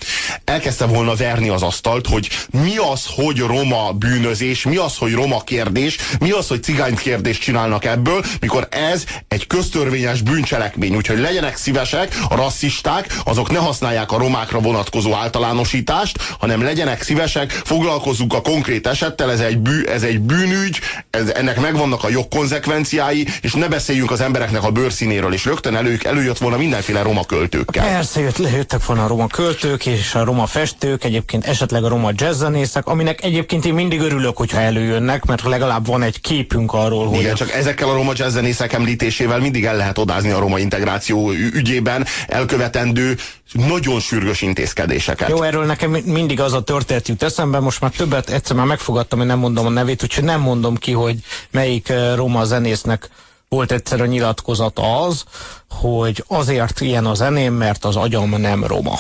Elkezdte 0.45 0.87
volna 0.87 1.15
verni 1.15 1.49
az 1.49 1.63
asztalt, 1.63 2.07
hogy 2.07 2.29
mi 2.51 2.77
az, 2.93 3.05
hogy 3.07 3.39
roma 3.39 3.93
bűnözés, 3.93 4.65
mi 4.65 4.77
az, 4.77 4.97
hogy 4.97 5.13
roma 5.13 5.41
kérdés, 5.41 5.97
mi 6.21 6.31
az, 6.31 6.49
hogy 6.49 6.63
cigányt 6.63 7.01
kérdést 7.01 7.41
csinálnak 7.41 7.85
ebből, 7.85 8.25
mikor 8.41 8.69
ez 8.71 9.05
egy 9.29 9.47
köztörvényes 9.47 10.23
bűncselekmény. 10.23 10.97
Úgyhogy 10.97 11.19
legyenek 11.19 11.57
szívesek, 11.57 12.17
a 12.29 12.35
rasszisták, 12.35 13.17
azok 13.25 13.51
ne 13.51 13.59
használják 13.59 14.13
a 14.13 14.19
romákra 14.19 14.61
vonatkozó 14.61 15.15
általánosítást, 15.15 16.19
hanem 16.39 16.63
legyenek 16.63 17.03
szívesek, 17.03 17.51
foglalkozzunk 17.51 18.35
a 18.35 18.41
konkrét 18.41 18.87
esettel, 18.87 19.31
ez 19.31 19.41
egy, 19.41 19.59
bű, 19.59 19.83
ez 19.85 20.03
egy 20.03 20.21
bűn 20.21 20.53
bűnügy, 20.55 20.81
ez, 21.11 21.29
ennek 21.29 21.61
megvannak 21.61 22.05
a 22.05 22.09
jogkonzekvenciái, 22.09 23.27
és 23.41 23.53
ne 23.53 23.69
beszéljünk 23.69 24.11
az 24.11 24.21
embereknek 24.21 24.65
a 24.65 24.71
bőrszínéről, 24.71 25.33
és 25.33 25.45
rögtön 25.45 25.77
elő, 25.77 25.99
előjött 26.03 26.39
volna 26.39 26.57
mindenféle 26.57 27.03
roma 27.03 27.25
költőkkel. 27.25 27.85
Persze, 27.85 28.21
jött, 28.21 28.39
jöttek 28.39 28.87
volna 28.87 29.05
a 29.05 29.07
roma 29.07 29.27
költők, 29.27 29.87
és 29.87 30.15
a 30.15 30.25
roma 30.25 30.47
festők, 30.47 31.05
egyébként 31.05 31.47
esetleg 31.47 31.85
a 31.85 31.89
roma 31.89 32.11
jazzzenészek, 32.15 32.87
aminek 32.87 33.25
egyébként 33.25 33.65
én 33.65 33.75
mindig 33.75 34.01
örülök, 34.01 34.37
hogyha 34.37 34.61
előjönnek, 34.61 35.25
mert 35.25 35.43
legalább 35.43 35.87
van 35.87 36.03
egy 36.03 36.21
képünk 36.21 36.73
arról, 36.73 37.07
hogy... 37.07 37.21
Igen, 37.21 37.35
csak 37.35 37.53
ezekkel 37.53 37.89
a 37.89 37.93
roma 37.93 38.13
jazzzenészek 38.15 38.73
említésével 38.73 39.39
mindig 39.39 39.65
el 39.65 39.77
lehet 39.77 39.99
odázni 39.99 40.31
a 40.31 40.39
roma 40.39 40.59
integráció 40.59 41.31
ügyében 41.31 42.07
elkövetendő 42.27 43.17
nagyon 43.53 44.01
sürgős 44.01 44.43
intézkedéseket. 44.43 45.29
Jó, 45.29 45.43
erről 45.43 45.65
nekem 45.65 45.91
mindig 45.91 46.41
az 46.41 46.53
a 46.53 46.63
történet 46.63 47.09
jut 47.09 47.23
eszembe, 47.23 47.59
most 47.59 47.81
már 47.81 47.91
többet 47.91 48.31
egyszer 48.31 48.57
már 48.57 48.67
megfogadtam, 48.67 49.19
hogy 49.19 49.29
nem 49.29 49.39
mondom 49.39 49.67
a 49.67 49.69
nevét, 49.69 50.03
úgyhogy 50.03 50.25
nem 50.25 50.41
mondom 50.45 50.77
ki, 50.77 50.93
hogy 50.93 51.19
melyik 51.51 51.89
eh, 51.89 52.17
roma 52.17 52.45
zenésznek 52.45 53.11
volt 53.49 53.73
egyszer 53.73 54.01
a 54.01 54.07
nyilatkozata 54.07 55.03
az, 55.03 55.25
hogy 55.71 56.25
azért 56.29 56.81
ilyen 56.81 57.07
a 57.07 57.15
zeném, 57.15 57.55
mert 57.55 57.85
az 57.85 57.97
agyam 57.97 58.41
nem 58.41 58.65
roma. 58.65 58.99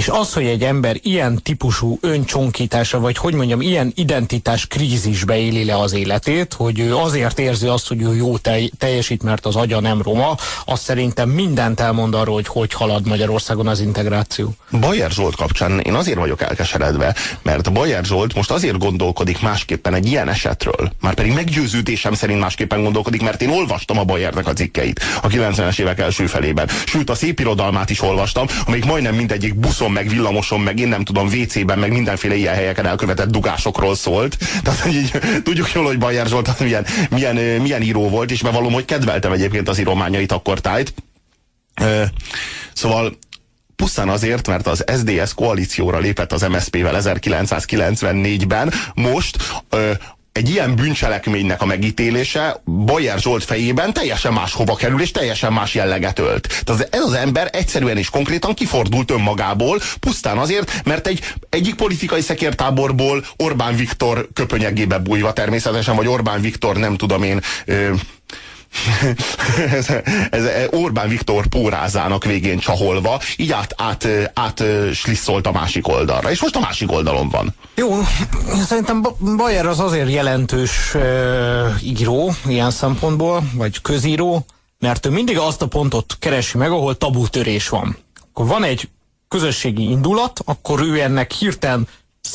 És 0.00 0.08
az, 0.08 0.32
hogy 0.32 0.44
egy 0.44 0.62
ember 0.62 0.96
ilyen 1.02 1.40
típusú 1.42 1.98
öncsonkítása, 2.00 3.00
vagy 3.00 3.16
hogy 3.16 3.34
mondjam, 3.34 3.60
ilyen 3.60 3.92
identitás 3.94 4.66
krízisbe 4.66 5.38
éli 5.38 5.64
le 5.64 5.78
az 5.78 5.92
életét, 5.92 6.54
hogy 6.54 6.78
ő 6.78 6.96
azért 6.96 7.38
érzi 7.38 7.66
azt, 7.66 7.88
hogy 7.88 8.02
ő 8.02 8.16
jó 8.16 8.36
teljesít, 8.78 9.22
mert 9.22 9.46
az 9.46 9.56
agya 9.56 9.80
nem 9.80 10.02
roma, 10.02 10.36
az 10.64 10.80
szerintem 10.80 11.28
mindent 11.28 11.80
elmond 11.80 12.14
arról, 12.14 12.34
hogy 12.34 12.46
hogy 12.46 12.72
halad 12.72 13.06
Magyarországon 13.06 13.66
az 13.66 13.80
integráció. 13.80 14.54
Bajer 14.80 15.10
Zsolt 15.10 15.36
kapcsán 15.36 15.80
én 15.80 15.94
azért 15.94 16.18
vagyok 16.18 16.42
elkeseredve, 16.42 17.14
mert 17.42 17.72
Bajer 17.72 18.04
Zsolt 18.04 18.34
most 18.34 18.50
azért 18.50 18.78
gondolkodik 18.78 19.40
másképpen 19.40 19.94
egy 19.94 20.06
ilyen 20.06 20.28
esetről. 20.28 20.92
Már 21.00 21.14
pedig 21.14 21.32
meggyőződésem 21.32 22.14
szerint 22.14 22.40
másképpen 22.40 22.82
gondolkodik, 22.82 23.22
mert 23.22 23.42
én 23.42 23.50
olvastam 23.50 23.98
a 23.98 24.04
Bajernek 24.04 24.46
a 24.46 24.52
cikkeit 24.52 25.00
a 25.22 25.26
90-es 25.26 25.78
évek 25.78 25.98
első 25.98 26.26
felében. 26.26 26.68
Sőt, 26.86 27.10
a 27.10 27.14
szép 27.14 27.40
irodalmát 27.40 27.90
is 27.90 28.02
olvastam, 28.02 28.46
amelyik 28.66 28.84
majdnem 28.84 29.14
mindegyik 29.14 29.54
buszon 29.54 29.88
buszon, 29.90 30.04
meg 30.04 30.08
villamoson, 30.08 30.60
meg 30.60 30.78
én 30.78 30.88
nem 30.88 31.04
tudom, 31.04 31.26
WC-ben, 31.26 31.78
meg 31.78 31.92
mindenféle 31.92 32.34
ilyen 32.34 32.54
helyeken 32.54 32.86
elkövetett 32.86 33.30
dugásokról 33.30 33.94
szólt. 33.94 34.36
Tehát, 34.62 34.80
hogy 34.80 34.94
így, 34.94 35.12
tudjuk 35.42 35.72
jól, 35.72 35.84
hogy 35.84 35.98
Bajer 35.98 36.26
Zsolt 36.26 36.58
milyen, 36.60 36.86
milyen, 37.10 37.36
milyen 37.36 37.82
író 37.82 38.08
volt, 38.08 38.30
és 38.30 38.42
bevallom, 38.42 38.72
hogy 38.72 38.84
kedveltem 38.84 39.32
egyébként 39.32 39.68
az 39.68 39.78
írományait 39.78 40.32
akkor 40.32 40.60
tájt. 40.60 40.94
Szóval 42.72 43.18
pusztán 43.76 44.08
azért, 44.08 44.48
mert 44.48 44.66
az 44.66 44.84
SDS 44.98 45.34
koalícióra 45.34 45.98
lépett 45.98 46.32
az 46.32 46.42
MSZP-vel 46.42 47.00
1994-ben, 47.02 48.72
most 48.94 49.36
egy 50.32 50.50
ilyen 50.50 50.76
bűncselekménynek 50.76 51.62
a 51.62 51.66
megítélése 51.66 52.62
Bajer 52.64 53.18
Zsolt 53.18 53.44
fejében 53.44 53.92
teljesen 53.92 54.32
máshova 54.32 54.74
kerül, 54.74 55.00
és 55.00 55.10
teljesen 55.10 55.52
más 55.52 55.74
jelleget 55.74 56.18
ölt. 56.18 56.62
Tehát 56.64 56.94
ez 56.94 57.02
az 57.02 57.12
ember 57.12 57.48
egyszerűen 57.52 57.96
és 57.96 58.10
konkrétan 58.10 58.54
kifordult 58.54 59.10
önmagából, 59.10 59.80
pusztán 60.00 60.38
azért, 60.38 60.82
mert 60.84 61.06
egy 61.06 61.34
egyik 61.48 61.74
politikai 61.74 62.20
szekértáborból 62.20 63.24
Orbán 63.36 63.76
Viktor 63.76 64.28
köpönyegébe 64.32 64.98
bújva 64.98 65.32
természetesen, 65.32 65.96
vagy 65.96 66.06
Orbán 66.06 66.40
Viktor 66.40 66.76
nem 66.76 66.96
tudom 66.96 67.22
én 67.22 67.40
ö, 67.64 67.90
ez, 69.78 69.88
ez 70.30 70.44
Orbán 70.70 71.08
Viktor 71.08 71.46
pórázának 71.46 72.24
végén 72.24 72.58
csaholva, 72.58 73.20
így 73.36 73.52
át, 73.52 73.74
át, 73.76 74.08
át 74.34 74.64
slisszolt 74.92 75.46
a 75.46 75.52
másik 75.52 75.88
oldalra, 75.88 76.30
és 76.30 76.40
most 76.42 76.56
a 76.56 76.60
másik 76.60 76.92
oldalon 76.92 77.28
van. 77.28 77.54
Jó, 77.74 77.98
szerintem 78.66 79.06
Bayer 79.36 79.66
az 79.66 79.80
azért 79.80 80.10
jelentős 80.10 80.94
uh, 80.94 81.02
író 81.82 82.34
ilyen 82.46 82.70
szempontból, 82.70 83.42
vagy 83.54 83.80
közíró, 83.80 84.44
mert 84.78 85.06
ő 85.06 85.10
mindig 85.10 85.38
azt 85.38 85.62
a 85.62 85.66
pontot 85.66 86.16
keresi 86.18 86.58
meg, 86.58 86.70
ahol 86.70 86.96
tabutörés 86.96 87.68
van. 87.68 87.96
Akkor 88.28 88.46
van 88.46 88.64
egy 88.64 88.88
közösségi 89.28 89.90
indulat, 89.90 90.40
akkor 90.44 90.80
ő 90.80 91.00
ennek 91.00 91.32
hirtelen 91.32 91.88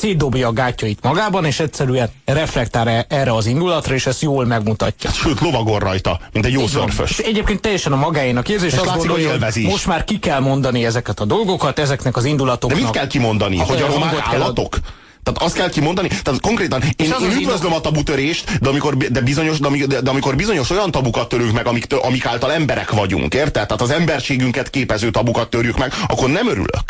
szétdobja 0.05 0.47
a 0.47 0.53
gátjait 0.53 0.99
magában, 1.01 1.45
és 1.45 1.59
egyszerűen 1.59 2.09
reflektál 2.25 2.89
e- 2.89 3.05
erre 3.09 3.33
az 3.33 3.45
indulatra, 3.45 3.93
és 3.93 4.05
ezt 4.05 4.21
jól 4.21 4.45
megmutatja. 4.45 5.11
Sőt, 5.11 5.39
lovagol 5.39 5.79
rajta, 5.79 6.19
mint 6.33 6.45
egy 6.45 6.51
jó 6.51 6.67
szörfös. 6.67 7.17
Egyébként 7.17 7.61
teljesen 7.61 7.91
a 7.91 7.95
magáénak 7.95 8.49
érzi, 8.49 8.65
és, 8.65 8.73
azt 8.73 8.95
gondolja, 8.97 9.31
hogy 9.31 9.63
most 9.63 9.87
már 9.87 10.03
ki 10.03 10.19
kell 10.19 10.39
mondani 10.39 10.85
ezeket 10.85 11.19
a 11.19 11.25
dolgokat, 11.25 11.79
ezeknek 11.79 12.15
az 12.15 12.25
indulatoknak. 12.25 12.79
De 12.79 12.85
mit 12.85 12.93
kell 12.93 13.07
kimondani? 13.07 13.57
Hát, 13.57 13.67
hogy 13.67 13.81
a 13.81 13.87
romák 13.87 14.27
állatok? 14.33 14.77
Tehát 15.23 15.41
azt 15.41 15.55
kell 15.55 15.69
kimondani, 15.69 16.07
tehát 16.07 16.41
konkrétan 16.41 16.81
én, 16.81 17.13
én 17.21 17.31
üdvözlöm 17.41 17.73
a 17.73 17.81
tabutörést, 17.81 18.59
de 18.59 18.69
amikor, 18.69 18.97
de, 18.97 19.21
bizonyos, 19.21 19.59
de, 19.59 20.01
de 20.01 20.09
amikor 20.09 20.35
bizonyos 20.35 20.69
olyan 20.69 20.91
tabukat 20.91 21.29
törünk 21.29 21.51
meg, 21.51 21.67
amik, 21.67 21.93
amik 21.93 22.25
által 22.25 22.51
emberek 22.51 22.91
vagyunk, 22.91 23.33
érted? 23.33 23.51
Tehát 23.51 23.81
az 23.81 23.89
emberségünket 23.89 24.69
képező 24.69 25.11
tabukat 25.11 25.49
törjük 25.49 25.77
meg, 25.77 25.93
akkor 26.07 26.29
nem 26.29 26.47
örülök. 26.47 26.83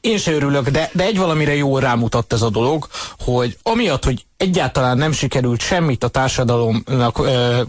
Én 0.00 0.18
se 0.18 0.32
örülök, 0.32 0.68
de, 0.68 0.90
de 0.92 1.04
egy 1.04 1.18
valamire 1.18 1.54
jól 1.54 1.80
rámutat 1.80 2.32
ez 2.32 2.42
a 2.42 2.50
dolog, 2.50 2.86
hogy 3.18 3.58
amiatt, 3.62 4.04
hogy 4.04 4.24
egyáltalán 4.36 4.98
nem 4.98 5.12
sikerült 5.12 5.60
semmit 5.60 6.04
a 6.04 6.08
társadalomnak, 6.08 7.16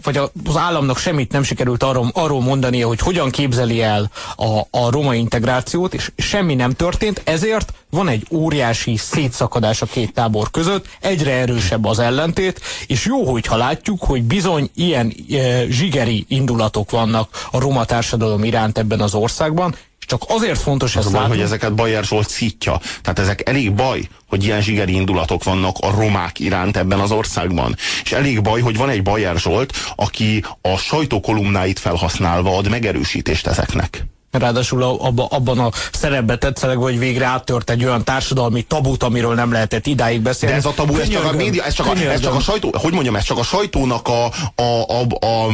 vagy 0.02 0.16
az 0.46 0.56
államnak 0.56 0.98
semmit 0.98 1.32
nem 1.32 1.42
sikerült 1.42 1.82
arról, 1.82 2.10
arról 2.12 2.40
mondania, 2.40 2.86
hogy 2.86 3.00
hogyan 3.00 3.30
képzeli 3.30 3.82
el 3.82 4.10
a, 4.36 4.60
a 4.70 4.90
roma 4.90 5.14
integrációt, 5.14 5.94
és 5.94 6.12
semmi 6.16 6.54
nem 6.54 6.72
történt, 6.72 7.22
ezért 7.24 7.72
van 7.90 8.08
egy 8.08 8.26
óriási 8.30 8.96
szétszakadás 8.96 9.82
a 9.82 9.86
két 9.86 10.12
tábor 10.12 10.50
között, 10.50 10.86
egyre 11.00 11.32
erősebb 11.32 11.84
az 11.84 11.98
ellentét, 11.98 12.60
és 12.86 13.04
jó, 13.04 13.30
hogyha 13.30 13.56
látjuk, 13.56 14.02
hogy 14.02 14.22
bizony 14.22 14.70
ilyen 14.74 15.14
e, 15.30 15.66
zsigeri 15.68 16.24
indulatok 16.28 16.90
vannak 16.90 17.48
a 17.50 17.60
roma 17.60 17.84
társadalom 17.84 18.44
iránt 18.44 18.78
ebben 18.78 19.00
az 19.00 19.14
országban, 19.14 19.74
csak 20.10 20.24
azért 20.26 20.60
fontos 20.60 20.96
ez 20.96 21.10
látni, 21.10 21.28
hogy 21.28 21.40
ezeket 21.40 21.74
Bajer 21.74 22.04
Zsolt 22.04 22.28
szítja. 22.28 22.80
Tehát 23.02 23.18
ezek 23.18 23.48
elég 23.48 23.74
baj, 23.74 24.08
hogy 24.28 24.44
ilyen 24.44 24.62
zsigeri 24.62 24.94
indulatok 24.94 25.44
vannak 25.44 25.76
a 25.80 25.90
romák 25.90 26.38
iránt 26.38 26.76
ebben 26.76 26.98
az 27.00 27.10
országban. 27.10 27.76
És 28.04 28.12
elég 28.12 28.42
baj, 28.42 28.60
hogy 28.60 28.76
van 28.76 28.88
egy 28.88 29.02
Bajer 29.02 29.38
Zsolt, 29.38 29.72
aki 29.96 30.44
a 30.60 30.76
sajtókolumnáit 30.76 31.78
felhasználva 31.78 32.56
ad 32.56 32.68
megerősítést 32.68 33.46
ezeknek. 33.46 34.06
Ráadásul 34.30 34.82
abba, 34.82 35.26
abban 35.26 35.58
a 35.58 35.70
szerepbe 35.92 36.36
tetszeleg, 36.36 36.76
hogy 36.76 36.98
végre 36.98 37.24
áttört 37.24 37.70
egy 37.70 37.84
olyan 37.84 38.04
társadalmi 38.04 38.62
tabut, 38.62 39.02
amiről 39.02 39.34
nem 39.34 39.52
lehetett 39.52 39.86
idáig 39.86 40.20
beszélni. 40.20 40.54
De 40.54 40.60
ez 40.60 40.66
a 40.66 40.74
tabu, 40.74 40.98
ez 40.98 41.08
csak 41.08 41.24
a 41.24 41.32
média, 41.32 41.64
ez 41.64 41.74
csak 41.74 41.86
a, 41.86 41.96
ez 41.96 42.20
csak 42.20 42.34
a 42.34 42.40
sajtó, 42.40 42.74
hogy 42.74 42.92
mondjam, 42.92 43.16
ez 43.16 43.24
csak 43.24 43.38
a 43.38 43.42
sajtónak 43.42 44.08
a, 44.08 44.24
a, 44.54 44.84
a, 44.88 45.26
a 45.26 45.48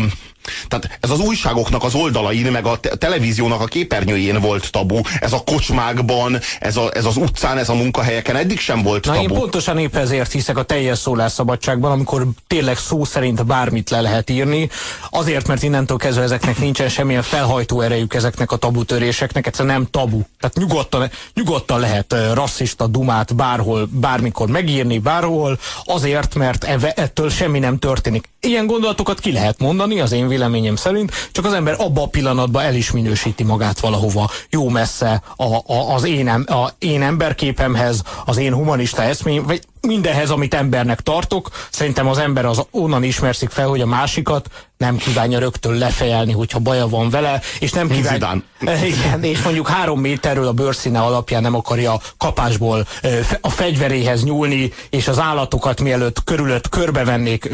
Tehát 0.69 0.99
ez 1.01 1.11
az 1.11 1.21
újságoknak 1.21 1.85
az 1.85 1.95
oldalain, 1.95 2.53
meg 2.53 2.67
a 2.67 2.77
te 2.77 2.97
televíziónak 2.97 3.61
a 3.61 3.65
képernyőjén 3.65 4.41
volt 4.41 4.71
tabu. 4.71 5.01
Ez 5.21 5.33
a 5.33 5.43
kocsmákban, 5.45 6.39
ez, 6.61 6.77
a, 6.77 6.91
ez 6.95 7.05
az 7.05 7.17
utcán, 7.17 7.59
ez 7.59 7.69
a 7.69 7.75
munkahelyeken 7.75 8.37
eddig 8.37 8.59
sem 8.59 8.83
volt 8.83 9.05
Na, 9.07 9.13
tabu. 9.13 9.23
én 9.23 9.39
pontosan 9.39 9.79
épp 9.79 9.97
ezért 9.97 10.33
hiszek 10.33 10.59
a 10.59 10.63
teljes 10.63 10.99
szólásszabadságban, 10.99 11.91
amikor 11.91 12.27
tényleg 12.47 12.77
szó 12.79 13.05
szerint 13.05 13.47
bármit 13.47 13.91
le 13.91 14.01
lehet 14.01 14.31
írni. 14.31 14.69
Azért, 15.11 15.47
mert 15.47 15.63
innentől 15.63 15.97
kezdve 15.97 16.23
ezeknek 16.23 16.59
nincsen 16.59 16.89
semmilyen 16.89 17.23
felhajtó 17.23 17.81
erejük 17.81 18.15
ezeknek 18.15 18.53
a 18.53 18.57
tabutöréseknek, 18.57 19.47
egyszerűen 19.47 19.75
nem 19.75 19.87
tabu. 19.91 20.21
Tehát 20.41 20.57
nyugodtan, 20.57 21.11
nyugodtan 21.35 21.81
lehet 21.81 22.15
rasszista 22.35 22.87
dumát 22.87 23.35
bárhol, 23.35 23.89
bármikor 23.91 24.49
megírni, 24.49 24.99
bárhol, 24.99 25.59
azért, 25.85 26.35
mert 26.35 26.65
eve, 26.65 26.93
ettől 26.93 27.31
semmi 27.31 27.59
nem 27.59 27.79
történik. 27.79 28.29
Ilyen 28.41 28.67
gondolatokat 28.67 29.21
ki 29.21 29.33
lehet 29.33 29.59
mondani, 29.59 30.01
az 30.01 30.13
én 30.13 30.29
véleményem 30.37 30.77
szerint, 30.77 31.13
csak 31.33 31.45
az 31.45 31.53
ember 31.53 31.75
abba 31.79 32.03
a 32.03 32.07
pillanatban 32.07 32.65
el 32.65 32.75
is 32.75 32.91
minősíti 32.91 33.43
magát 33.43 33.81
valahova 33.81 34.31
jó 34.51 34.69
messze 34.69 35.23
a, 35.37 35.55
a, 35.55 35.95
az 35.95 36.05
én, 36.05 36.29
em, 36.29 36.45
a 36.49 36.71
én 36.79 37.03
emberképemhez, 37.03 38.03
az 38.25 38.37
én 38.37 38.55
humanista 38.55 39.03
eszmény, 39.03 39.43
vagy 39.43 39.63
mindenhez, 39.87 40.31
amit 40.31 40.55
embernek 40.55 41.01
tartok. 41.01 41.51
Szerintem 41.71 42.09
az 42.09 42.19
ember 42.19 42.45
az 42.45 42.63
onnan 42.71 43.03
ismerszik 43.03 43.51
fel, 43.51 43.69
hogy 43.69 43.81
a 43.81 43.87
másikat 43.87 44.49
nem 44.77 44.97
kívánja 44.97 45.39
rögtön 45.39 45.75
lefejelni, 45.75 46.33
hogyha 46.33 46.59
baja 46.59 46.89
van 46.89 47.11
vele, 47.11 47.41
és 47.61 47.73
nem 47.73 47.89
kívánja... 47.89 48.43
Igen, 48.93 49.23
és 49.23 49.43
mondjuk 49.43 49.69
három 49.69 50.01
méterről 50.01 50.47
a 50.47 50.53
bőrszíne 50.53 51.01
alapján 51.01 51.43
nem 51.43 51.55
akarja 51.55 52.01
kapásból 52.19 52.87
a 53.41 53.51
fegyveréhez 53.51 54.25
nyúlni, 54.25 54.73
és 54.91 55.09
az 55.09 55.19
állatokat 55.19 55.81
mielőtt 55.81 56.25
körülött 56.25 56.69
körbevennék 56.69 57.51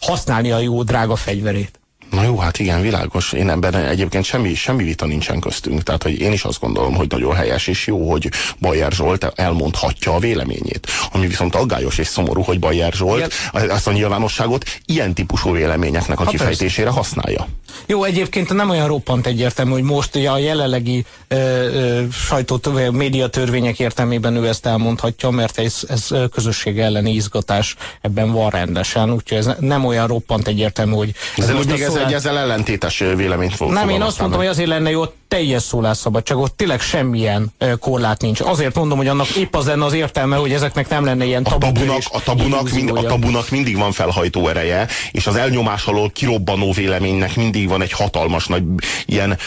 használni 0.00 0.50
a 0.50 0.58
jó 0.58 0.82
drága 0.82 1.16
fegyverét. 1.16 1.78
Na 2.10 2.22
jó, 2.22 2.38
hát 2.38 2.58
igen, 2.58 2.80
világos. 2.80 3.32
Én 3.32 3.50
ebben 3.50 3.74
egyébként 3.74 4.24
semmi, 4.24 4.54
semmi 4.54 4.84
vita 4.84 5.06
nincsen 5.06 5.40
köztünk. 5.40 5.82
Tehát, 5.82 6.02
hogy 6.02 6.20
én 6.20 6.32
is 6.32 6.44
azt 6.44 6.60
gondolom, 6.60 6.94
hogy 6.94 7.10
nagyon 7.10 7.34
helyes 7.34 7.66
és 7.66 7.86
jó, 7.86 8.10
hogy 8.10 8.30
Bajer 8.58 8.92
Zsolt 8.92 9.32
elmondhatja 9.34 10.14
a 10.14 10.18
véleményét. 10.18 10.86
Ami 11.12 11.26
viszont 11.26 11.54
aggályos 11.54 11.98
és 11.98 12.06
szomorú, 12.06 12.42
hogy 12.42 12.58
Bajer 12.58 12.92
Zsolt 12.92 13.34
igen. 13.54 13.70
ezt 13.70 13.86
a 13.86 13.92
nyilvánosságot 13.92 14.64
ilyen 14.86 15.14
típusú 15.14 15.52
véleményeknek 15.52 16.20
a 16.20 16.22
hát 16.22 16.30
kifejtésére 16.30 16.84
persze. 16.84 16.98
használja. 16.98 17.48
Jó, 17.86 18.04
egyébként 18.04 18.52
nem 18.52 18.70
olyan 18.70 18.86
roppant 18.86 19.26
egyértelmű, 19.26 19.72
hogy 19.72 19.82
most 19.82 20.14
a 20.14 20.38
jelenlegi 20.38 21.04
ö, 21.28 21.36
ö, 21.36 22.02
sajtó, 22.12 22.60
médiatörvények 22.92 23.78
értelmében 23.78 24.36
ő 24.36 24.48
ezt 24.48 24.66
elmondhatja, 24.66 25.30
mert 25.30 25.58
ez, 25.58 25.80
ez 25.88 26.08
közösség 26.32 26.78
elleni 26.78 27.12
izgatás 27.12 27.76
ebben 28.00 28.32
van 28.32 28.50
rendesen, 28.50 29.12
úgyhogy 29.12 29.38
ez 29.38 29.50
nem 29.58 29.84
olyan 29.84 30.06
roppant 30.06 30.48
egyértelmű, 30.48 30.94
hogy... 30.94 31.14
Ez, 31.36 31.48
ez 31.48 31.54
most 31.54 31.70
még 31.70 31.80
ez 31.80 31.94
egy 31.94 32.12
ezzel 32.12 32.38
ellentétes 32.38 32.98
véleményt 32.98 33.54
fog 33.54 33.72
Nem, 33.72 33.88
én 33.88 34.02
azt 34.02 34.18
mondtam, 34.18 34.40
hogy 34.40 34.48
azért 34.48 34.68
lenne 34.68 34.90
jó 34.90 35.04
teljes 35.34 35.62
szólásszabadság, 35.62 36.36
ott 36.36 36.56
tényleg 36.56 36.80
semmilyen 36.80 37.52
korlát 37.78 38.20
nincs. 38.20 38.40
Azért 38.40 38.74
mondom, 38.74 38.98
hogy 38.98 39.08
annak 39.08 39.36
épp 39.36 39.54
az 39.54 39.66
lenne 39.66 39.84
az 39.84 39.92
értelme, 39.92 40.36
hogy 40.36 40.52
ezeknek 40.52 40.88
nem 40.88 41.04
lenne 41.04 41.24
ilyen 41.24 41.42
tabu 41.42 41.66
a 41.66 41.72
tabunak, 41.72 42.02
a 42.12 42.20
tabunak, 42.20 42.70
mind, 42.70 42.90
a 42.90 43.02
tabunak 43.02 43.50
mindig 43.50 43.76
van 43.76 43.92
felhajtó 43.92 44.48
ereje, 44.48 44.88
és 45.12 45.26
az 45.26 45.36
elnyomás 45.36 45.86
alól 45.86 46.10
kirobbanó 46.10 46.72
véleménynek 46.72 47.36
mindig 47.36 47.68
van 47.68 47.82
egy 47.82 47.92
hatalmas 47.92 48.46
nagy 48.46 48.62
ilyen 49.06 49.38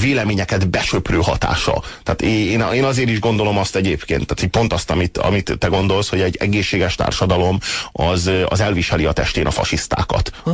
véleményeket 0.00 0.70
besöprő 0.70 1.18
hatása. 1.22 1.82
Tehát 2.02 2.22
én, 2.22 2.60
én 2.74 2.84
azért 2.84 3.08
is 3.08 3.20
gondolom 3.20 3.58
azt 3.58 3.76
egyébként, 3.76 4.26
tehát 4.26 4.50
pont 4.52 4.72
azt, 4.72 4.90
amit, 4.90 5.18
amit 5.18 5.56
te 5.58 5.66
gondolsz, 5.66 6.08
hogy 6.08 6.20
egy 6.20 6.36
egészséges 6.36 6.94
társadalom 6.94 7.58
az, 7.92 8.30
az 8.48 8.60
elviseli 8.60 9.04
a 9.04 9.12
testén 9.12 9.46
a 9.46 9.50
fasisztákat. 9.50 10.30
Hm? 10.44 10.50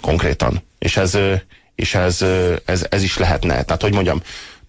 Konkrétan. 0.00 0.62
És 0.78 0.96
ez, 0.96 1.18
és 1.74 1.94
ez, 1.94 2.22
ez, 2.64 2.86
ez 2.90 3.02
is 3.02 3.18
lehetne. 3.18 3.62
Tehát, 3.62 3.82
hogy 3.82 3.92
mondjam, 3.92 4.22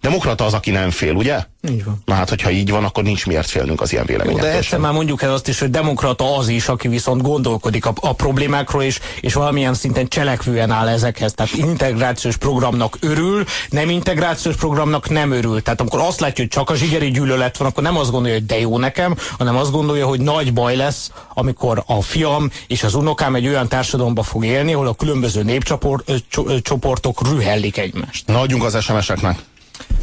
demokrata 0.06 0.44
az, 0.44 0.54
aki 0.54 0.70
nem 0.70 0.90
fél, 0.90 1.14
ugye? 1.14 1.44
Így 1.70 1.84
van. 1.84 2.02
Na 2.04 2.14
hát, 2.14 2.28
hogyha 2.28 2.50
így 2.50 2.70
van, 2.70 2.84
akkor 2.84 3.02
nincs 3.02 3.26
miért 3.26 3.50
félnünk 3.50 3.80
az 3.80 3.92
ilyen 3.92 4.06
véleményektől. 4.06 4.50
De 4.50 4.56
egyszer 4.56 4.78
már 4.78 4.92
mondjuk 4.92 5.22
el 5.22 5.32
azt 5.32 5.48
is, 5.48 5.58
hogy 5.58 5.70
demokrata 5.70 6.36
az 6.36 6.48
is, 6.48 6.68
aki 6.68 6.88
viszont 6.88 7.22
gondolkodik 7.22 7.86
a, 7.86 7.92
a 8.00 8.12
problémákról, 8.12 8.82
és, 8.82 9.00
és 9.20 9.34
valamilyen 9.34 9.74
szinten 9.74 10.08
cselekvően 10.08 10.70
áll 10.70 10.88
ezekhez. 10.88 11.32
Tehát 11.32 11.52
integrációs 11.52 12.36
programnak 12.36 12.96
örül, 13.00 13.44
nem 13.70 13.90
integrációs 13.90 14.56
programnak 14.56 15.08
nem 15.08 15.30
örül. 15.30 15.62
Tehát 15.62 15.80
amikor 15.80 16.00
azt 16.00 16.20
látja, 16.20 16.44
hogy 16.44 16.52
csak 16.52 16.70
a 16.70 16.74
zsigeri 16.74 17.10
gyűlölet 17.10 17.56
van, 17.56 17.68
akkor 17.68 17.82
nem 17.82 17.96
azt 17.96 18.10
gondolja, 18.10 18.36
hogy 18.36 18.46
de 18.46 18.58
jó 18.58 18.78
nekem, 18.78 19.16
hanem 19.38 19.56
azt 19.56 19.70
gondolja, 19.70 20.06
hogy 20.06 20.20
nagy 20.20 20.52
baj 20.52 20.76
lesz, 20.76 21.10
amikor 21.34 21.82
a 21.86 22.02
fiam 22.02 22.50
és 22.66 22.82
az 22.82 22.94
unokám 22.94 23.34
egy 23.34 23.46
olyan 23.46 23.68
társadalomba 23.68 24.22
fog 24.22 24.44
élni, 24.44 24.72
ahol 24.72 24.86
a 24.86 24.94
különböző 24.94 25.42
népcsoportok 25.42 27.28
rühellik 27.28 27.78
egymást. 27.78 28.26
Na, 28.26 28.40
adjunk 28.40 28.64
az 28.64 28.82
SMS-eknek. 28.82 29.38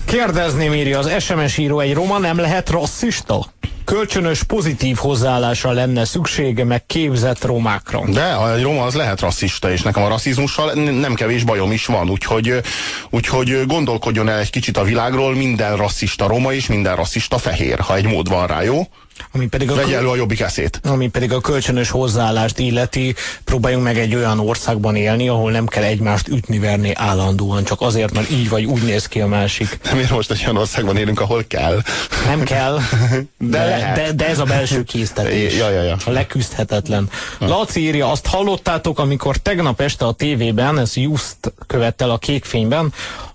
Kérdezni 0.05 0.75
írja 0.75 0.99
az 0.99 1.23
SMS 1.23 1.57
író, 1.57 1.79
egy 1.79 1.93
roma 1.93 2.17
nem 2.17 2.37
lehet 2.37 2.69
rasszista? 2.69 3.45
Kölcsönös 3.85 4.43
pozitív 4.43 4.95
hozzáállásra 4.95 5.71
lenne 5.71 6.05
szüksége, 6.05 6.63
meg 6.63 6.85
képzett 6.85 7.45
romákra. 7.45 8.01
De 8.09 8.23
a 8.23 8.61
roma 8.61 8.83
az 8.83 8.95
lehet 8.95 9.19
rasszista, 9.19 9.71
és 9.71 9.81
nekem 9.81 10.03
a 10.03 10.07
rasszizmussal 10.07 10.73
nem 10.73 11.13
kevés 11.13 11.43
bajom 11.43 11.71
is 11.71 11.85
van, 11.85 12.09
úgyhogy, 12.09 12.61
úgyhogy 13.09 13.65
gondolkodjon 13.67 14.29
el 14.29 14.39
egy 14.39 14.49
kicsit 14.49 14.77
a 14.77 14.83
világról, 14.83 15.35
minden 15.35 15.75
rasszista 15.75 16.27
roma 16.27 16.53
és 16.53 16.67
minden 16.67 16.95
rasszista 16.95 17.37
fehér, 17.37 17.79
ha 17.79 17.95
egy 17.95 18.05
mód 18.05 18.29
van 18.29 18.47
rá, 18.47 18.63
jó? 18.63 18.87
Ami 19.31 19.47
pedig 19.47 19.71
a 19.71 19.75
Vegye 19.75 19.97
elő 19.97 20.07
a 20.07 20.15
jobbik 20.15 20.39
eszét. 20.39 20.79
Ami 20.83 21.07
pedig 21.07 21.31
a 21.31 21.41
kölcsönös 21.41 21.89
hozzáállást 21.89 22.59
illeti, 22.59 23.15
próbáljunk 23.43 23.83
meg 23.83 23.97
egy 23.97 24.15
olyan 24.15 24.39
országban 24.39 24.95
élni, 24.95 25.27
ahol 25.29 25.51
nem 25.51 25.65
kell 25.65 25.83
egymást 25.83 26.27
ütni-verni 26.27 26.91
állandóan, 26.95 27.63
csak 27.63 27.81
azért, 27.81 28.13
mert 28.13 28.31
így 28.31 28.49
vagy 28.49 28.65
úgy 28.65 28.81
néz 28.81 29.07
ki 29.07 29.21
a 29.21 29.27
másik. 29.27 29.79
De 29.83 29.93
miért 29.93 30.09
most 30.09 30.31
egy 30.31 30.41
olyan 30.43 30.57
országban 30.57 30.97
élünk, 30.97 31.19
ahol 31.19 31.43
kell? 31.47 31.81
Nem 32.25 32.43
kell, 32.43 32.79
de, 33.37 33.57
de, 33.57 33.91
de, 33.95 34.11
de 34.11 34.27
ez 34.27 34.39
a 34.39 34.43
belső 34.43 34.83
késztetés. 34.83 35.57
Ja, 35.57 35.69
ja, 35.69 35.81
ja. 35.81 35.97
A 36.05 36.09
leküzdhetetlen. 36.09 37.09
Ha. 37.39 37.47
Laci 37.47 37.81
írja, 37.81 38.11
azt 38.11 38.25
hallottátok, 38.25 38.99
amikor 38.99 39.37
tegnap 39.37 39.81
este 39.81 40.05
a 40.05 40.11
tévében, 40.11 40.79
ez 40.79 40.95
just 40.95 41.37
követtel 41.67 42.09
a 42.09 42.17
kékfényben, 42.17 42.93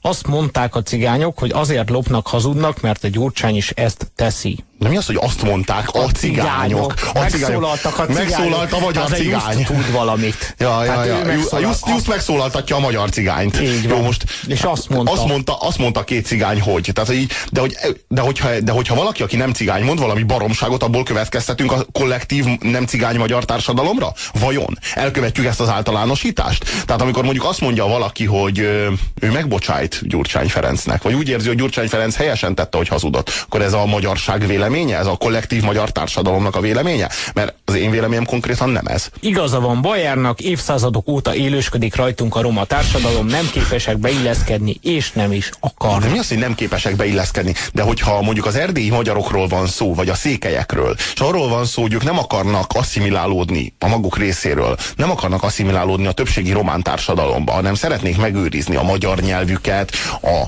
azt 0.08 0.26
mondták 0.26 0.74
a 0.74 0.82
cigányok, 0.82 1.38
hogy 1.38 1.50
azért 1.50 1.90
lopnak, 1.90 2.26
hazudnak, 2.26 2.80
mert 2.80 3.04
a 3.04 3.08
Gyurcsány 3.08 3.56
is 3.56 3.70
ezt 3.70 4.10
teszi. 4.14 4.64
De 4.78 4.88
mi 4.88 4.96
az, 4.96 5.06
hogy 5.06 5.18
azt 5.20 5.42
mondták 5.42 5.88
a, 5.88 6.02
a 6.02 6.10
cigányok? 6.10 6.94
A 7.14 7.18
megszólaltak 7.18 7.98
a 7.98 8.06
cigányok. 8.06 8.28
Megszólalt 8.28 8.72
a 8.72 8.78
magyar 8.78 9.10
cigány. 9.10 9.64
tud 9.64 9.92
valamit. 9.92 10.54
Ja, 10.58 10.84
ja, 10.84 11.04
ja. 11.04 11.32
Just, 11.32 11.52
just, 11.60 11.86
just 11.86 12.08
megszólaltatja 12.08 12.76
a 12.76 12.78
magyar 12.78 13.10
cigányt. 13.10 13.60
Így 13.60 13.82
Jó, 13.82 14.02
most 14.02 14.24
és 14.46 14.62
azt 14.62 14.88
mondta. 14.88 15.12
Azt 15.12 15.26
mondta, 15.26 15.56
azt 15.56 15.78
mondta 15.78 16.04
két 16.04 16.26
cigány, 16.26 16.60
hogy. 16.60 16.90
Tehát, 16.92 17.10
hogy 17.10 17.26
de, 17.50 17.60
hogy, 17.60 17.76
de, 18.08 18.20
hogyha, 18.20 18.60
de 18.60 18.72
hogyha 18.72 18.94
valaki, 18.94 19.22
aki 19.22 19.36
nem 19.36 19.52
cigány 19.52 19.84
mond 19.84 19.98
valami 19.98 20.22
baromságot, 20.22 20.82
abból 20.82 21.02
következtetünk 21.02 21.72
a 21.72 21.86
kollektív 21.92 22.44
nem 22.60 22.86
cigány 22.86 23.16
magyar 23.16 23.44
társadalomra? 23.44 24.12
Vajon? 24.40 24.78
Elkövetjük 24.94 25.46
ezt 25.46 25.60
az 25.60 25.68
általánosítást? 25.68 26.64
Tehát 26.86 27.02
amikor 27.02 27.22
mondjuk 27.22 27.44
azt 27.44 27.60
mondja 27.60 27.86
valaki, 27.86 28.24
hogy 28.24 28.58
ő 28.58 29.30
megbocsájt 29.32 29.97
Gyurcsány 30.02 30.48
Ferencnek, 30.48 31.02
vagy 31.02 31.14
úgy 31.14 31.28
érzi, 31.28 31.48
hogy 31.48 31.56
Gyurcsány 31.56 31.88
Ferenc 31.88 32.16
helyesen 32.16 32.54
tette, 32.54 32.76
hogy 32.76 32.88
hazudott, 32.88 33.30
akkor 33.46 33.62
ez 33.62 33.72
a 33.72 33.86
magyarság 33.86 34.46
vélemény 34.46 34.68
véleménye? 34.68 34.98
Ez 34.98 35.06
a 35.06 35.16
kollektív 35.16 35.62
magyar 35.62 35.90
társadalomnak 35.90 36.56
a 36.56 36.60
véleménye? 36.60 37.08
Mert 37.34 37.54
az 37.64 37.74
én 37.74 37.90
véleményem 37.90 38.24
konkrétan 38.24 38.70
nem 38.70 38.86
ez. 38.86 39.08
Igaza 39.20 39.60
van 39.60 39.82
Bajárnak, 39.82 40.40
évszázadok 40.40 41.08
óta 41.08 41.34
élősködik 41.34 41.96
rajtunk 41.96 42.36
a 42.36 42.40
roma 42.40 42.64
társadalom, 42.64 43.26
nem 43.26 43.48
képesek 43.52 43.98
beilleszkedni, 43.98 44.76
és 44.82 45.12
nem 45.12 45.32
is 45.32 45.50
akar. 45.60 46.00
De 46.00 46.08
mi 46.08 46.18
az, 46.18 46.28
hogy 46.28 46.38
nem 46.38 46.54
képesek 46.54 46.96
beilleszkedni? 46.96 47.54
De 47.72 47.82
hogyha 47.82 48.22
mondjuk 48.22 48.46
az 48.46 48.56
erdélyi 48.56 48.90
magyarokról 48.90 49.46
van 49.46 49.66
szó, 49.66 49.94
vagy 49.94 50.08
a 50.08 50.14
székelyekről, 50.14 50.94
és 51.14 51.20
arról 51.20 51.48
van 51.48 51.64
szó, 51.64 51.82
hogy 51.82 51.92
ők 51.92 52.04
nem 52.04 52.18
akarnak 52.18 52.70
asszimilálódni 52.74 53.74
a 53.78 53.88
maguk 53.88 54.18
részéről, 54.18 54.76
nem 54.96 55.10
akarnak 55.10 55.42
asszimilálódni 55.42 56.06
a 56.06 56.12
többségi 56.12 56.52
román 56.52 56.82
társadalomba, 56.82 57.52
hanem 57.52 57.74
szeretnék 57.74 58.16
megőrizni 58.16 58.76
a 58.76 58.82
magyar 58.82 59.20
nyelvüket, 59.20 59.77
a 60.22 60.46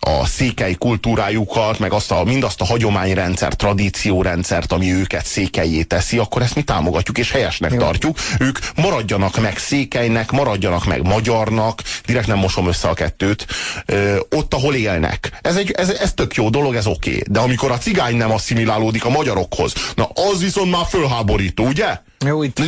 a 0.00 0.26
székely 0.26 0.74
kultúrájukat, 0.74 1.78
meg 1.78 1.92
azt 1.92 2.10
a, 2.10 2.24
mindazt 2.24 2.60
a 2.60 2.64
hagyományrendszer, 2.64 3.54
tradíciórendszert, 3.54 4.72
ami 4.72 4.92
őket 4.92 5.26
székelyé 5.26 5.82
teszi, 5.82 6.18
akkor 6.18 6.42
ezt 6.42 6.54
mi 6.54 6.62
támogatjuk 6.62 7.18
és 7.18 7.30
helyesnek 7.30 7.72
Jó. 7.72 7.78
tartjuk. 7.78 8.18
Ők 8.38 8.58
maradjanak 8.76 9.40
meg 9.40 9.58
székelynek, 9.58 10.30
maradjanak 10.30 10.84
meg 10.84 11.02
magyarnak, 11.02 11.82
direkt 12.06 12.26
nem 12.26 12.38
mosom 12.38 12.68
össze 12.68 12.88
a 12.88 12.94
kettőt, 12.94 13.46
ö, 13.86 14.16
ott, 14.30 14.54
ahol 14.54 14.74
élnek. 14.74 15.38
Ez, 15.42 15.56
egy, 15.56 15.70
ez, 15.70 15.88
ez 15.88 16.12
tök 16.12 16.34
jó 16.34 16.50
dolog, 16.50 16.74
ez 16.74 16.86
oké. 16.86 17.10
Okay. 17.10 17.22
De 17.30 17.38
amikor 17.38 17.70
a 17.70 17.78
cigány 17.78 18.16
nem 18.16 18.32
asszimilálódik 18.32 19.04
a 19.04 19.10
magyarokhoz, 19.10 19.72
na 19.94 20.08
az 20.32 20.40
viszont 20.40 20.70
már 20.70 20.86
fölháborító, 20.88 21.66
ugye? 21.66 21.98
Jó, 22.24 22.42
itt 22.42 22.60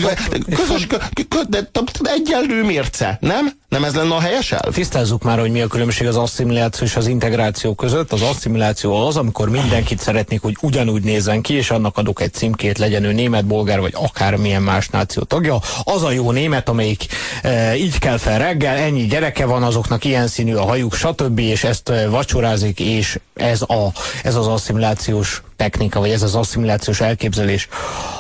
közös, 0.55 0.87
de 1.49 1.69
egyenlő 2.03 2.65
mérce, 2.65 3.19
nem? 3.21 3.53
Nem 3.69 3.85
ez 3.85 3.95
lenne 3.95 4.15
a 4.15 4.21
helyes 4.21 4.53
elv? 4.53 4.75
Tisztázzuk 4.75 5.23
már, 5.23 5.39
hogy 5.39 5.51
mi 5.51 5.61
a 5.61 5.67
különbség 5.67 6.07
az 6.07 6.17
asszimiláció 6.17 6.87
és 6.87 6.97
az 6.97 7.07
integráció 7.07 7.75
között. 7.75 8.13
Az 8.13 8.23
asszimiláció 8.23 9.07
az, 9.07 9.17
amikor 9.17 9.49
mindenkit 9.49 10.01
szeretnék, 10.01 10.43
hogy 10.43 10.57
ugyanúgy 10.61 11.03
nézzen 11.03 11.41
ki, 11.41 11.55
és 11.55 11.71
annak 11.71 11.97
adok 11.97 12.21
egy 12.21 12.33
címkét, 12.33 12.79
legyen 12.79 13.05
ő 13.05 13.13
német, 13.13 13.47
bolgár 13.47 13.81
vagy 13.81 13.95
akármilyen 13.97 14.63
más 14.63 14.89
náció 14.89 15.23
tagja. 15.23 15.59
Az 15.83 16.03
a 16.03 16.11
jó 16.11 16.31
német, 16.31 16.69
amelyik 16.69 17.07
e, 17.43 17.77
így 17.77 17.99
kell 17.99 18.19
fel 18.19 18.39
reggel, 18.39 18.77
ennyi 18.77 19.07
gyereke 19.07 19.47
van, 19.47 19.63
azoknak 19.63 20.05
ilyen 20.05 20.27
színű 20.27 20.55
a 20.55 20.65
hajuk, 20.65 20.95
stb. 20.95 21.39
és 21.39 21.65
ezt 21.65 21.89
e, 21.89 22.09
vacsorázik, 22.09 22.81
és 22.81 23.19
ez, 23.35 23.63
a, 23.63 23.93
ez 24.23 24.35
az 24.35 24.47
asszimilációs 24.47 25.43
technika, 25.57 26.01
vagy 26.01 26.11
ez 26.11 26.23
az 26.23 26.35
asszimilációs 26.35 27.01
elképzelés. 27.01 27.69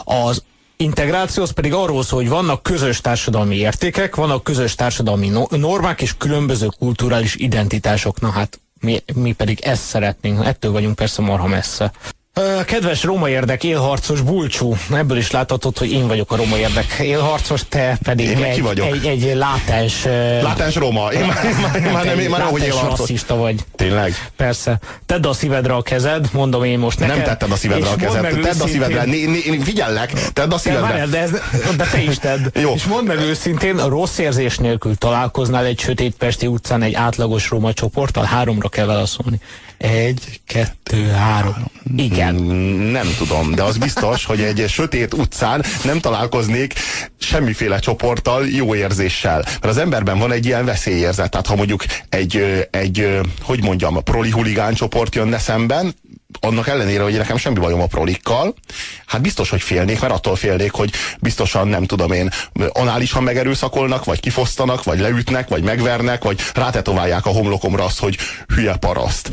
Az 0.04 0.42
integráció 0.76 1.42
az 1.42 1.50
pedig 1.50 1.72
arról 1.72 2.02
szól, 2.02 2.20
hogy 2.20 2.28
vannak 2.28 2.62
közös 2.62 3.00
társadalmi 3.00 3.56
értékek, 3.56 4.14
vannak 4.14 4.42
közös 4.44 4.74
társadalmi 4.74 5.32
normák 5.50 6.00
és 6.02 6.16
különböző 6.16 6.68
kulturális 6.78 7.34
identitások. 7.34 8.20
Na 8.20 8.30
hát 8.30 8.60
mi, 8.80 9.02
mi 9.14 9.32
pedig 9.32 9.60
ezt 9.60 9.82
szeretnénk, 9.82 10.44
ettől 10.44 10.72
vagyunk 10.72 10.94
persze 10.94 11.22
marha 11.22 11.46
messze. 11.46 11.92
Kedves 12.64 13.02
Roma 13.02 13.28
érdek 13.28 13.64
élharcos 13.64 14.20
bulcsú, 14.20 14.76
ebből 14.92 15.16
is 15.16 15.30
láthatod, 15.30 15.78
hogy 15.78 15.92
én 15.92 16.06
vagyok 16.06 16.32
a 16.32 16.36
Roma 16.36 16.56
érdek 16.56 16.96
élharcos, 17.00 17.62
te 17.68 17.98
pedig 18.02 18.28
én 18.28 18.42
egy, 18.42 18.62
vagyok? 18.62 18.86
egy, 18.86 19.06
egy 19.06 19.34
látás... 19.34 20.04
Látás 20.42 20.74
Roma. 20.74 21.12
Én 21.12 21.24
már, 21.24 21.44
én 21.44 21.56
már, 21.60 21.76
én 21.76 21.92
már 21.92 22.04
nem, 22.04 22.18
én 22.18 22.30
már 22.30 22.40
nem, 22.40 22.48
hogy 22.48 22.62
élharcos. 22.62 23.24
vagy. 23.28 23.64
Tényleg? 23.76 24.30
Persze. 24.36 24.78
Tedd 25.06 25.26
a 25.26 25.32
szívedre 25.32 25.74
a 25.74 25.82
kezed, 25.82 26.28
mondom 26.32 26.64
én 26.64 26.78
most 26.78 26.98
neked. 26.98 27.16
Nem 27.16 27.24
tetted 27.24 27.50
a 27.50 27.56
szívedre 27.56 27.88
a 27.88 27.96
kezed, 27.96 28.22
tedd 28.22 28.36
őszintén... 28.36 28.60
a 28.60 28.66
szívedre, 28.66 29.04
né, 29.04 29.24
né, 29.24 29.58
figyellek, 29.62 30.12
tedd 30.32 30.52
a 30.52 30.58
szívedre. 30.58 30.86
Várjál, 30.86 31.08
de, 31.08 31.18
ez, 31.18 31.30
de 31.76 31.84
te 31.90 32.02
is 32.02 32.18
tedd. 32.18 32.40
Jó. 32.62 32.72
És 32.74 32.84
mondd 32.84 33.06
meg 33.06 33.18
őszintén, 33.18 33.78
a 33.78 33.88
rossz 33.88 34.18
érzés 34.18 34.58
nélkül 34.58 34.96
találkoznál 34.96 35.64
egy 35.64 35.78
sötét 35.78 36.14
Pesti 36.14 36.46
utcán 36.46 36.82
egy 36.82 36.94
átlagos 36.94 37.48
Roma 37.50 37.72
csoporttal, 37.72 38.24
háromra 38.24 38.68
kell 38.68 38.86
válaszolni. 38.86 39.40
Egy, 39.78 40.40
kettő, 40.46 41.08
három. 41.08 41.70
Igen. 41.96 42.34
Nem 42.92 43.14
tudom, 43.18 43.54
de 43.54 43.62
az 43.62 43.76
biztos, 43.76 44.24
hogy 44.24 44.40
egy 44.40 44.64
sötét 44.68 45.14
utcán 45.14 45.64
nem 45.84 46.00
találkoznék 46.00 46.74
semmiféle 47.18 47.78
csoporttal 47.78 48.46
jó 48.48 48.74
érzéssel. 48.74 49.38
Mert 49.38 49.64
az 49.64 49.76
emberben 49.76 50.18
van 50.18 50.32
egy 50.32 50.46
ilyen 50.46 50.64
veszélyérzet. 50.64 51.30
Tehát 51.30 51.46
ha 51.46 51.56
mondjuk 51.56 51.84
egy, 52.08 52.66
egy 52.70 53.20
hogy 53.42 53.62
mondjam, 53.62 54.02
proli 54.02 54.30
huligán 54.30 54.74
csoport 54.74 55.14
jönne 55.14 55.38
szemben, 55.38 55.94
annak 56.40 56.68
ellenére, 56.68 57.02
hogy 57.02 57.16
nekem 57.16 57.36
semmi 57.36 57.58
bajom 57.58 57.80
a 57.80 57.86
prolikkal, 57.86 58.54
hát 59.06 59.20
biztos, 59.20 59.50
hogy 59.50 59.62
félnék, 59.62 60.00
mert 60.00 60.12
attól 60.12 60.36
félnék, 60.36 60.72
hogy 60.72 60.90
biztosan, 61.20 61.68
nem 61.68 61.84
tudom 61.84 62.12
én, 62.12 62.30
análisan 62.72 63.22
megerőszakolnak, 63.22 64.04
vagy 64.04 64.20
kifosztanak, 64.20 64.84
vagy 64.84 64.98
leütnek, 64.98 65.48
vagy 65.48 65.62
megvernek, 65.62 66.22
vagy 66.22 66.40
rátetoválják 66.54 67.26
a 67.26 67.30
homlokomra 67.30 67.84
azt, 67.84 67.98
hogy 67.98 68.18
hülye 68.54 68.76
paraszt. 68.76 69.30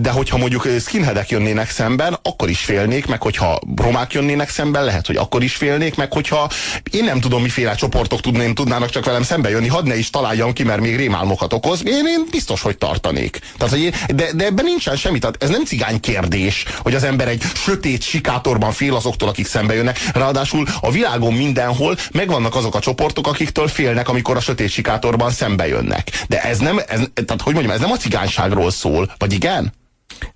De 0.00 0.10
hogyha 0.10 0.36
mondjuk 0.36 0.68
skinheadek 0.80 1.30
jönnének 1.30 1.70
szemben, 1.70 2.18
akkor 2.22 2.48
is 2.48 2.60
félnék, 2.60 3.06
meg 3.06 3.22
hogyha 3.22 3.58
romák 3.76 4.12
jönnének 4.12 4.50
szemben, 4.50 4.84
lehet, 4.84 5.06
hogy 5.06 5.16
akkor 5.16 5.42
is 5.42 5.56
félnék, 5.56 5.96
meg 5.96 6.12
hogyha 6.12 6.50
én 6.90 7.04
nem 7.04 7.20
tudom, 7.20 7.42
miféle 7.42 7.74
csoportok 7.74 8.20
tudném, 8.20 8.54
tudnának 8.54 8.90
csak 8.90 9.04
velem 9.04 9.22
szembe 9.22 9.50
jönni, 9.50 9.68
hadd 9.68 9.86
ne 9.86 9.98
is 9.98 10.10
találjam 10.10 10.52
ki, 10.52 10.62
mert 10.62 10.80
még 10.80 10.96
rémálmokat 10.96 11.52
okoz, 11.52 11.86
én, 11.86 12.06
én 12.06 12.26
biztos, 12.30 12.62
hogy 12.62 12.78
tartanék. 12.78 13.40
Tehát, 13.56 13.72
hogy 13.72 13.82
én, 13.82 13.94
de, 14.14 14.32
de 14.32 14.44
ebben 14.44 14.64
nincsen 14.64 14.96
semmi, 14.96 15.18
tehát 15.18 15.42
ez 15.42 15.48
nem 15.48 15.64
cigány 15.64 16.00
kérdés 16.00 16.45
kérdés, 16.46 16.64
hogy 16.82 16.94
az 16.94 17.04
ember 17.04 17.28
egy 17.28 17.42
sötét 17.54 18.02
sikátorban 18.02 18.72
fél 18.72 18.94
azoktól, 18.94 19.28
akik 19.28 19.46
szembe 19.46 19.74
jönnek. 19.74 19.98
Ráadásul 20.12 20.66
a 20.80 20.90
világon 20.90 21.32
mindenhol 21.32 21.96
megvannak 22.12 22.54
azok 22.54 22.74
a 22.74 22.78
csoportok, 22.78 23.26
akiktől 23.26 23.68
félnek, 23.68 24.08
amikor 24.08 24.36
a 24.36 24.40
sötét 24.40 24.70
sikátorban 24.70 25.30
szembe 25.30 25.66
jönnek. 25.66 26.24
De 26.28 26.42
ez 26.42 26.58
nem, 26.58 26.78
ez, 26.78 27.00
tehát 27.14 27.42
hogy 27.42 27.52
mondjam, 27.52 27.74
ez 27.74 27.80
nem 27.80 27.90
a 27.90 27.96
cigányságról 27.96 28.70
szól, 28.70 29.14
vagy 29.18 29.32
igen? 29.32 29.72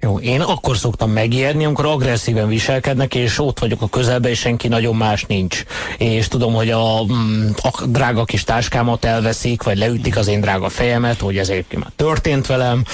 Jó, 0.00 0.18
én 0.18 0.40
akkor 0.40 0.76
szoktam 0.76 1.10
megijedni, 1.10 1.64
amikor 1.64 1.86
agresszíven 1.86 2.48
viselkednek, 2.48 3.14
és 3.14 3.38
ott 3.38 3.58
vagyok 3.58 3.82
a 3.82 3.88
közelben, 3.88 4.30
és 4.30 4.38
senki 4.38 4.68
nagyon 4.68 4.96
más 4.96 5.24
nincs. 5.24 5.64
És 5.98 6.28
tudom, 6.28 6.54
hogy 6.54 6.70
a, 6.70 7.04
mm, 7.04 7.48
a 7.62 7.86
drága 7.86 8.24
kis 8.24 8.44
táskámat 8.44 9.04
elveszik, 9.04 9.62
vagy 9.62 9.78
leütik 9.78 10.16
az 10.16 10.26
én 10.26 10.40
drága 10.40 10.68
fejemet, 10.68 11.20
hogy 11.20 11.38
ez 11.38 11.48
egyébként 11.48 11.82
már 11.82 11.92
történt 11.96 12.46
velem. 12.46 12.84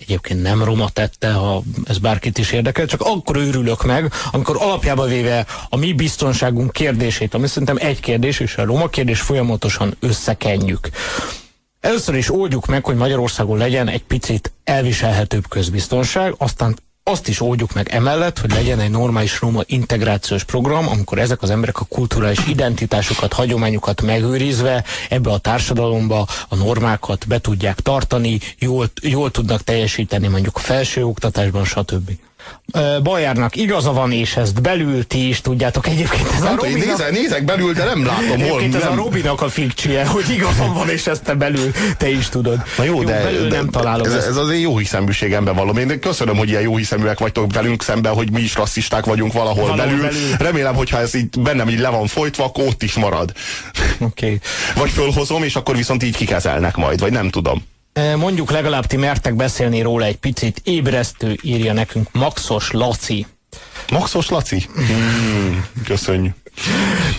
Egyébként 0.00 0.42
nem 0.42 0.64
Roma 0.64 0.88
tette, 0.88 1.32
ha 1.32 1.62
ez 1.84 1.98
bárkit 1.98 2.38
is 2.38 2.52
érdekel, 2.52 2.86
csak 2.86 3.00
akkor 3.00 3.36
őrülök 3.36 3.84
meg, 3.84 4.12
amikor 4.32 4.56
alapjába 4.58 5.04
véve 5.04 5.46
a 5.68 5.76
mi 5.76 5.92
biztonságunk 5.92 6.72
kérdését, 6.72 7.34
ami 7.34 7.46
szerintem 7.46 7.76
egy 7.80 8.00
kérdés, 8.00 8.40
és 8.40 8.56
a 8.56 8.64
Roma 8.64 8.88
kérdés 8.88 9.20
folyamatosan 9.20 9.96
összekenjük. 10.00 10.90
Először 11.82 12.14
is 12.14 12.30
oldjuk 12.30 12.66
meg, 12.66 12.84
hogy 12.84 12.96
Magyarországon 12.96 13.58
legyen 13.58 13.88
egy 13.88 14.04
picit 14.04 14.52
elviselhetőbb 14.64 15.48
közbiztonság, 15.48 16.34
aztán 16.38 16.76
azt 17.02 17.28
is 17.28 17.40
oldjuk 17.40 17.72
meg 17.72 17.88
emellett, 17.88 18.38
hogy 18.38 18.52
legyen 18.52 18.80
egy 18.80 18.90
normális 18.90 19.40
roma 19.40 19.60
integrációs 19.66 20.44
program, 20.44 20.88
amikor 20.88 21.18
ezek 21.18 21.42
az 21.42 21.50
emberek 21.50 21.80
a 21.80 21.84
kulturális 21.84 22.46
identitásokat, 22.46 23.32
hagyományokat 23.32 24.02
megőrizve 24.02 24.84
ebbe 25.08 25.30
a 25.30 25.38
társadalomba 25.38 26.26
a 26.48 26.56
normákat 26.56 27.26
be 27.26 27.38
tudják 27.38 27.80
tartani, 27.80 28.38
jól, 28.58 28.90
jól 29.02 29.30
tudnak 29.30 29.62
teljesíteni 29.62 30.28
mondjuk 30.28 30.56
a 30.56 30.60
felsőoktatásban, 30.60 31.64
stb. 31.64 32.10
Bajárnak 33.02 33.56
igaza 33.56 33.92
van, 33.92 34.12
és 34.12 34.36
ezt 34.36 34.62
belül 34.62 35.06
ti 35.06 35.28
is 35.28 35.40
tudjátok. 35.40 35.86
Egyébként 35.86 36.28
ez 36.34 36.40
nem 36.40 36.52
a 36.52 36.56
Robinak... 36.56 36.86
nézek, 36.86 37.10
nézek 37.10 37.44
belül, 37.44 37.72
de 37.72 37.84
nem 37.84 38.06
látom 38.06 38.26
hol. 38.28 38.40
Egyébként 38.40 38.74
ez 38.74 38.82
nem. 38.82 38.92
a 38.92 38.94
Robinak 38.94 39.40
a 39.40 39.48
fikcsie, 39.48 40.06
hogy 40.06 40.24
igazam 40.30 40.74
van, 40.74 40.88
és 40.88 41.06
ezt 41.06 41.22
te 41.22 41.34
belül 41.34 41.72
te 41.96 42.10
is 42.10 42.28
tudod. 42.28 42.62
Na 42.76 42.84
jó, 42.84 42.94
jó 42.94 43.02
de, 43.02 43.30
de 43.30 43.56
nem 43.56 43.68
találom 43.68 44.06
ez, 44.06 44.24
ez 44.24 44.36
az 44.36 44.50
én 44.50 44.60
jó 44.60 44.78
hiszeműségemben 44.78 45.54
való. 45.54 45.78
Én 45.78 46.00
köszönöm, 46.00 46.36
hogy 46.36 46.48
ilyen 46.48 46.62
jó 46.62 46.76
hiszeműek 46.76 47.18
vagytok 47.18 47.52
velünk 47.52 47.82
szemben, 47.82 48.14
hogy 48.14 48.30
mi 48.30 48.40
is 48.40 48.54
rasszisták 48.54 49.04
vagyunk 49.04 49.32
valahol, 49.32 49.66
valahol 49.68 49.86
belül. 49.86 50.00
belül. 50.00 50.36
Remélem, 50.38 50.74
hogyha 50.74 50.98
ez 50.98 51.14
így 51.14 51.40
bennem 51.40 51.68
így 51.68 51.78
le 51.78 51.88
van 51.88 52.06
folytva, 52.06 52.44
akkor 52.44 52.66
ott 52.66 52.82
is 52.82 52.94
marad. 52.94 53.32
Okay. 53.98 54.38
Vagy 54.74 54.90
fölhozom, 54.90 55.42
és 55.42 55.56
akkor 55.56 55.76
viszont 55.76 56.02
így 56.02 56.16
kikezelnek 56.16 56.76
majd, 56.76 57.00
vagy 57.00 57.12
nem 57.12 57.30
tudom. 57.30 57.62
Mondjuk 58.16 58.50
legalább 58.50 58.86
ti 58.86 58.96
mertek 58.96 59.34
beszélni 59.34 59.80
róla 59.80 60.04
egy 60.04 60.16
picit. 60.16 60.60
Ébresztő 60.64 61.38
írja 61.42 61.72
nekünk 61.72 62.08
Maxos 62.12 62.70
Laci. 62.70 63.26
Maxos 63.90 64.28
Laci? 64.28 64.66
Hmm, 64.74 65.66
köszönjük. 65.84 66.34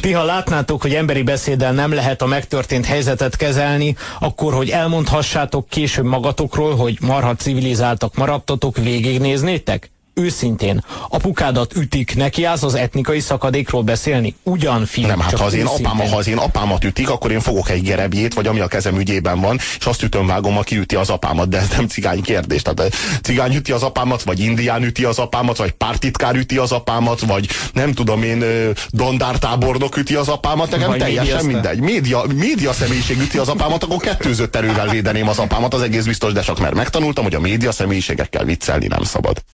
Ti, 0.02 0.12
ha 0.12 0.24
látnátok, 0.24 0.82
hogy 0.82 0.94
emberi 0.94 1.22
beszéddel 1.22 1.74
nem 1.74 1.94
lehet 1.94 2.22
a 2.22 2.26
megtörtént 2.26 2.86
helyzetet 2.86 3.36
kezelni, 3.36 3.96
akkor, 4.20 4.54
hogy 4.54 4.70
elmondhassátok 4.70 5.70
később 5.70 6.06
magatokról, 6.06 6.76
hogy 6.76 6.98
marha 7.02 7.36
civilizáltak 7.36 8.16
maradtatok, 8.16 8.78
végignéznétek? 8.78 9.92
Őszintén, 10.14 10.84
apukádat 11.10 11.76
ütik, 11.76 12.16
neki 12.16 12.44
állsz 12.44 12.64
az 12.64 12.76
etnikai 12.76 13.20
szakadékról 13.20 13.82
beszélni? 13.82 14.36
Ugyan, 14.44 14.86
fiú, 14.86 15.08
Nem, 15.08 15.20
hát 15.20 15.38
ha 15.38 15.46
az, 15.46 15.54
én 15.54 15.66
apám, 15.66 15.98
ha 15.98 16.18
az 16.18 16.28
én 16.28 16.38
apámat 16.38 16.84
ütik, 16.84 17.10
akkor 17.10 17.32
én 17.32 17.40
fogok 17.40 17.70
egy 17.70 17.82
gerebjét, 17.82 18.34
vagy 18.34 18.48
ami 18.48 18.60
a 18.60 18.68
kezem 18.68 19.00
ügyében 19.00 19.40
van, 19.40 19.60
és 19.80 19.86
azt 19.86 20.04
ütöm 20.04 20.28
vágom, 20.28 20.58
aki 20.58 20.78
üti 20.78 20.96
az 20.96 21.10
apámat, 21.10 21.50
de 21.50 21.58
ez 21.58 21.68
nem 21.70 21.88
cigány 21.88 22.22
kérdés. 22.22 22.62
Tehát 22.62 22.94
cigány 23.22 23.56
üti 23.56 23.72
az 23.72 23.84
apámat, 23.84 24.24
vagy 24.24 24.40
indián 24.40 24.84
üti 24.84 25.04
az 25.04 25.20
apámat, 25.20 25.58
vagy 25.58 25.72
pártitkár 25.72 26.36
üti 26.36 26.58
az 26.58 26.72
apámat, 26.72 27.20
vagy 27.20 27.48
nem 27.74 27.94
tudom 27.94 28.24
én, 28.24 28.44
dandártábornok 28.90 29.98
üti 29.98 30.16
az 30.16 30.28
apámat, 30.28 30.72
nekem 30.72 30.88
vagy 30.88 31.00
teljesen 31.00 31.46
mindegy. 31.46 31.80
Média, 31.80 32.24
média 32.36 32.74
személyiség 32.74 33.20
üti 33.20 33.38
az 33.38 33.48
apámat, 33.48 33.84
akkor 33.84 33.98
kettőzött 33.98 34.56
erővel 34.56 34.88
védeném 34.88 35.28
az 35.28 35.38
apámat, 35.38 35.74
az 35.74 35.82
egész 35.82 36.06
biztos, 36.06 36.34
de 36.34 36.42
csak 36.42 36.60
mert 36.60 36.76
megtanultam, 36.76 37.24
hogy 37.24 37.36
a 37.36 37.40
média 37.40 37.72
személyiségekkel 37.72 38.46
viccelni 38.46 38.88
nem 38.88 39.04
szabad. 39.04 39.44